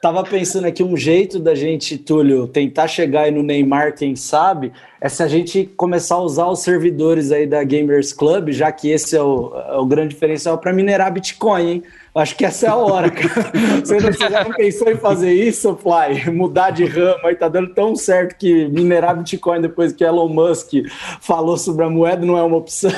Tava 0.00 0.22
pensando 0.22 0.64
aqui 0.64 0.80
um 0.80 0.96
jeito 0.96 1.40
da 1.40 1.56
gente, 1.56 1.98
Túlio, 1.98 2.46
tentar 2.46 2.86
chegar 2.86 3.22
aí 3.22 3.32
no 3.32 3.42
Neymar, 3.42 3.96
quem 3.96 4.14
sabe, 4.14 4.72
é 5.00 5.08
se 5.08 5.24
a 5.24 5.26
gente 5.26 5.68
começar 5.76 6.14
a 6.14 6.22
usar 6.22 6.46
os 6.46 6.60
servidores 6.60 7.32
aí 7.32 7.48
da 7.48 7.64
Gamers 7.64 8.12
Club, 8.12 8.50
já 8.50 8.70
que 8.70 8.90
esse 8.90 9.16
é 9.16 9.22
o, 9.22 9.52
é 9.56 9.76
o 9.76 9.84
grande 9.84 10.10
diferencial 10.14 10.56
para 10.56 10.72
minerar 10.72 11.12
Bitcoin, 11.12 11.68
hein? 11.68 11.82
Acho 12.18 12.34
que 12.34 12.44
essa 12.44 12.66
é 12.66 12.68
a 12.68 12.74
hora, 12.74 13.10
cara. 13.10 13.52
Você, 13.84 14.12
já 14.28 14.44
não 14.44 14.52
pensou 14.52 14.90
em 14.90 14.96
fazer 14.96 15.32
isso, 15.32 15.76
Fly? 15.76 16.30
Mudar 16.32 16.70
de 16.70 16.84
ramo 16.84 17.26
aí, 17.26 17.36
tá 17.36 17.48
dando 17.48 17.72
tão 17.72 17.94
certo 17.94 18.36
que 18.36 18.66
minerar 18.68 19.16
Bitcoin 19.16 19.60
depois 19.60 19.92
que 19.92 20.02
Elon 20.02 20.28
Musk 20.28 20.72
falou 21.20 21.56
sobre 21.56 21.84
a 21.84 21.90
moeda 21.90 22.26
não 22.26 22.36
é 22.36 22.42
uma 22.42 22.56
opção. 22.56 22.90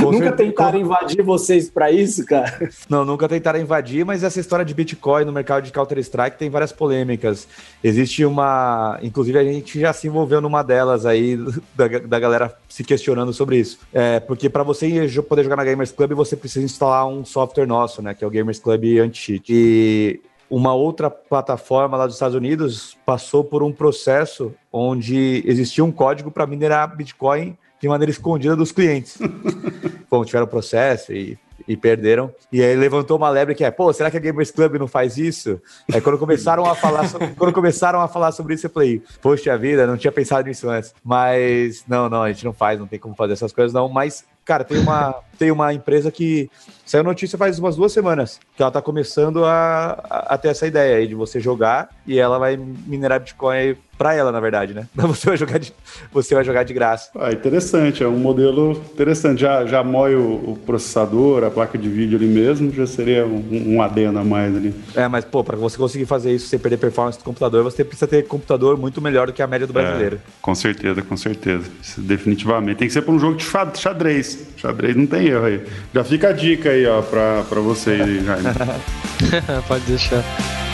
Com 0.00 0.12
nunca 0.12 0.28
certeza. 0.28 0.36
tentaram 0.36 0.78
invadir 0.78 1.22
vocês 1.22 1.68
para 1.68 1.90
isso, 1.90 2.24
cara? 2.24 2.70
Não, 2.88 3.04
nunca 3.04 3.28
tentaram 3.28 3.60
invadir, 3.60 4.04
mas 4.04 4.24
essa 4.24 4.40
história 4.40 4.64
de 4.64 4.74
Bitcoin 4.74 5.24
no 5.24 5.32
mercado 5.32 5.64
de 5.64 5.72
Counter-Strike 5.72 6.38
tem 6.38 6.48
várias 6.48 6.72
polêmicas. 6.72 7.46
Existe 7.84 8.24
uma. 8.24 8.98
Inclusive, 9.02 9.38
a 9.38 9.44
gente 9.44 9.78
já 9.78 9.92
se 9.92 10.06
envolveu 10.06 10.40
numa 10.40 10.62
delas 10.62 11.04
aí, 11.04 11.38
da, 11.76 11.86
da 11.86 12.18
galera 12.18 12.54
se 12.68 12.84
questionando 12.84 13.32
sobre 13.32 13.58
isso. 13.58 13.78
É, 13.92 14.20
porque 14.20 14.50
para 14.50 14.62
você 14.62 15.08
poder 15.22 15.42
jogar 15.42 15.56
na 15.56 15.64
Gamers 15.64 15.90
Club, 15.90 16.12
você 16.12 16.36
precisa 16.36 16.64
instalar 16.64 17.06
um 17.06 17.24
software 17.24 17.66
nosso, 17.66 18.02
né? 18.02 18.14
Que 18.14 18.22
é 18.22 18.26
o 18.26 18.30
Gamers 18.30 18.58
Club 18.58 18.84
Anti-Cheat. 19.00 19.46
E 19.50 20.20
uma 20.50 20.74
outra 20.74 21.10
plataforma 21.10 21.96
lá 21.96 22.06
dos 22.06 22.16
Estados 22.16 22.36
Unidos 22.36 22.96
passou 23.04 23.42
por 23.42 23.62
um 23.62 23.72
processo 23.72 24.54
onde 24.72 25.42
existia 25.46 25.84
um 25.84 25.92
código 25.92 26.30
para 26.30 26.46
minerar 26.46 26.96
Bitcoin 26.96 27.56
de 27.80 27.88
maneira 27.88 28.10
escondida 28.10 28.56
dos 28.56 28.72
clientes. 28.72 29.18
Bom, 30.10 30.24
tiveram 30.24 30.46
processo 30.46 31.12
e, 31.12 31.38
e 31.68 31.76
perderam. 31.76 32.32
E 32.50 32.62
aí 32.62 32.74
levantou 32.74 33.18
uma 33.18 33.28
lebre 33.28 33.54
que 33.54 33.62
é, 33.62 33.70
pô, 33.70 33.92
será 33.92 34.10
que 34.10 34.16
a 34.16 34.20
Gamers 34.20 34.50
Club 34.50 34.76
não 34.76 34.88
faz 34.88 35.18
isso? 35.18 35.60
Aí 35.92 36.00
quando 36.00 36.18
começaram 36.18 36.64
a 36.64 36.74
falar 36.74 37.06
sobre, 37.06 37.28
quando 37.36 37.52
começaram 37.52 38.00
a 38.00 38.08
falar 38.08 38.32
sobre 38.32 38.54
isso, 38.54 38.66
eu 38.66 38.70
falei, 38.70 39.02
poxa 39.20 39.56
vida, 39.58 39.86
não 39.86 39.98
tinha 39.98 40.10
pensado 40.10 40.48
nisso 40.48 40.68
antes. 40.68 40.94
Mas 41.04 41.84
não, 41.86 42.08
não, 42.08 42.22
a 42.22 42.32
gente 42.32 42.44
não 42.44 42.54
faz, 42.54 42.78
não 42.78 42.86
tem 42.86 42.98
como 42.98 43.14
fazer 43.14 43.34
essas 43.34 43.52
coisas 43.52 43.72
não, 43.72 43.88
mas 43.88 44.24
cara, 44.44 44.64
tem 44.64 44.78
uma 44.78 45.14
tem 45.38 45.50
uma 45.50 45.74
empresa 45.74 46.10
que 46.10 46.50
saiu 46.86 47.04
notícia 47.04 47.36
faz 47.36 47.58
umas 47.58 47.76
duas 47.76 47.92
semanas 47.92 48.40
que 48.56 48.62
ela 48.62 48.72
tá 48.72 48.80
começando 48.80 49.44
a, 49.44 50.02
a, 50.08 50.34
a 50.34 50.38
ter 50.38 50.48
essa 50.48 50.66
ideia 50.66 50.96
aí 50.96 51.06
de 51.06 51.14
você 51.14 51.38
jogar 51.38 51.90
e 52.06 52.18
ela 52.18 52.38
vai 52.38 52.56
minerar 52.56 53.20
Bitcoin 53.20 53.76
para 53.98 54.14
ela, 54.14 54.30
na 54.30 54.38
verdade, 54.38 54.72
né? 54.72 54.86
Você 54.94 55.26
vai 55.26 55.36
jogar 55.36 55.58
de, 55.58 55.72
você 56.12 56.34
vai 56.34 56.44
jogar 56.44 56.62
de 56.62 56.72
graça. 56.72 57.10
Ah, 57.18 57.32
interessante, 57.32 58.02
é 58.02 58.06
um 58.06 58.18
modelo 58.18 58.72
interessante. 58.92 59.40
Já, 59.40 59.66
já 59.66 59.82
moe 59.82 60.14
o, 60.14 60.52
o 60.52 60.58
processador, 60.64 61.42
a 61.42 61.50
placa 61.50 61.76
de 61.76 61.88
vídeo 61.88 62.16
ali 62.16 62.26
mesmo, 62.26 62.72
já 62.72 62.86
seria 62.86 63.26
um, 63.26 63.74
um 63.74 63.82
adendo 63.82 64.18
a 64.18 64.24
mais 64.24 64.54
ali. 64.54 64.74
É, 64.94 65.08
mas 65.08 65.24
pô, 65.24 65.42
para 65.42 65.56
você 65.56 65.76
conseguir 65.76 66.06
fazer 66.06 66.32
isso 66.32 66.46
sem 66.46 66.58
perder 66.58 66.76
performance 66.76 67.18
do 67.18 67.24
computador, 67.24 67.64
você 67.64 67.82
precisa 67.84 68.06
ter 68.06 68.26
computador 68.26 68.76
muito 68.76 69.00
melhor 69.00 69.26
do 69.26 69.32
que 69.32 69.42
a 69.42 69.46
média 69.46 69.66
do 69.66 69.72
brasileiro. 69.72 70.16
É, 70.16 70.30
com 70.40 70.54
certeza, 70.54 71.02
com 71.02 71.16
certeza. 71.16 71.64
Isso, 71.82 72.00
definitivamente. 72.00 72.78
Tem 72.78 72.88
que 72.88 72.94
ser 72.94 73.02
para 73.02 73.12
um 73.12 73.18
jogo 73.18 73.36
de 73.36 73.44
xadrez. 73.44 74.46
xadrez. 74.56 74.94
Não 74.94 75.06
tem 75.06 75.26
erro 75.26 75.44
aí. 75.44 75.64
Já 75.92 76.04
fica 76.04 76.28
a 76.28 76.32
dica 76.32 76.70
aí, 76.70 76.86
ó, 76.86 77.02
pra, 77.02 77.42
pra 77.48 77.60
você 77.60 77.90
aí, 77.90 78.24
Jaime. 78.24 78.48
Pode 79.66 79.84
deixar. 79.84 80.67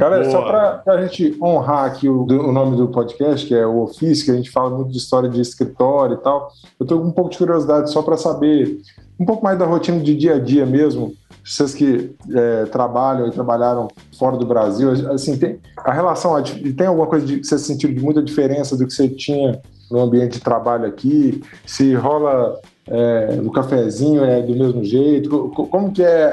Galera, 0.00 0.22
Boa. 0.22 0.32
só 0.32 0.42
para 0.46 0.94
a 0.94 1.02
gente 1.06 1.36
honrar 1.42 1.84
aqui 1.84 2.08
o, 2.08 2.22
o, 2.22 2.52
nome 2.52 2.74
do 2.74 2.88
podcast, 2.88 3.46
que 3.46 3.54
é 3.54 3.66
o 3.66 3.82
Ofício, 3.82 4.24
que 4.24 4.30
a 4.30 4.34
gente 4.34 4.50
fala 4.50 4.70
muito 4.70 4.90
de 4.90 4.96
história 4.96 5.28
de 5.28 5.38
escritório 5.38 6.14
e 6.14 6.22
tal, 6.22 6.50
eu 6.78 6.84
estou 6.84 7.02
com 7.02 7.08
um 7.08 7.12
pouco 7.12 7.30
de 7.30 7.36
curiosidade 7.36 7.90
só 7.90 8.00
para 8.00 8.16
saber 8.16 8.80
um 9.18 9.26
pouco 9.26 9.44
mais 9.44 9.58
da 9.58 9.66
rotina 9.66 10.00
de 10.00 10.16
dia 10.16 10.36
a 10.36 10.38
dia 10.38 10.64
mesmo. 10.64 11.12
Vocês 11.44 11.74
que 11.74 12.16
é, 12.34 12.64
trabalham 12.66 13.28
e 13.28 13.30
trabalharam 13.30 13.88
fora 14.18 14.38
do 14.38 14.46
Brasil, 14.46 14.90
assim, 15.12 15.36
tem 15.36 15.60
a 15.76 15.92
relação, 15.92 16.42
tem 16.42 16.86
alguma 16.86 17.06
coisa 17.06 17.26
de, 17.26 17.36
que 17.36 17.46
você 17.46 17.58
sentiu 17.58 17.92
de 17.92 18.00
muita 18.00 18.22
diferença 18.22 18.78
do 18.78 18.86
que 18.86 18.94
você 18.94 19.06
tinha 19.06 19.60
no 19.90 20.00
ambiente 20.00 20.38
de 20.38 20.40
trabalho 20.40 20.86
aqui? 20.86 21.42
Se 21.66 21.92
rola 21.94 22.58
é, 22.90 23.40
o 23.44 23.50
cafezinho 23.52 24.24
é 24.24 24.42
do 24.42 24.54
mesmo 24.54 24.84
jeito? 24.84 25.50
Como 25.54 25.92
que 25.92 26.02
é 26.02 26.24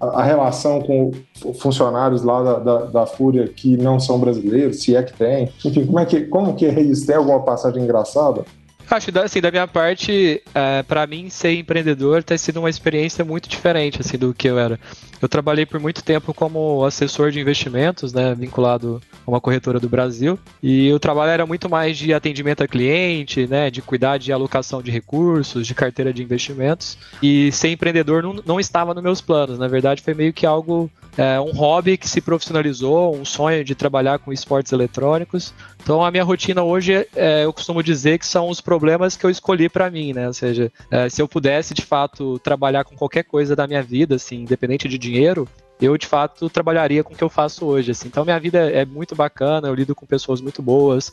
a, 0.00 0.06
a 0.06 0.22
relação 0.22 0.80
com 0.80 1.10
funcionários 1.54 2.22
lá 2.22 2.42
da, 2.42 2.58
da, 2.60 2.78
da, 2.84 3.06
Fúria 3.06 3.48
que 3.48 3.76
não 3.76 3.98
são 3.98 4.20
brasileiros, 4.20 4.82
se 4.82 4.94
é 4.94 5.02
que 5.02 5.12
tem? 5.12 5.50
Enfim, 5.64 5.84
como, 5.84 5.98
é 5.98 6.06
que, 6.06 6.20
como 6.26 6.54
que 6.54 6.64
é 6.64 6.80
isso? 6.80 7.06
Tem 7.06 7.16
alguma 7.16 7.40
passagem 7.40 7.82
engraçada? 7.82 8.44
Acho 8.88 9.10
que 9.10 9.18
assim, 9.18 9.40
da 9.40 9.50
minha 9.50 9.66
parte, 9.66 10.42
é, 10.54 10.82
para 10.82 11.06
mim 11.06 11.28
ser 11.28 11.54
empreendedor 11.54 12.22
tem 12.22 12.38
sido 12.38 12.60
uma 12.60 12.70
experiência 12.70 13.24
muito 13.24 13.48
diferente 13.48 14.00
assim 14.00 14.16
do 14.16 14.32
que 14.32 14.48
eu 14.48 14.58
era. 14.58 14.78
Eu 15.20 15.28
trabalhei 15.28 15.66
por 15.66 15.80
muito 15.80 16.04
tempo 16.04 16.32
como 16.32 16.84
assessor 16.84 17.30
de 17.30 17.40
investimentos, 17.40 18.12
né, 18.12 18.34
vinculado 18.34 19.00
a 19.26 19.30
uma 19.30 19.40
corretora 19.40 19.80
do 19.80 19.88
Brasil, 19.88 20.38
e 20.62 20.92
o 20.92 20.98
trabalho 20.98 21.30
era 21.30 21.46
muito 21.46 21.68
mais 21.68 21.96
de 21.96 22.12
atendimento 22.12 22.62
a 22.62 22.68
cliente, 22.68 23.46
né, 23.46 23.70
de 23.70 23.82
cuidar 23.82 24.18
de 24.18 24.32
alocação 24.32 24.82
de 24.82 24.90
recursos, 24.90 25.66
de 25.66 25.74
carteira 25.74 26.12
de 26.12 26.22
investimentos. 26.22 26.98
E 27.22 27.50
ser 27.52 27.70
empreendedor 27.70 28.22
não, 28.22 28.42
não 28.44 28.60
estava 28.60 28.94
nos 28.94 29.02
meus 29.02 29.20
planos. 29.20 29.58
Na 29.58 29.68
verdade, 29.68 30.02
foi 30.02 30.14
meio 30.14 30.32
que 30.32 30.46
algo 30.46 30.90
é, 31.16 31.40
um 31.40 31.52
hobby 31.52 31.96
que 31.96 32.08
se 32.08 32.20
profissionalizou, 32.20 33.14
um 33.14 33.24
sonho 33.24 33.64
de 33.64 33.74
trabalhar 33.74 34.18
com 34.18 34.32
esportes 34.32 34.72
eletrônicos. 34.72 35.54
Então 35.82 36.04
a 36.04 36.10
minha 36.10 36.24
rotina 36.24 36.62
hoje, 36.62 37.06
é, 37.14 37.44
eu 37.44 37.52
costumo 37.52 37.82
dizer 37.82 38.18
que 38.18 38.26
são 38.26 38.48
os 38.48 38.60
problemas 38.60 39.16
que 39.16 39.24
eu 39.24 39.30
escolhi 39.30 39.68
para 39.68 39.90
mim, 39.90 40.12
né? 40.12 40.26
Ou 40.26 40.34
seja, 40.34 40.70
é, 40.90 41.08
se 41.08 41.22
eu 41.22 41.28
pudesse 41.28 41.74
de 41.74 41.82
fato 41.82 42.38
trabalhar 42.40 42.84
com 42.84 42.96
qualquer 42.96 43.24
coisa 43.24 43.56
da 43.56 43.66
minha 43.66 43.82
vida, 43.82 44.16
assim, 44.16 44.42
independente 44.42 44.88
de 44.88 44.98
dinheiro, 44.98 45.48
eu 45.80 45.96
de 45.96 46.06
fato 46.06 46.48
trabalharia 46.48 47.04
com 47.04 47.14
o 47.14 47.16
que 47.16 47.24
eu 47.24 47.28
faço 47.28 47.66
hoje. 47.66 47.90
Assim. 47.90 48.08
Então 48.08 48.24
minha 48.24 48.40
vida 48.40 48.70
é 48.70 48.84
muito 48.84 49.14
bacana, 49.14 49.68
eu 49.68 49.74
lido 49.74 49.94
com 49.94 50.06
pessoas 50.06 50.40
muito 50.40 50.62
boas, 50.62 51.12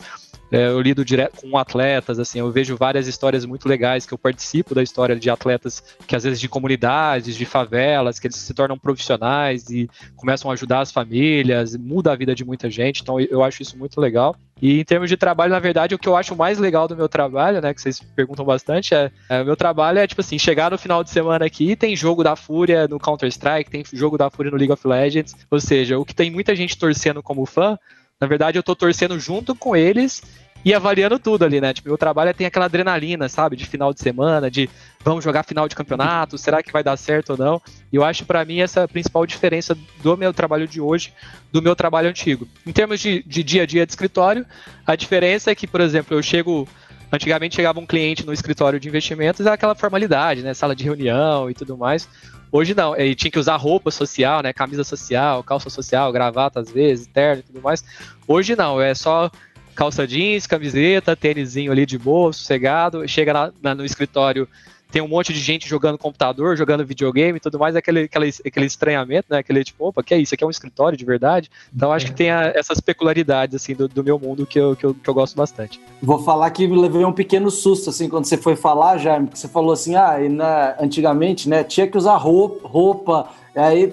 é, 0.53 0.67
eu 0.67 0.79
lido 0.79 1.03
direto 1.03 1.41
com 1.41 1.57
atletas, 1.57 2.19
assim, 2.19 2.37
eu 2.37 2.51
vejo 2.51 2.77
várias 2.77 3.07
histórias 3.07 3.43
muito 3.43 3.67
legais 3.67 4.05
que 4.05 4.13
eu 4.13 4.17
participo 4.19 4.75
da 4.75 4.83
história 4.83 5.15
de 5.15 5.27
atletas 5.27 5.83
que 6.07 6.15
às 6.15 6.23
vezes 6.23 6.39
de 6.39 6.47
comunidades, 6.47 7.35
de 7.35 7.43
favelas, 7.43 8.19
que 8.19 8.27
eles 8.27 8.37
se 8.37 8.53
tornam 8.53 8.77
profissionais 8.77 9.67
e 9.71 9.89
começam 10.15 10.51
a 10.51 10.53
ajudar 10.53 10.81
as 10.81 10.91
famílias, 10.91 11.75
muda 11.75 12.11
a 12.11 12.15
vida 12.15 12.35
de 12.35 12.45
muita 12.45 12.69
gente. 12.69 13.01
Então 13.01 13.19
eu 13.19 13.43
acho 13.43 13.63
isso 13.63 13.75
muito 13.75 13.99
legal. 13.99 14.35
E 14.61 14.79
em 14.79 14.83
termos 14.83 15.09
de 15.09 15.17
trabalho, 15.17 15.51
na 15.51 15.59
verdade, 15.59 15.95
o 15.95 15.99
que 15.99 16.07
eu 16.07 16.15
acho 16.15 16.35
mais 16.35 16.59
legal 16.59 16.87
do 16.87 16.95
meu 16.95 17.09
trabalho, 17.09 17.59
né, 17.59 17.73
que 17.73 17.81
vocês 17.81 17.99
perguntam 17.99 18.45
bastante, 18.45 18.93
é, 18.93 19.11
é 19.27 19.43
meu 19.43 19.55
trabalho 19.55 19.97
é 19.97 20.05
tipo 20.05 20.21
assim, 20.21 20.37
chegar 20.37 20.69
no 20.69 20.77
final 20.77 21.03
de 21.03 21.09
semana 21.09 21.45
aqui, 21.45 21.75
tem 21.75 21.95
jogo 21.95 22.23
da 22.23 22.35
Fúria 22.35 22.87
no 22.87 22.99
Counter-Strike, 22.99 23.71
tem 23.71 23.83
jogo 23.91 24.19
da 24.19 24.29
Fúria 24.29 24.51
no 24.51 24.57
League 24.57 24.71
of 24.71 24.87
Legends, 24.87 25.35
ou 25.49 25.59
seja, 25.59 25.97
o 25.97 26.05
que 26.05 26.13
tem 26.13 26.29
muita 26.29 26.55
gente 26.55 26.77
torcendo 26.77 27.23
como 27.23 27.43
fã, 27.45 27.77
na 28.23 28.27
verdade 28.27 28.57
eu 28.57 28.63
tô 28.63 28.73
torcendo 28.73 29.19
junto 29.19 29.53
com 29.53 29.75
eles 29.75 30.23
e 30.63 30.73
avaliando 30.73 31.19
tudo 31.19 31.43
ali, 31.43 31.59
né? 31.59 31.73
Tipo, 31.73 31.89
meu 31.89 31.97
trabalho 31.97 32.29
é 32.29 32.33
tem 32.33 32.47
aquela 32.47 32.67
adrenalina, 32.67 33.27
sabe? 33.27 33.57
De 33.57 33.65
final 33.65 33.93
de 33.93 33.99
semana, 33.99 34.49
de 34.49 34.69
vamos 35.03 35.25
jogar 35.25 35.43
final 35.43 35.67
de 35.67 35.75
campeonato, 35.75 36.37
será 36.37 36.63
que 36.63 36.71
vai 36.71 36.81
dar 36.81 36.95
certo 36.95 37.31
ou 37.31 37.37
não? 37.37 37.61
E 37.91 37.97
eu 37.97 38.03
acho 38.05 38.25
para 38.25 38.45
mim 38.45 38.61
essa 38.61 38.79
é 38.79 38.83
a 38.83 38.87
principal 38.87 39.25
diferença 39.25 39.77
do 40.01 40.15
meu 40.15 40.33
trabalho 40.33 40.65
de 40.65 40.79
hoje 40.79 41.13
do 41.51 41.61
meu 41.61 41.75
trabalho 41.75 42.07
antigo. 42.07 42.47
Em 42.65 42.71
termos 42.71 43.01
de, 43.01 43.21
de 43.23 43.43
dia 43.43 43.63
a 43.63 43.65
dia 43.65 43.85
de 43.85 43.91
escritório, 43.91 44.45
a 44.87 44.95
diferença 44.95 45.51
é 45.51 45.55
que, 45.55 45.67
por 45.67 45.81
exemplo, 45.81 46.15
eu 46.15 46.23
chego 46.23 46.65
Antigamente 47.13 47.55
chegava 47.55 47.79
um 47.79 47.85
cliente 47.85 48.25
no 48.25 48.33
escritório 48.33 48.79
de 48.79 48.87
investimentos, 48.87 49.45
era 49.45 49.53
aquela 49.53 49.75
formalidade, 49.75 50.41
né? 50.41 50.51
Sala 50.55 50.75
de 50.75 50.83
reunião 50.83 51.47
e 51.47 51.53
tudo 51.53 51.77
mais. 51.77 52.09
Hoje 52.51 52.73
não, 52.73 52.95
ele 52.95 53.13
tinha 53.13 53.29
que 53.29 53.37
usar 53.37 53.55
roupa 53.55 53.91
social, 53.91 54.41
né? 54.41 54.51
Camisa 54.51 54.83
social, 54.83 55.43
calça 55.43 55.69
social, 55.69 56.11
gravata 56.11 56.59
às 56.59 56.71
vezes, 56.71 57.05
terno 57.05 57.41
e 57.41 57.43
tudo 57.43 57.61
mais. 57.61 57.83
Hoje 58.27 58.55
não, 58.55 58.81
é 58.81 58.93
só 58.93 59.29
calça 59.75 60.07
jeans, 60.07 60.47
camiseta, 60.47 61.15
tênisinho 61.15 61.71
ali 61.71 61.85
de 61.85 61.97
boa, 61.97 62.31
sossegado, 62.31 63.07
chega 63.07 63.33
na, 63.33 63.51
na, 63.61 63.75
no 63.75 63.85
escritório, 63.85 64.47
tem 64.93 65.01
um 65.01 65.07
monte 65.07 65.33
de 65.33 65.39
gente 65.39 65.67
jogando 65.67 65.97
computador, 65.97 66.55
jogando 66.55 66.85
videogame 66.85 67.37
e 67.37 67.39
tudo 67.39 67.57
mais, 67.57 67.75
aquele, 67.75 68.01
aquele, 68.01 68.31
aquele 68.45 68.65
estranhamento, 68.67 69.25
né? 69.27 69.39
Aquele 69.39 69.63
tipo, 69.63 69.87
opa, 69.87 70.03
que 70.03 70.13
é 70.13 70.19
isso? 70.19 70.35
Aqui 70.35 70.43
é 70.43 70.47
um 70.47 70.51
escritório 70.51 70.95
de 70.95 71.03
verdade? 71.03 71.49
Então 71.75 71.91
acho 71.91 72.05
é. 72.05 72.09
que 72.09 72.15
tem 72.15 72.29
a, 72.29 72.53
essas 72.55 72.79
peculiaridades, 72.79 73.55
assim, 73.55 73.73
do, 73.73 73.87
do 73.87 74.03
meu 74.03 74.19
mundo 74.19 74.45
que 74.45 74.59
eu, 74.59 74.75
que 74.75 74.85
eu, 74.85 74.93
que, 74.93 75.09
eu, 75.09 75.13
gosto 75.15 75.35
bastante. 75.35 75.81
Vou 75.99 76.19
falar 76.19 76.51
que 76.51 76.67
me 76.67 76.79
levei 76.79 77.03
um 77.03 77.11
pequeno 77.11 77.49
susto, 77.49 77.89
assim, 77.89 78.07
quando 78.07 78.25
você 78.25 78.37
foi 78.37 78.55
falar, 78.55 78.99
Jaime, 78.99 79.29
que 79.29 79.39
você 79.39 79.47
falou 79.47 79.71
assim, 79.71 79.95
ah, 79.95 80.19
na, 80.29 80.75
antigamente, 80.79 81.49
né, 81.49 81.63
tinha 81.63 81.87
que 81.87 81.97
usar 81.97 82.15
roupa, 82.17 82.67
roupa 82.67 83.29
e 83.55 83.59
aí, 83.59 83.91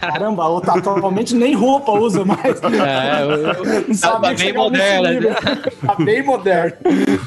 caramba, 0.00 0.46
o 0.48 0.58
atualmente 0.58 1.34
nem 1.34 1.54
roupa 1.54 1.92
usa 1.92 2.24
mais. 2.24 2.60
É, 2.62 3.22
eu, 3.22 3.30
eu, 3.30 3.88
não 3.88 3.96
tá, 3.96 4.20
tá 4.20 4.34
bem 4.34 4.52
moderna. 4.52 5.20
Né? 5.20 5.36
Tá 5.86 5.94
bem 5.94 6.22
moderno. 6.22 6.76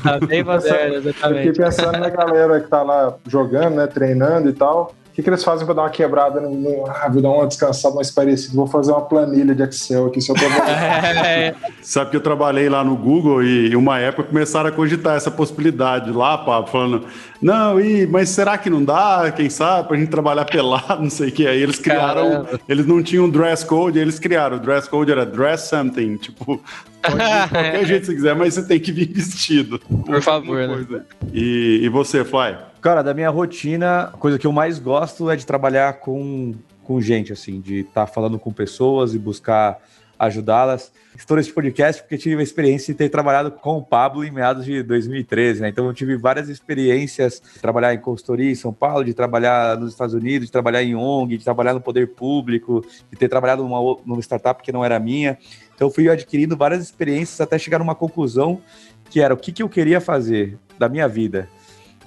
Tá 0.04 0.20
bem 0.20 0.44
moderno, 0.44 0.96
exatamente. 0.96 1.48
Eu 1.48 1.54
fiquei 1.54 1.66
pensando 1.66 1.98
na 1.98 2.10
galera 2.10 2.62
que 2.62 2.68
tá 2.68 2.84
lá 2.84 3.16
jogando, 3.28 3.76
né, 3.76 3.88
treinando 3.88 4.50
e 4.50 4.54
tal. 4.54 4.94
O 5.14 5.16
que, 5.16 5.22
que 5.22 5.30
eles 5.30 5.44
fazem 5.44 5.64
para 5.64 5.76
dar 5.76 5.82
uma 5.84 5.92
quebrada? 5.92 6.42
No, 6.42 6.50
no, 6.50 6.90
ah, 6.90 7.08
vou 7.08 7.22
dar 7.22 7.30
uma 7.30 7.46
descansada 7.46 7.94
mais 7.94 8.10
parecida. 8.10 8.56
Vou 8.56 8.66
fazer 8.66 8.92
uma 8.92 9.02
planilha 9.02 9.54
de 9.54 9.62
Excel 9.62 10.08
aqui. 10.08 10.20
Se 10.20 10.32
eu 10.32 10.36
tô... 10.36 10.44
é. 10.44 11.54
Sabe 11.84 12.10
que 12.10 12.18
eu 12.18 12.22
trabalhei 12.22 12.68
lá 12.68 12.84
no 12.84 12.96
Google 12.96 13.44
e 13.44 13.76
uma 13.76 14.00
época 14.00 14.30
começaram 14.30 14.70
a 14.70 14.72
cogitar 14.72 15.16
essa 15.16 15.30
possibilidade 15.30 16.10
lá, 16.10 16.36
Pablo, 16.40 16.68
falando: 16.72 17.06
não, 17.40 17.80
e, 17.80 18.08
mas 18.08 18.30
será 18.30 18.58
que 18.58 18.72
não 18.72 18.84
dá? 18.84 19.32
Quem 19.36 19.52
sabe? 19.52 19.88
Pra 19.88 19.98
gente 19.98 20.10
trabalhar 20.10 20.46
pelado, 20.46 20.98
não 21.04 21.12
sei 21.12 21.30
o 21.30 21.32
que. 21.32 21.46
Aí 21.46 21.62
eles 21.62 21.78
criaram. 21.78 22.32
Caramba. 22.32 22.60
Eles 22.68 22.88
não 22.88 23.04
tinham 23.04 23.30
dress 23.30 23.64
code, 23.64 24.00
eles 24.00 24.18
criaram. 24.18 24.58
O 24.58 24.60
dress 24.60 24.90
code 24.90 25.12
era 25.12 25.24
dress 25.28 25.70
something. 25.70 26.18
Tipo, 26.18 26.60
Pode 27.04 27.22
ir 27.22 27.44
de 27.44 27.50
qualquer 27.50 27.86
jeito 27.86 28.06
se 28.08 28.16
quiser, 28.16 28.36
mas 28.36 28.56
você 28.56 28.64
tem 28.64 28.80
que 28.80 28.92
vir 28.92 29.14
vestido. 29.14 29.78
Por 29.78 30.22
favor, 30.24 30.68
né? 30.68 31.04
E, 31.32 31.82
e 31.84 31.90
você, 31.90 32.26
Fly? 32.26 32.73
Cara, 32.84 33.02
da 33.02 33.14
minha 33.14 33.30
rotina, 33.30 34.10
a 34.14 34.18
coisa 34.18 34.38
que 34.38 34.46
eu 34.46 34.52
mais 34.52 34.78
gosto 34.78 35.32
é 35.32 35.38
de 35.38 35.46
trabalhar 35.46 36.02
com, 36.02 36.54
com 36.84 37.00
gente, 37.00 37.32
assim, 37.32 37.62
de 37.62 37.80
estar 37.80 38.06
tá 38.06 38.08
falando 38.08 38.38
com 38.38 38.52
pessoas 38.52 39.16
e 39.16 39.18
buscar 39.18 39.80
ajudá-las. 40.20 40.92
Estou 41.18 41.38
nesse 41.38 41.54
podcast 41.54 42.02
porque 42.02 42.18
tive 42.18 42.42
a 42.42 42.44
experiência 42.44 42.94
de 42.94 42.98
ter 42.98 43.08
trabalhado 43.08 43.52
com 43.52 43.78
o 43.78 43.82
Pablo 43.82 44.26
em 44.26 44.32
meados 44.32 44.66
de 44.66 44.84
2013, 44.84 45.62
né? 45.62 45.70
Então 45.70 45.86
eu 45.86 45.94
tive 45.94 46.18
várias 46.18 46.50
experiências 46.50 47.42
de 47.54 47.62
trabalhar 47.62 47.94
em 47.94 48.00
consultoria 48.00 48.52
em 48.52 48.56
São 48.56 48.74
Paulo, 48.74 49.06
de 49.06 49.14
trabalhar 49.14 49.80
nos 49.80 49.94
Estados 49.94 50.14
Unidos, 50.14 50.48
de 50.48 50.52
trabalhar 50.52 50.84
em 50.84 50.94
ONG, 50.94 51.38
de 51.38 51.44
trabalhar 51.46 51.74
no 51.74 51.80
poder 51.80 52.10
público, 52.10 52.86
de 53.10 53.18
ter 53.18 53.30
trabalhado 53.30 53.64
numa, 53.64 53.98
numa 54.06 54.22
startup 54.22 54.62
que 54.62 54.74
não 54.74 54.84
era 54.84 55.00
minha. 55.00 55.38
Então, 55.74 55.88
eu 55.88 55.94
fui 55.94 56.10
adquirindo 56.10 56.58
várias 56.58 56.84
experiências 56.84 57.40
até 57.40 57.58
chegar 57.58 57.80
numa 57.80 57.96
conclusão 57.96 58.62
que 59.10 59.22
era 59.22 59.34
o 59.34 59.38
que, 59.38 59.54
que 59.54 59.64
eu 59.64 59.70
queria 59.70 60.02
fazer 60.02 60.58
da 60.78 60.90
minha 60.90 61.08
vida. 61.08 61.48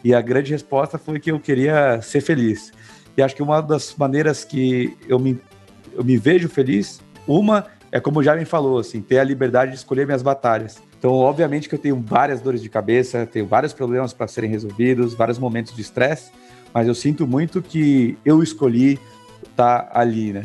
E 0.06 0.14
a 0.14 0.20
grande 0.20 0.52
resposta 0.52 0.98
foi 0.98 1.18
que 1.18 1.32
eu 1.32 1.40
queria 1.40 2.00
ser 2.00 2.20
feliz. 2.20 2.72
E 3.16 3.22
acho 3.22 3.34
que 3.34 3.42
uma 3.42 3.60
das 3.60 3.92
maneiras 3.98 4.44
que 4.44 4.96
eu 5.08 5.18
me, 5.18 5.36
eu 5.92 6.04
me 6.04 6.16
vejo 6.16 6.48
feliz, 6.48 7.00
uma 7.26 7.66
é 7.90 7.98
como 7.98 8.22
já 8.22 8.36
me 8.36 8.44
falou, 8.44 8.78
assim, 8.78 9.00
ter 9.00 9.18
a 9.18 9.24
liberdade 9.24 9.72
de 9.72 9.78
escolher 9.78 10.06
minhas 10.06 10.22
batalhas. 10.22 10.80
Então, 10.96 11.10
obviamente 11.10 11.68
que 11.68 11.74
eu 11.74 11.78
tenho 11.80 12.00
várias 12.00 12.40
dores 12.40 12.62
de 12.62 12.68
cabeça, 12.68 13.26
tenho 13.26 13.48
vários 13.48 13.72
problemas 13.72 14.12
para 14.12 14.28
serem 14.28 14.48
resolvidos, 14.48 15.12
vários 15.12 15.40
momentos 15.40 15.74
de 15.74 15.82
estresse, 15.82 16.30
mas 16.72 16.86
eu 16.86 16.94
sinto 16.94 17.26
muito 17.26 17.60
que 17.60 18.16
eu 18.24 18.44
escolhi 18.44 19.00
estar 19.42 19.80
tá 19.80 20.00
ali, 20.00 20.32
né? 20.32 20.44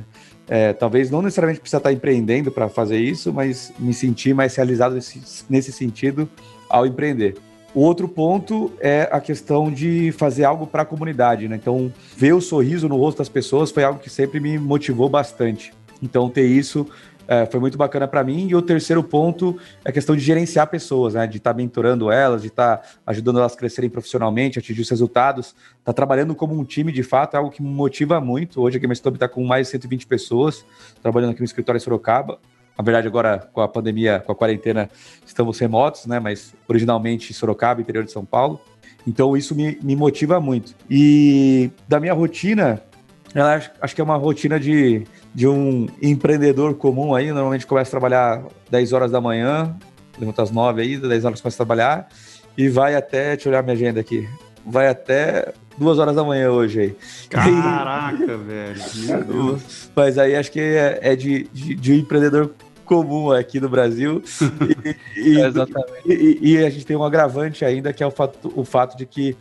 É, 0.50 0.74
talvez 0.74 1.12
não 1.12 1.22
necessariamente 1.22 1.62
precisa 1.62 1.78
estar 1.78 1.94
empreendendo 1.94 2.52
para 2.52 2.68
fazer 2.68 2.98
isso, 2.98 3.32
mas 3.32 3.72
me 3.78 3.94
sentir 3.94 4.34
mais 4.34 4.56
realizado 4.56 4.96
nesse, 4.96 5.46
nesse 5.48 5.72
sentido 5.72 6.28
ao 6.68 6.88
empreender. 6.88 7.36
O 7.74 7.82
outro 7.82 8.08
ponto 8.08 8.72
é 8.82 9.08
a 9.12 9.22
questão 9.22 9.72
de 9.72 10.12
fazer 10.12 10.44
algo 10.44 10.68
para 10.68 10.82
a 10.82 10.86
comunidade, 10.86 11.48
né? 11.48 11.56
Então, 11.56 11.92
ver 12.18 12.34
o 12.34 12.42
sorriso 12.42 12.90
no 12.90 12.98
rosto 12.98 13.20
das 13.20 13.30
pessoas 13.30 13.72
foi 13.72 13.84
algo 13.84 14.00
que 14.00 14.10
sempre 14.10 14.42
me 14.42 14.60
motivou 14.60 15.08
bastante. 15.08 15.74
Então, 16.02 16.30
ter 16.30 16.46
isso 16.46 16.86
é, 17.32 17.46
foi 17.46 17.62
muito 17.62 17.78
bacana 17.78 18.10
para 18.10 18.26
mim. 18.26 18.48
E 18.50 18.56
o 18.56 18.62
terceiro 18.62 19.02
ponto 19.02 19.58
é 19.86 19.90
a 19.90 19.92
questão 19.94 20.18
de 20.18 20.22
gerenciar 20.22 20.68
pessoas, 20.68 21.14
né? 21.14 21.26
De 21.26 21.38
estar 21.38 21.54
tá 21.54 21.58
mentorando 21.58 22.12
elas, 22.12 22.42
de 22.42 22.50
estar 22.50 22.78
tá 22.78 22.90
ajudando 23.06 23.40
elas 23.40 23.54
a 23.54 23.58
crescerem 23.58 23.90
profissionalmente, 23.90 24.60
atingir 24.60 24.82
os 24.82 24.90
resultados. 24.90 25.48
Estar 25.48 25.58
tá 25.86 25.94
trabalhando 25.94 26.36
como 26.36 26.60
um 26.60 26.66
time, 26.66 26.92
de 26.92 27.04
fato, 27.04 27.36
é 27.36 27.38
algo 27.38 27.50
que 27.50 27.64
me 27.64 27.70
motiva 27.70 28.20
muito. 28.20 28.62
Hoje 28.62 28.76
a 28.76 28.82
GameStop 28.82 29.16
está 29.16 29.30
com 29.30 29.46
mais 29.46 29.68
de 29.68 29.72
120 29.72 30.08
pessoas, 30.08 30.66
trabalhando 31.02 31.32
aqui 31.32 31.40
no 31.40 31.46
escritório 31.46 31.78
em 31.78 31.82
Sorocaba. 31.82 32.38
Na 32.78 32.84
verdade, 32.84 33.08
agora 33.08 33.50
com 33.52 33.62
a 33.62 33.68
pandemia, 33.68 34.24
com 34.26 34.32
a 34.32 34.36
quarentena, 34.36 34.90
estamos 35.26 35.60
remotos, 35.60 36.06
né? 36.06 36.20
Mas 36.20 36.54
originalmente 36.68 37.34
Sorocaba, 37.34 37.82
interior 37.82 38.04
de 38.04 38.12
São 38.12 38.26
Paulo. 38.26 38.60
Então 39.06 39.36
isso 39.36 39.56
me, 39.56 39.78
me 39.82 39.96
motiva 39.96 40.40
muito. 40.40 40.76
E 40.90 41.72
da 41.88 42.00
minha 42.00 42.14
rotina, 42.14 42.82
ela 43.34 43.56
acho, 43.56 43.72
acho 43.82 43.96
que 43.96 44.02
é 44.02 44.04
uma 44.04 44.18
rotina 44.18 44.60
de, 44.60 45.04
de 45.34 45.48
um 45.48 45.88
empreendedor 46.02 46.76
comum 46.76 47.16
aí. 47.16 47.32
Normalmente 47.32 47.66
começa 47.66 47.90
a 47.90 48.00
trabalhar 48.00 48.44
10 48.70 48.94
horas 48.94 49.12
da 49.12 49.22
manhã, 49.22 49.76
levanta 50.20 50.44
às 50.44 50.52
9 50.52 50.82
aí, 50.82 50.98
10 50.98 51.26
horas 51.26 51.42
começa 51.42 51.56
a 51.56 51.66
trabalhar 51.66 52.08
e 52.58 52.70
vai 52.70 52.96
até, 52.96 53.36
deixa 53.36 53.48
eu 53.48 53.52
olhar 53.52 53.64
minha 53.64 53.74
agenda 53.74 54.00
aqui, 54.00 54.28
vai 54.66 54.88
até 54.88 55.54
duas 55.78 56.00
horas 56.00 56.16
da 56.16 56.24
manhã 56.24 56.52
hoje 56.52 56.80
aí. 56.80 56.96
Caraca, 57.30 58.38
velho. 58.38 59.62
Mas 59.96 60.18
aí 60.18 60.36
acho 60.36 60.52
que 60.52 60.60
é, 60.60 61.00
é 61.02 61.16
de, 61.16 61.44
de, 61.54 61.76
de, 61.76 61.92
um 61.94 61.96
empreendedor 61.96 62.54
comum 62.86 63.32
aqui 63.32 63.60
no 63.60 63.70
Brasil. 63.70 64.22
e, 65.16 65.40
é 65.40 65.48
exatamente. 65.48 66.04
E, 66.06 66.54
e, 66.54 66.58
a 66.58 66.70
gente 66.70 66.86
tem 66.86 66.96
um 66.96 67.04
agravante 67.04 67.64
ainda, 67.64 67.94
que 67.94 68.04
é 68.04 68.08
o 68.08 68.12
fato, 68.12 68.52
o 68.56 68.66
fato 68.66 68.98
de 68.98 69.06
que 69.06 69.36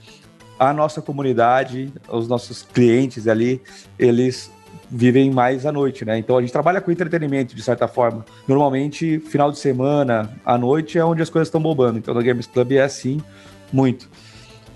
a 0.59 0.73
nossa 0.73 1.01
comunidade, 1.01 1.93
os 2.09 2.29
nossos 2.29 2.63
clientes 2.63 3.27
ali, 3.27 3.63
eles 3.99 4.51
vivem 4.91 5.31
mais 5.31 5.65
à 5.65 5.73
noite, 5.73 6.05
né? 6.05 6.19
Então 6.19 6.37
a 6.37 6.41
gente 6.41 6.53
trabalha 6.53 6.81
com 6.81 6.91
entretenimento 6.91 7.55
de 7.55 7.63
certa 7.63 7.87
forma. 7.87 8.25
Normalmente, 8.47 9.21
final 9.21 9.51
de 9.53 9.59
semana, 9.59 10.31
à 10.45 10.59
noite 10.59 10.99
é 10.99 11.05
onde 11.05 11.23
as 11.23 11.31
coisas 11.31 11.49
estão 11.49 11.63
bombando. 11.63 11.99
Então 11.99 12.13
no 12.13 12.23
Games 12.23 12.47
Club 12.47 12.73
é 12.73 12.83
assim, 12.83 13.23
muito. 13.73 14.11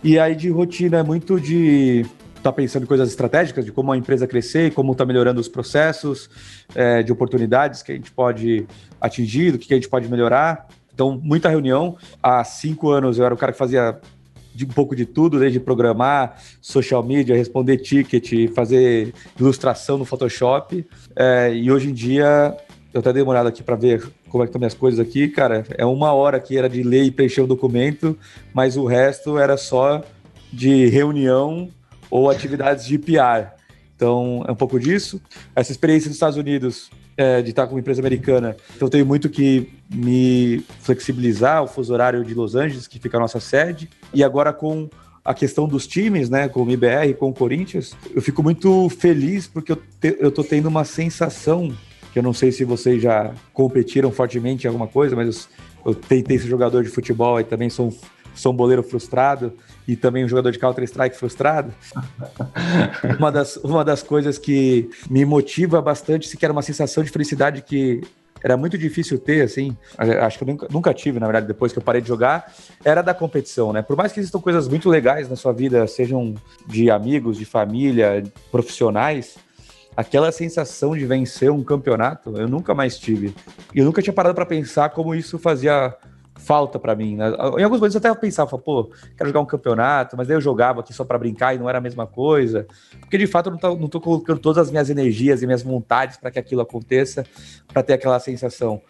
E 0.05 0.19
aí 0.19 0.37
de 0.37 0.51
rotina 0.51 0.99
é 0.99 1.03
muito 1.03 1.41
de 1.41 2.01
estar 2.37 2.43
tá 2.43 2.53
pensando 2.53 2.83
em 2.83 2.87
coisas 2.87 3.09
estratégicas, 3.09 3.65
de 3.65 3.73
como 3.73 3.91
a 3.91 3.97
empresa 3.97 4.27
crescer, 4.27 4.71
como 4.75 4.93
está 4.93 5.07
melhorando 5.07 5.41
os 5.41 5.49
processos, 5.49 6.29
é, 6.75 7.03
de 7.03 7.11
oportunidades 7.11 7.83
que 7.83 7.91
a 7.91 7.95
gente 7.95 8.13
pode 8.13 8.67
atingir, 9.01 9.53
do 9.53 9.59
que 9.59 9.73
a 9.73 9.77
gente 9.79 9.89
pode 9.89 10.07
melhorar. 10.07 10.69
Então, 10.93 11.19
muita 11.23 11.49
reunião. 11.49 11.97
Há 12.23 12.45
cinco 12.45 12.91
anos 12.91 13.19
eu 13.19 13.25
era 13.25 13.33
o 13.33 13.37
cara 13.39 13.51
que 13.51 13.57
fazia 13.57 13.99
de 14.55 14.67
um 14.67 14.69
pouco 14.69 14.95
de 14.95 15.07
tudo, 15.07 15.41
desde 15.41 15.59
programar, 15.59 16.39
social 16.61 17.03
media, 17.03 17.35
responder 17.35 17.79
ticket, 17.79 18.53
fazer 18.53 19.15
ilustração 19.41 19.97
no 19.97 20.05
Photoshop. 20.05 20.87
É, 21.17 21.51
e 21.55 21.73
hoje 21.73 21.89
em 21.89 21.95
dia, 21.95 22.55
eu 22.93 23.01
até 23.01 23.11
dei 23.11 23.23
uma 23.23 23.33
olhada 23.33 23.49
aqui 23.49 23.63
para 23.63 23.75
ver 23.75 24.07
como 24.35 24.43
é 24.43 24.47
que 24.47 24.49
estão 24.49 24.59
minhas 24.59 24.75
coisas 24.75 24.99
aqui, 24.99 25.29
cara. 25.29 25.65
É 25.79 25.87
uma 25.87 26.13
hora 26.13 26.41
que 26.41 26.59
era 26.59 26.69
de 26.69 26.83
ler 26.83 27.05
e 27.05 27.11
preencher 27.13 27.41
o 27.41 27.47
documento, 27.47 28.19
mas 28.53 28.77
o 28.77 28.85
resto 28.85 29.39
era 29.39 29.57
só 29.57 30.03
de 30.53 30.87
reunião 30.87 31.69
ou 32.11 32.29
atividades 32.29 32.85
de 32.85 32.99
PR. 32.99 33.55
Então, 33.95 34.45
é 34.49 34.51
um 34.51 34.57
pouco 34.57 34.81
disso. 34.81 35.23
Essa 35.55 35.71
experiência 35.71 36.09
nos 36.09 36.17
Estados 36.17 36.37
Unidos 36.37 36.91
é, 37.17 37.43
de 37.43 37.51
estar 37.51 37.69
com 37.69 37.75
uma 37.75 37.81
empresa 37.81 38.03
americana. 38.03 38.57
Então, 38.75 38.87
eu 38.87 38.91
tenho 38.91 39.07
muito 39.07 39.31
que 39.31 39.73
me 39.89 40.65
flexibilizar 40.81 41.63
o 41.63 41.69
fuso 41.69 41.93
horário 41.93 42.25
de 42.25 42.35
Los 42.35 42.57
Angeles, 42.57 42.89
que 42.89 42.99
fica 42.99 43.17
a 43.17 43.21
nossa 43.21 43.39
sede. 43.39 43.89
E 44.13 44.25
agora 44.25 44.53
com 44.53 44.91
a 45.25 45.33
questão 45.33 45.69
dos 45.69 45.87
times, 45.87 46.29
né, 46.29 46.49
com 46.49 46.65
o 46.65 46.69
IBR, 46.69 47.15
com 47.15 47.29
o 47.29 47.33
Corinthians, 47.33 47.97
eu 48.13 48.21
fico 48.21 48.43
muito 48.43 48.89
feliz 48.89 49.47
porque 49.47 49.71
eu, 49.71 49.77
te, 49.77 50.17
eu 50.19 50.33
tô 50.33 50.43
tendo 50.43 50.67
uma 50.67 50.85
sensação 50.85 51.73
que 52.15 52.21
eu 52.21 52.23
não 52.23 52.33
sei 52.33 52.53
se 52.53 52.65
vocês 52.65 53.03
já 53.03 53.35
competiram 53.53 54.13
fortemente 54.13 54.65
em 54.65 54.69
alguma 54.69 54.87
coisa, 54.87 55.17
mas 55.17 55.49
eu, 55.85 55.91
eu 55.91 55.95
tentei 55.97 56.39
ser 56.39 56.47
jogador 56.47 56.85
de 56.85 56.89
futebol 56.89 57.41
e 57.41 57.45
também 57.45 57.69
sou 57.69 57.89
um, 57.89 57.93
sou 58.33 58.53
um 58.53 58.57
boleiro 58.57 58.85
frustrado 58.85 59.53
e 59.87 59.97
também 59.97 60.25
um 60.25 60.29
jogador 60.29 60.53
de 60.53 60.59
Counter-Strike 60.61 61.17
frustrado. 61.17 61.75
uma, 63.19 63.33
das, 63.33 63.57
uma 63.57 63.85
das 63.85 64.01
coisas 64.01 64.39
que 64.39 64.89
me 65.11 65.25
motiva 65.25 65.83
bastante, 65.83 66.29
se 66.29 66.37
que 66.37 66.47
era 66.47 66.53
uma 66.53 66.63
sensação 66.63 67.03
de 67.03 67.11
felicidade 67.11 67.63
que 67.63 68.01
era 68.45 68.57
muito 68.57 68.79
difícil 68.79 69.19
ter, 69.19 69.43
assim, 69.43 69.77
acho 69.99 70.39
que 70.39 70.45
eu 70.45 70.47
nunca, 70.47 70.69
nunca, 70.71 70.95
tive, 70.95 71.19
na 71.19 71.27
verdade, 71.27 71.49
depois 71.49 71.73
que 71.73 71.81
eu 71.81 71.83
parei 71.83 72.01
de 72.01 72.07
jogar, 72.07 72.55
era 72.85 73.03
da 73.03 73.13
competição, 73.13 73.73
né? 73.73 73.83
Por 73.83 73.97
mais 73.97 74.13
que 74.13 74.21
existam 74.21 74.39
coisas 74.39 74.69
muito 74.69 74.89
legais 74.89 75.29
na 75.29 75.35
sua 75.35 75.53
vida, 75.53 75.85
sejam 75.89 76.35
de 76.65 76.91
amigos, 76.93 77.39
de 77.39 77.45
família, 77.45 78.23
profissionais, 78.53 79.37
aquela 79.97 80.33
sensação 80.33 80.97
de 80.97 81.05
vencer 81.07 81.51
um 81.51 81.63
campeonato, 81.63 82.37
eu 82.37 82.49
nunca 82.49 82.75
mais 82.75 82.99
tive. 82.99 83.35
E 83.75 83.79
eu 83.79 83.85
nunca 83.85 84.03
tinha 84.03 84.13
parado 84.13 84.35
para 84.35 84.47
pensar 84.47 84.91
como 84.91 85.15
isso 85.15 85.39
fazia 85.39 85.97
falta 86.35 86.79
para 86.79 86.95
mim. 86.95 87.17
Né? 87.17 87.29
Em 87.59 87.63
alguns 87.63 87.79
momentos 87.79 87.95
eu 87.95 87.99
até 87.99 88.15
pensava, 88.15 88.59
pô, 88.59 88.91
quero 89.17 89.31
jogar 89.31 89.41
um 89.41 89.47
campeonato, 89.47 90.17
mas 90.17 90.27
daí 90.27 90.37
eu 90.37 90.41
jogava 90.41 90.81
aqui 90.81 90.93
só 90.93 91.05
para 91.05 91.19
brincar 91.19 91.55
e 91.55 91.59
não 91.59 91.69
era 91.69 91.79
a 91.79 91.81
mesma 91.81 92.07
coisa. 92.07 92.67
Porque 93.01 93.17
de 93.17 93.27
fato 93.27 93.47
eu 93.49 93.53
não 93.53 93.59
tô, 93.59 93.77
não 93.77 93.89
tô 93.89 94.01
colocando 94.01 94.39
todas 94.39 94.59
as 94.59 94.71
minhas 94.71 94.91
energias 94.91 95.43
e 95.43 95.47
minhas 95.47 95.63
vontades 95.63 96.17
para 96.17 96.31
que 96.31 96.39
aquilo 96.39 96.61
aconteça, 96.61 97.25
para 97.69 97.83
ter 97.83 97.95
aquela 97.95 98.19
sensação. 98.19 98.83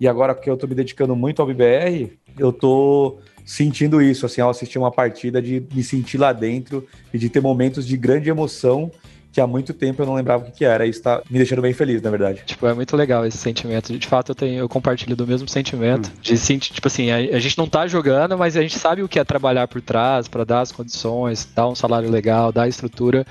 E 0.00 0.08
agora 0.08 0.34
que 0.34 0.48
eu 0.48 0.56
tô 0.56 0.66
me 0.66 0.74
dedicando 0.74 1.14
muito 1.14 1.42
ao 1.42 1.46
BBR, 1.46 2.18
eu 2.38 2.52
tô 2.52 3.18
sentindo 3.44 4.00
isso, 4.00 4.24
assim, 4.24 4.40
ao 4.40 4.50
assistir 4.50 4.78
uma 4.78 4.90
partida, 4.90 5.42
de 5.42 5.66
me 5.74 5.82
sentir 5.82 6.16
lá 6.16 6.32
dentro 6.32 6.86
e 7.12 7.18
de 7.18 7.28
ter 7.28 7.40
momentos 7.40 7.86
de 7.86 7.96
grande 7.96 8.30
emoção 8.30 8.90
que 9.32 9.40
há 9.40 9.46
muito 9.46 9.72
tempo 9.72 10.02
eu 10.02 10.06
não 10.06 10.14
lembrava 10.14 10.44
o 10.44 10.46
que, 10.46 10.58
que 10.58 10.64
era. 10.64 10.86
E 10.86 10.90
isso 10.90 11.02
tá 11.02 11.22
me 11.30 11.38
deixando 11.38 11.62
bem 11.62 11.72
feliz, 11.72 12.02
na 12.02 12.10
verdade. 12.10 12.42
Tipo, 12.44 12.66
é 12.66 12.74
muito 12.74 12.94
legal 12.96 13.24
esse 13.24 13.38
sentimento. 13.38 13.98
De 13.98 14.06
fato, 14.06 14.32
eu, 14.32 14.34
tenho, 14.34 14.58
eu 14.58 14.68
compartilho 14.68 15.16
do 15.16 15.26
mesmo 15.26 15.48
sentimento. 15.48 16.08
Hum. 16.08 16.18
De 16.20 16.36
sentir, 16.36 16.72
tipo 16.72 16.86
assim, 16.86 17.10
a, 17.10 17.16
a, 17.16 17.40
gente 17.40 17.56
não 17.56 17.66
tá 17.66 17.86
jogando, 17.86 18.36
mas 18.36 18.56
a 18.56 18.62
gente 18.62 18.78
sabe 18.78 19.02
o 19.02 19.08
que 19.08 19.18
é 19.18 19.24
trabalhar 19.24 19.66
por 19.68 19.80
trás, 19.80 20.28
para 20.28 20.44
dar 20.44 20.60
as 20.60 20.70
condições, 20.70 21.48
dar 21.54 21.66
um 21.66 21.74
salário 21.74 22.10
legal, 22.10 22.52
dar 22.52 22.64
a 22.64 22.68
estrutura. 22.68 23.26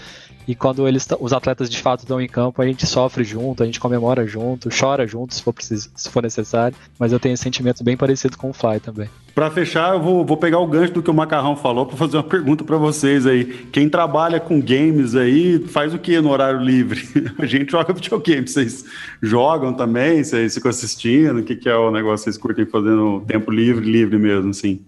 E 0.48 0.56
quando 0.56 0.88
eles, 0.88 1.08
os 1.20 1.34
atletas 1.34 1.70
de 1.70 1.80
fato 1.80 2.02
estão 2.02 2.20
em 2.20 2.28
campo, 2.28 2.62
a 2.62 2.66
gente 2.66 2.86
sofre 2.86 3.24
junto, 3.24 3.64
a 3.64 3.66
gente 3.66 3.80
comemora 3.80 4.26
junto, 4.26 4.70
chora 4.70 5.08
junto 5.08 5.34
se 5.34 5.44
for, 5.44 5.54
preciso, 5.54 5.90
se 5.96 6.10
for 6.10 6.24
necessário. 6.24 6.76
Mas 6.98 7.12
eu 7.12 7.20
tenho 7.20 7.34
esse 7.34 7.44
sentimento 7.44 7.84
bem 7.84 7.96
parecido 7.96 8.38
com 8.38 8.50
o 8.50 8.54
Fly 8.54 8.80
também. 8.80 9.10
Para 9.34 9.50
fechar, 9.50 9.94
eu 9.94 10.02
vou, 10.02 10.26
vou, 10.26 10.36
pegar 10.36 10.60
o 10.60 10.68
gancho 10.68 10.94
do 10.94 11.02
que 11.02 11.10
o 11.10 11.14
Macarrão 11.14 11.56
falou 11.56 11.86
para 11.86 11.96
fazer 11.96 12.18
uma 12.18 12.24
pergunta 12.28 12.64
para 12.64 12.78
vocês 12.78 13.26
aí. 13.26 13.46
Quem 13.72 13.88
trabalha 13.88 14.40
com 14.40 14.60
games 14.60 15.16
aí 15.16 15.60
faz 15.68 15.94
o 15.94 16.00
que 16.00 16.20
no 16.20 16.30
horário 16.30 16.60
livre? 16.60 17.02
A 17.40 17.46
gente 17.46 17.72
joga 17.72 17.94
videogame, 17.94 18.48
vocês 18.48 18.84
jogam 19.22 19.74
também? 19.74 20.24
Vocês 20.24 20.54
ficam 20.54 20.70
assistindo? 20.70 21.40
O 21.40 21.44
que, 21.44 21.56
que 21.56 21.70
é 21.70 21.76
o 21.76 21.92
negócio 21.92 22.26
que 22.26 22.32
vocês 22.32 22.38
curtem 22.38 22.66
fazendo 22.66 23.24
tempo 23.26 23.52
livre, 23.52 23.90
livre 23.90 24.18
mesmo, 24.18 24.50
assim? 24.50 24.82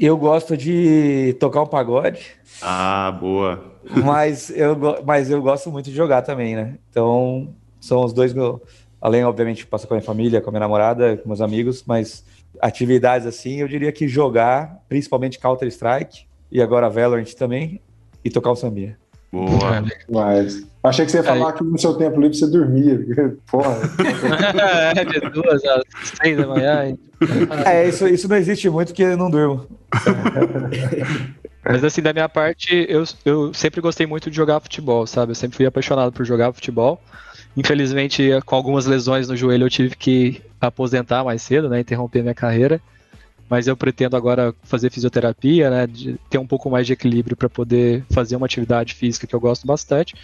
Eu 0.00 0.16
gosto 0.16 0.56
de 0.56 1.36
tocar 1.38 1.62
um 1.62 1.66
pagode. 1.66 2.20
Ah, 2.60 3.16
boa 3.20 3.73
mas, 4.04 4.50
eu, 4.50 4.76
mas 5.04 5.30
eu 5.30 5.40
gosto 5.42 5.70
muito 5.70 5.90
de 5.90 5.96
jogar 5.96 6.22
também, 6.22 6.56
né? 6.56 6.78
Então, 6.90 7.54
são 7.80 8.04
os 8.04 8.12
dois 8.12 8.32
meus. 8.32 8.60
Além, 9.00 9.24
obviamente, 9.24 9.66
passar 9.66 9.86
com 9.86 9.94
a 9.94 9.96
minha 9.98 10.06
família, 10.06 10.40
com 10.40 10.48
a 10.48 10.52
minha 10.52 10.60
namorada, 10.60 11.18
com 11.18 11.28
meus 11.28 11.42
amigos, 11.42 11.84
mas 11.86 12.24
atividades 12.60 13.26
assim, 13.26 13.56
eu 13.56 13.68
diria 13.68 13.92
que 13.92 14.08
jogar, 14.08 14.82
principalmente 14.88 15.38
Counter-Strike, 15.38 16.24
e 16.50 16.62
agora 16.62 16.88
Valorant 16.88 17.30
também, 17.34 17.82
e 18.24 18.30
tocar 18.30 18.52
o 18.52 18.56
sambinha. 18.56 18.96
Boa. 19.34 19.84
Mas 20.08 20.64
achei 20.82 21.04
que 21.04 21.10
você 21.10 21.18
ia 21.18 21.24
falar 21.24 21.48
Aí. 21.48 21.58
que 21.58 21.64
no 21.64 21.76
seu 21.76 21.94
tempo 21.94 22.20
livre 22.20 22.36
você 22.36 22.46
dormia. 22.46 23.04
Porra. 23.50 23.80
é, 24.96 25.04
de 25.04 25.20
duas 25.30 25.64
às 25.64 25.82
seis 26.22 26.36
da 26.36 26.46
manhã. 26.46 26.96
É, 27.66 27.88
isso, 27.88 28.06
isso 28.06 28.28
não 28.28 28.36
existe 28.36 28.70
muito 28.70 28.88
porque 28.88 29.02
eu 29.02 29.16
não 29.16 29.28
durmo. 29.28 29.66
Mas 31.64 31.82
assim, 31.82 32.02
da 32.02 32.12
minha 32.12 32.28
parte, 32.28 32.86
eu, 32.88 33.04
eu 33.24 33.54
sempre 33.54 33.80
gostei 33.80 34.06
muito 34.06 34.30
de 34.30 34.36
jogar 34.36 34.60
futebol, 34.60 35.06
sabe? 35.06 35.32
Eu 35.32 35.34
sempre 35.34 35.56
fui 35.56 35.66
apaixonado 35.66 36.12
por 36.12 36.24
jogar 36.24 36.52
futebol. 36.52 37.00
Infelizmente, 37.56 38.30
com 38.44 38.54
algumas 38.54 38.84
lesões 38.84 39.28
no 39.28 39.36
joelho, 39.36 39.64
eu 39.64 39.70
tive 39.70 39.96
que 39.96 40.42
aposentar 40.60 41.24
mais 41.24 41.40
cedo, 41.40 41.68
né? 41.68 41.80
Interromper 41.80 42.22
minha 42.22 42.34
carreira. 42.34 42.80
Mas 43.48 43.66
eu 43.66 43.76
pretendo 43.76 44.16
agora 44.16 44.54
fazer 44.64 44.90
fisioterapia, 44.90 45.70
né? 45.70 45.86
De 45.86 46.18
ter 46.28 46.38
um 46.38 46.46
pouco 46.46 46.68
mais 46.68 46.86
de 46.86 46.92
equilíbrio 46.92 47.36
para 47.36 47.48
poder 47.48 48.04
fazer 48.10 48.36
uma 48.36 48.46
atividade 48.46 48.94
física 48.94 49.26
que 49.26 49.34
eu 49.34 49.40
gosto 49.40 49.66
bastante. 49.66 50.14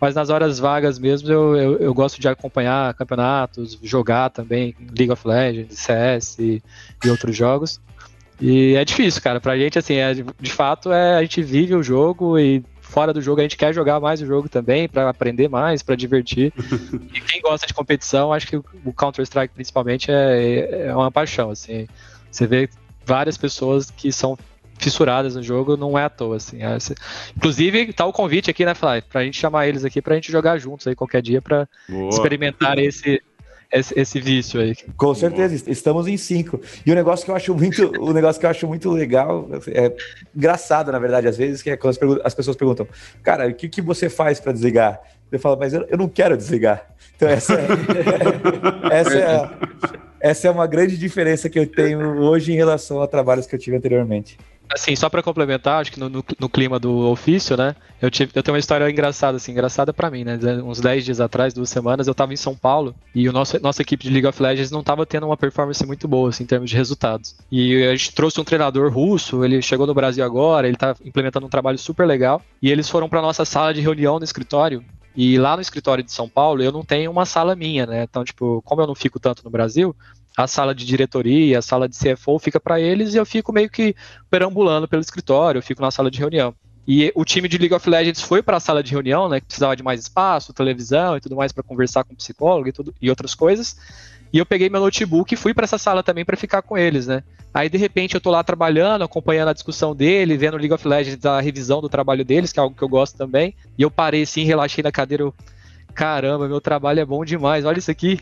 Mas 0.00 0.14
nas 0.14 0.30
horas 0.30 0.58
vagas 0.58 0.98
mesmo, 0.98 1.30
eu, 1.30 1.56
eu, 1.56 1.78
eu 1.78 1.94
gosto 1.94 2.20
de 2.20 2.28
acompanhar 2.28 2.94
campeonatos, 2.94 3.78
jogar 3.82 4.30
também 4.30 4.74
League 4.96 5.10
of 5.10 5.26
Legends, 5.26 5.78
CS 5.78 6.38
e, 6.38 6.62
e 7.04 7.10
outros 7.10 7.36
jogos. 7.36 7.80
E 8.40 8.74
é 8.74 8.84
difícil, 8.84 9.20
cara. 9.20 9.40
Pra 9.40 9.58
gente, 9.58 9.78
assim, 9.78 9.96
é, 9.96 10.14
de 10.14 10.50
fato, 10.50 10.92
é, 10.92 11.16
a 11.16 11.22
gente 11.22 11.42
vive 11.42 11.74
o 11.74 11.82
jogo 11.82 12.38
e 12.38 12.64
fora 12.80 13.12
do 13.12 13.22
jogo 13.22 13.40
a 13.40 13.44
gente 13.44 13.56
quer 13.56 13.72
jogar 13.72 14.00
mais 14.00 14.20
o 14.20 14.26
jogo 14.26 14.48
também, 14.48 14.88
para 14.88 15.08
aprender 15.08 15.48
mais, 15.48 15.82
para 15.82 15.94
divertir. 15.94 16.52
e 17.14 17.20
quem 17.20 17.40
gosta 17.40 17.66
de 17.66 17.74
competição, 17.74 18.32
acho 18.32 18.46
que 18.46 18.56
o 18.56 18.92
Counter-Strike, 18.92 19.54
principalmente, 19.54 20.10
é, 20.10 20.86
é 20.86 20.94
uma 20.94 21.10
paixão, 21.10 21.50
assim. 21.50 21.86
Você 22.30 22.46
vê 22.46 22.68
várias 23.04 23.36
pessoas 23.36 23.90
que 23.90 24.12
são 24.12 24.36
fissuradas 24.78 25.36
no 25.36 25.42
jogo, 25.42 25.76
não 25.76 25.98
é 25.98 26.04
à 26.04 26.08
toa, 26.08 26.36
assim. 26.36 26.62
É, 26.62 26.76
inclusive, 27.36 27.92
tá 27.92 28.06
o 28.06 28.12
convite 28.12 28.50
aqui, 28.50 28.64
né, 28.64 28.74
Fly? 28.74 29.02
Pra 29.02 29.22
gente 29.22 29.38
chamar 29.38 29.68
eles 29.68 29.84
aqui 29.84 30.00
pra 30.00 30.14
gente 30.14 30.32
jogar 30.32 30.58
juntos 30.58 30.86
aí 30.86 30.94
qualquer 30.94 31.20
dia 31.20 31.42
pra 31.42 31.68
Boa. 31.88 32.08
experimentar 32.08 32.78
esse, 32.78 33.22
esse, 33.72 33.98
esse 33.98 34.20
vício 34.20 34.60
aí. 34.60 34.74
Com 34.96 35.14
certeza, 35.14 35.70
estamos 35.70 36.06
em 36.08 36.16
cinco. 36.16 36.60
E 36.84 36.90
o 36.90 36.94
negócio 36.94 37.24
que 37.24 37.30
eu 37.30 37.36
acho 37.36 37.54
muito, 37.54 37.92
o 38.00 38.12
negócio 38.12 38.40
que 38.40 38.46
eu 38.46 38.50
acho 38.50 38.66
muito 38.66 38.90
legal, 38.90 39.48
é 39.68 39.92
engraçado, 40.34 40.90
na 40.90 40.98
verdade, 40.98 41.28
às 41.28 41.36
vezes, 41.36 41.62
que 41.62 41.70
é 41.70 41.76
quando 41.76 41.90
as, 41.90 42.26
as 42.26 42.34
pessoas 42.34 42.56
perguntam, 42.56 42.86
cara, 43.22 43.48
o 43.48 43.54
que, 43.54 43.68
que 43.68 43.80
você 43.80 44.08
faz 44.08 44.40
para 44.40 44.52
desligar? 44.52 45.00
Ele 45.30 45.40
fala, 45.40 45.56
mas 45.56 45.72
eu, 45.72 45.86
eu 45.88 45.96
não 45.96 46.08
quero 46.08 46.36
desligar. 46.36 46.86
Então, 47.14 47.28
essa 47.28 47.54
é, 47.54 47.66
essa, 48.90 49.18
é, 49.18 49.50
essa 50.20 50.48
é 50.48 50.50
uma 50.50 50.66
grande 50.66 50.98
diferença 50.98 51.48
que 51.48 51.58
eu 51.58 51.66
tenho 51.66 52.20
hoje 52.20 52.52
em 52.52 52.56
relação 52.56 53.00
a 53.00 53.06
trabalhos 53.06 53.46
que 53.46 53.54
eu 53.54 53.58
tive 53.58 53.76
anteriormente. 53.76 54.36
Assim, 54.72 54.94
só 54.94 55.08
para 55.08 55.22
complementar, 55.22 55.80
acho 55.80 55.90
que 55.90 55.98
no, 55.98 56.08
no, 56.08 56.24
no, 56.38 56.48
clima 56.48 56.78
do 56.78 57.10
ofício, 57.10 57.56
né? 57.56 57.74
Eu, 58.00 58.08
tive, 58.08 58.30
eu 58.34 58.42
tenho 58.42 58.54
uma 58.54 58.58
história 58.60 58.88
engraçada, 58.88 59.36
assim, 59.36 59.50
engraçada 59.50 59.92
para 59.92 60.08
mim, 60.08 60.22
né? 60.22 60.38
Uns 60.64 60.80
10 60.80 61.04
dias 61.04 61.20
atrás, 61.20 61.52
duas 61.52 61.68
semanas, 61.68 62.06
eu 62.06 62.14
tava 62.14 62.32
em 62.32 62.36
São 62.36 62.54
Paulo 62.54 62.94
e 63.12 63.28
o 63.28 63.32
nosso, 63.32 63.60
nossa 63.60 63.82
equipe 63.82 64.04
de 64.04 64.10
League 64.10 64.28
of 64.28 64.40
Legends 64.40 64.70
não 64.70 64.82
tava 64.82 65.04
tendo 65.04 65.26
uma 65.26 65.36
performance 65.36 65.84
muito 65.84 66.06
boa, 66.06 66.28
assim, 66.28 66.44
em 66.44 66.46
termos 66.46 66.70
de 66.70 66.76
resultados. 66.76 67.34
E 67.50 67.84
a 67.84 67.96
gente 67.96 68.14
trouxe 68.14 68.40
um 68.40 68.44
treinador 68.44 68.92
russo, 68.92 69.44
ele 69.44 69.60
chegou 69.60 69.88
no 69.88 69.94
Brasil 69.94 70.24
agora, 70.24 70.68
ele 70.68 70.76
tá 70.76 70.94
implementando 71.04 71.46
um 71.46 71.50
trabalho 71.50 71.76
super 71.76 72.06
legal. 72.06 72.40
E 72.62 72.70
eles 72.70 72.88
foram 72.88 73.08
para 73.08 73.20
nossa 73.20 73.44
sala 73.44 73.74
de 73.74 73.80
reunião 73.80 74.18
no 74.18 74.24
escritório 74.24 74.84
e 75.16 75.38
lá 75.38 75.56
no 75.56 75.62
escritório 75.62 76.04
de 76.04 76.12
São 76.12 76.28
Paulo, 76.28 76.62
eu 76.62 76.70
não 76.70 76.84
tenho 76.84 77.10
uma 77.10 77.26
sala 77.26 77.56
minha, 77.56 77.86
né? 77.86 78.04
Então, 78.04 78.24
tipo, 78.24 78.62
como 78.64 78.80
eu 78.80 78.86
não 78.86 78.94
fico 78.94 79.18
tanto 79.18 79.42
no 79.44 79.50
Brasil, 79.50 79.94
a 80.42 80.46
sala 80.46 80.74
de 80.74 80.86
diretoria, 80.86 81.58
a 81.58 81.62
sala 81.62 81.88
de 81.88 81.96
CFO 81.96 82.38
fica 82.38 82.58
para 82.58 82.80
eles 82.80 83.14
e 83.14 83.18
eu 83.18 83.26
fico 83.26 83.52
meio 83.52 83.68
que 83.68 83.94
perambulando 84.30 84.88
pelo 84.88 85.02
escritório, 85.02 85.58
eu 85.58 85.62
fico 85.62 85.82
na 85.82 85.90
sala 85.90 86.10
de 86.10 86.18
reunião. 86.18 86.54
E 86.88 87.12
o 87.14 87.24
time 87.24 87.46
de 87.46 87.58
League 87.58 87.74
of 87.74 87.88
Legends 87.88 88.22
foi 88.22 88.42
para 88.42 88.56
a 88.56 88.60
sala 88.60 88.82
de 88.82 88.90
reunião, 88.90 89.28
né, 89.28 89.38
que 89.38 89.46
precisava 89.46 89.76
de 89.76 89.82
mais 89.82 90.00
espaço, 90.00 90.54
televisão 90.54 91.16
e 91.16 91.20
tudo 91.20 91.36
mais 91.36 91.52
para 91.52 91.62
conversar 91.62 92.04
com 92.04 92.14
o 92.14 92.16
psicólogo 92.16 92.68
e, 92.68 92.72
tudo, 92.72 92.94
e 93.00 93.10
outras 93.10 93.34
coisas. 93.34 93.76
E 94.32 94.38
eu 94.38 94.46
peguei 94.46 94.70
meu 94.70 94.80
notebook 94.80 95.34
e 95.34 95.36
fui 95.36 95.52
para 95.52 95.64
essa 95.64 95.76
sala 95.76 96.02
também 96.02 96.24
para 96.24 96.36
ficar 96.36 96.62
com 96.62 96.78
eles, 96.78 97.06
né? 97.06 97.22
Aí 97.52 97.68
de 97.68 97.76
repente 97.76 98.14
eu 98.14 98.20
tô 98.20 98.30
lá 98.30 98.42
trabalhando, 98.42 99.02
acompanhando 99.02 99.48
a 99.48 99.52
discussão 99.52 99.94
dele, 99.94 100.38
vendo 100.38 100.56
League 100.56 100.72
of 100.72 100.86
Legends, 100.86 101.26
a 101.26 101.40
revisão 101.40 101.80
do 101.80 101.88
trabalho 101.88 102.24
deles, 102.24 102.52
que 102.52 102.58
é 102.58 102.62
algo 102.62 102.74
que 102.74 102.82
eu 102.82 102.88
gosto 102.88 103.18
também. 103.18 103.54
E 103.76 103.82
eu 103.82 103.90
parei 103.90 104.22
assim, 104.22 104.44
relaxei 104.44 104.82
na 104.82 104.92
cadeira, 104.92 105.24
eu, 105.24 105.34
caramba, 105.92 106.48
meu 106.48 106.60
trabalho 106.60 107.00
é 107.00 107.04
bom 107.04 107.24
demais, 107.24 107.64
olha 107.64 107.78
isso 107.78 107.90
aqui 107.90 108.20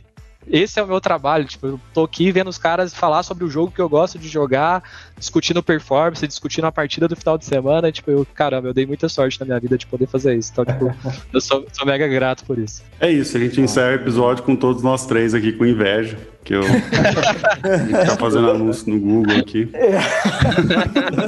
esse 0.51 0.78
é 0.78 0.82
o 0.82 0.86
meu 0.86 1.01
trabalho. 1.01 1.44
Tipo, 1.44 1.66
eu 1.66 1.80
tô 1.92 2.05
aqui 2.05 2.30
vendo 2.32 2.49
os 2.49 2.59
caras 2.59 2.94
falar 2.94 3.22
sobre 3.22 3.44
o 3.44 3.51
jogo 3.51 3.72
que 3.72 3.80
eu 3.80 3.88
gosto 3.88 4.18
de 4.18 4.28
jogar, 4.28 4.82
discutindo 5.18 5.62
performance, 5.62 6.26
discutindo 6.26 6.66
a 6.66 6.72
partida 6.72 7.09
do 7.09 7.16
final 7.16 7.38
de 7.38 7.44
semana. 7.44 7.92
Tipo, 7.92 8.11
eu, 8.11 8.26
caramba, 8.34 8.68
eu 8.68 8.74
dei 8.74 8.86
muita 8.86 9.09
sorte 9.09 9.38
na 9.40 9.46
minha 9.46 9.61
vida 9.61 9.76
de 9.76 9.86
poder 9.86 10.07
fazer 10.07 10.36
isso. 10.36 10.51
Então, 10.53 10.64
tipo, 10.64 10.94
eu 11.32 11.40
sou, 11.40 11.66
sou 11.72 11.86
mega 11.86 12.07
grato 12.09 12.44
por 12.44 12.59
isso. 12.59 12.82
É 13.01 13.11
isso, 13.11 13.36
a 13.36 13.40
gente 13.40 13.61
encerra 13.61 13.90
o 13.90 13.94
episódio 13.94 14.42
com 14.44 14.57
todos 14.57 14.82
nós 14.82 15.07
três 15.07 15.34
aqui 15.34 15.53
com 15.53 15.64
inveja 15.64 16.18
que 16.49 16.55
eu 16.55 16.62
tá 18.07 18.16
fazendo 18.16 18.51
anúncio 18.51 18.90
no 18.90 18.99
Google 18.99 19.36
aqui. 19.36 19.68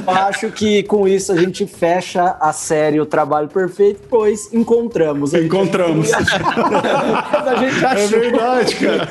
Eu 0.07 0.13
acho 0.13 0.49
que 0.49 0.81
com 0.83 1.07
isso 1.07 1.31
a 1.31 1.37
gente 1.37 1.67
fecha 1.67 2.35
a 2.39 2.51
série 2.51 2.99
O 2.99 3.05
Trabalho 3.05 3.47
Perfeito, 3.47 4.01
pois 4.09 4.51
encontramos. 4.51 5.33
Encontramos. 5.35 6.11
a 6.11 7.55
gente 7.55 7.85
achou. 7.85 8.01
É 8.01 8.07
verdade, 8.07 8.75
cara. 8.75 9.09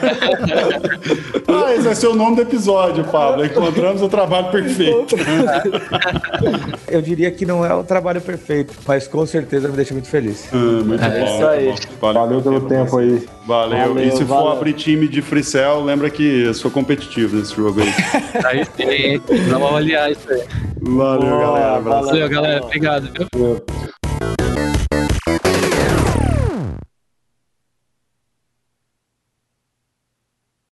Ah, 1.46 1.74
esse 1.74 1.82
vai 1.82 1.94
ser 1.94 2.08
o 2.08 2.14
nome 2.14 2.36
do 2.36 2.42
episódio, 2.42 3.04
Pablo. 3.04 3.44
Encontramos 3.44 4.02
o 4.02 4.08
Trabalho 4.08 4.50
Perfeito. 4.50 5.14
Eu 6.88 7.00
diria 7.00 7.30
que 7.30 7.46
não 7.46 7.64
é 7.64 7.72
o 7.72 7.84
trabalho 7.84 8.20
perfeito, 8.20 8.74
mas 8.86 9.06
com 9.06 9.24
certeza 9.24 9.68
me 9.68 9.76
deixa 9.76 9.94
muito 9.94 10.08
feliz. 10.08 10.48
Ah, 10.52 10.82
muito 10.84 11.04
é 11.04 11.20
bom. 11.20 11.34
Isso 11.34 11.46
aí. 11.46 11.74
Valeu, 12.00 12.22
valeu 12.22 12.42
pelo 12.42 12.60
tempo 12.62 12.98
aí. 12.98 13.24
Valeu. 13.46 13.88
valeu 13.88 14.04
e 14.04 14.10
se 14.10 14.24
valeu. 14.24 14.44
for 14.44 14.56
abrir 14.56 14.72
time 14.72 15.06
de 15.06 15.22
Freecell, 15.22 15.82
lembra 15.82 15.99
lembra 16.00 16.10
que 16.10 16.44
eu 16.44 16.54
sou 16.54 16.70
competitivo 16.70 17.36
nesse 17.36 17.54
jogo 17.54 17.82
aí. 17.82 17.92
aí 18.44 18.64
sim, 18.64 19.20
vamos 19.50 19.68
avaliar 19.68 20.10
isso 20.10 20.32
aí. 20.32 20.42
Valeu, 20.80 21.28
Boa, 21.28 21.40
galera. 21.40 21.80
Valeu, 21.80 22.28
galera. 22.28 22.64
Obrigado. 22.64 23.10
Viu? 23.34 23.62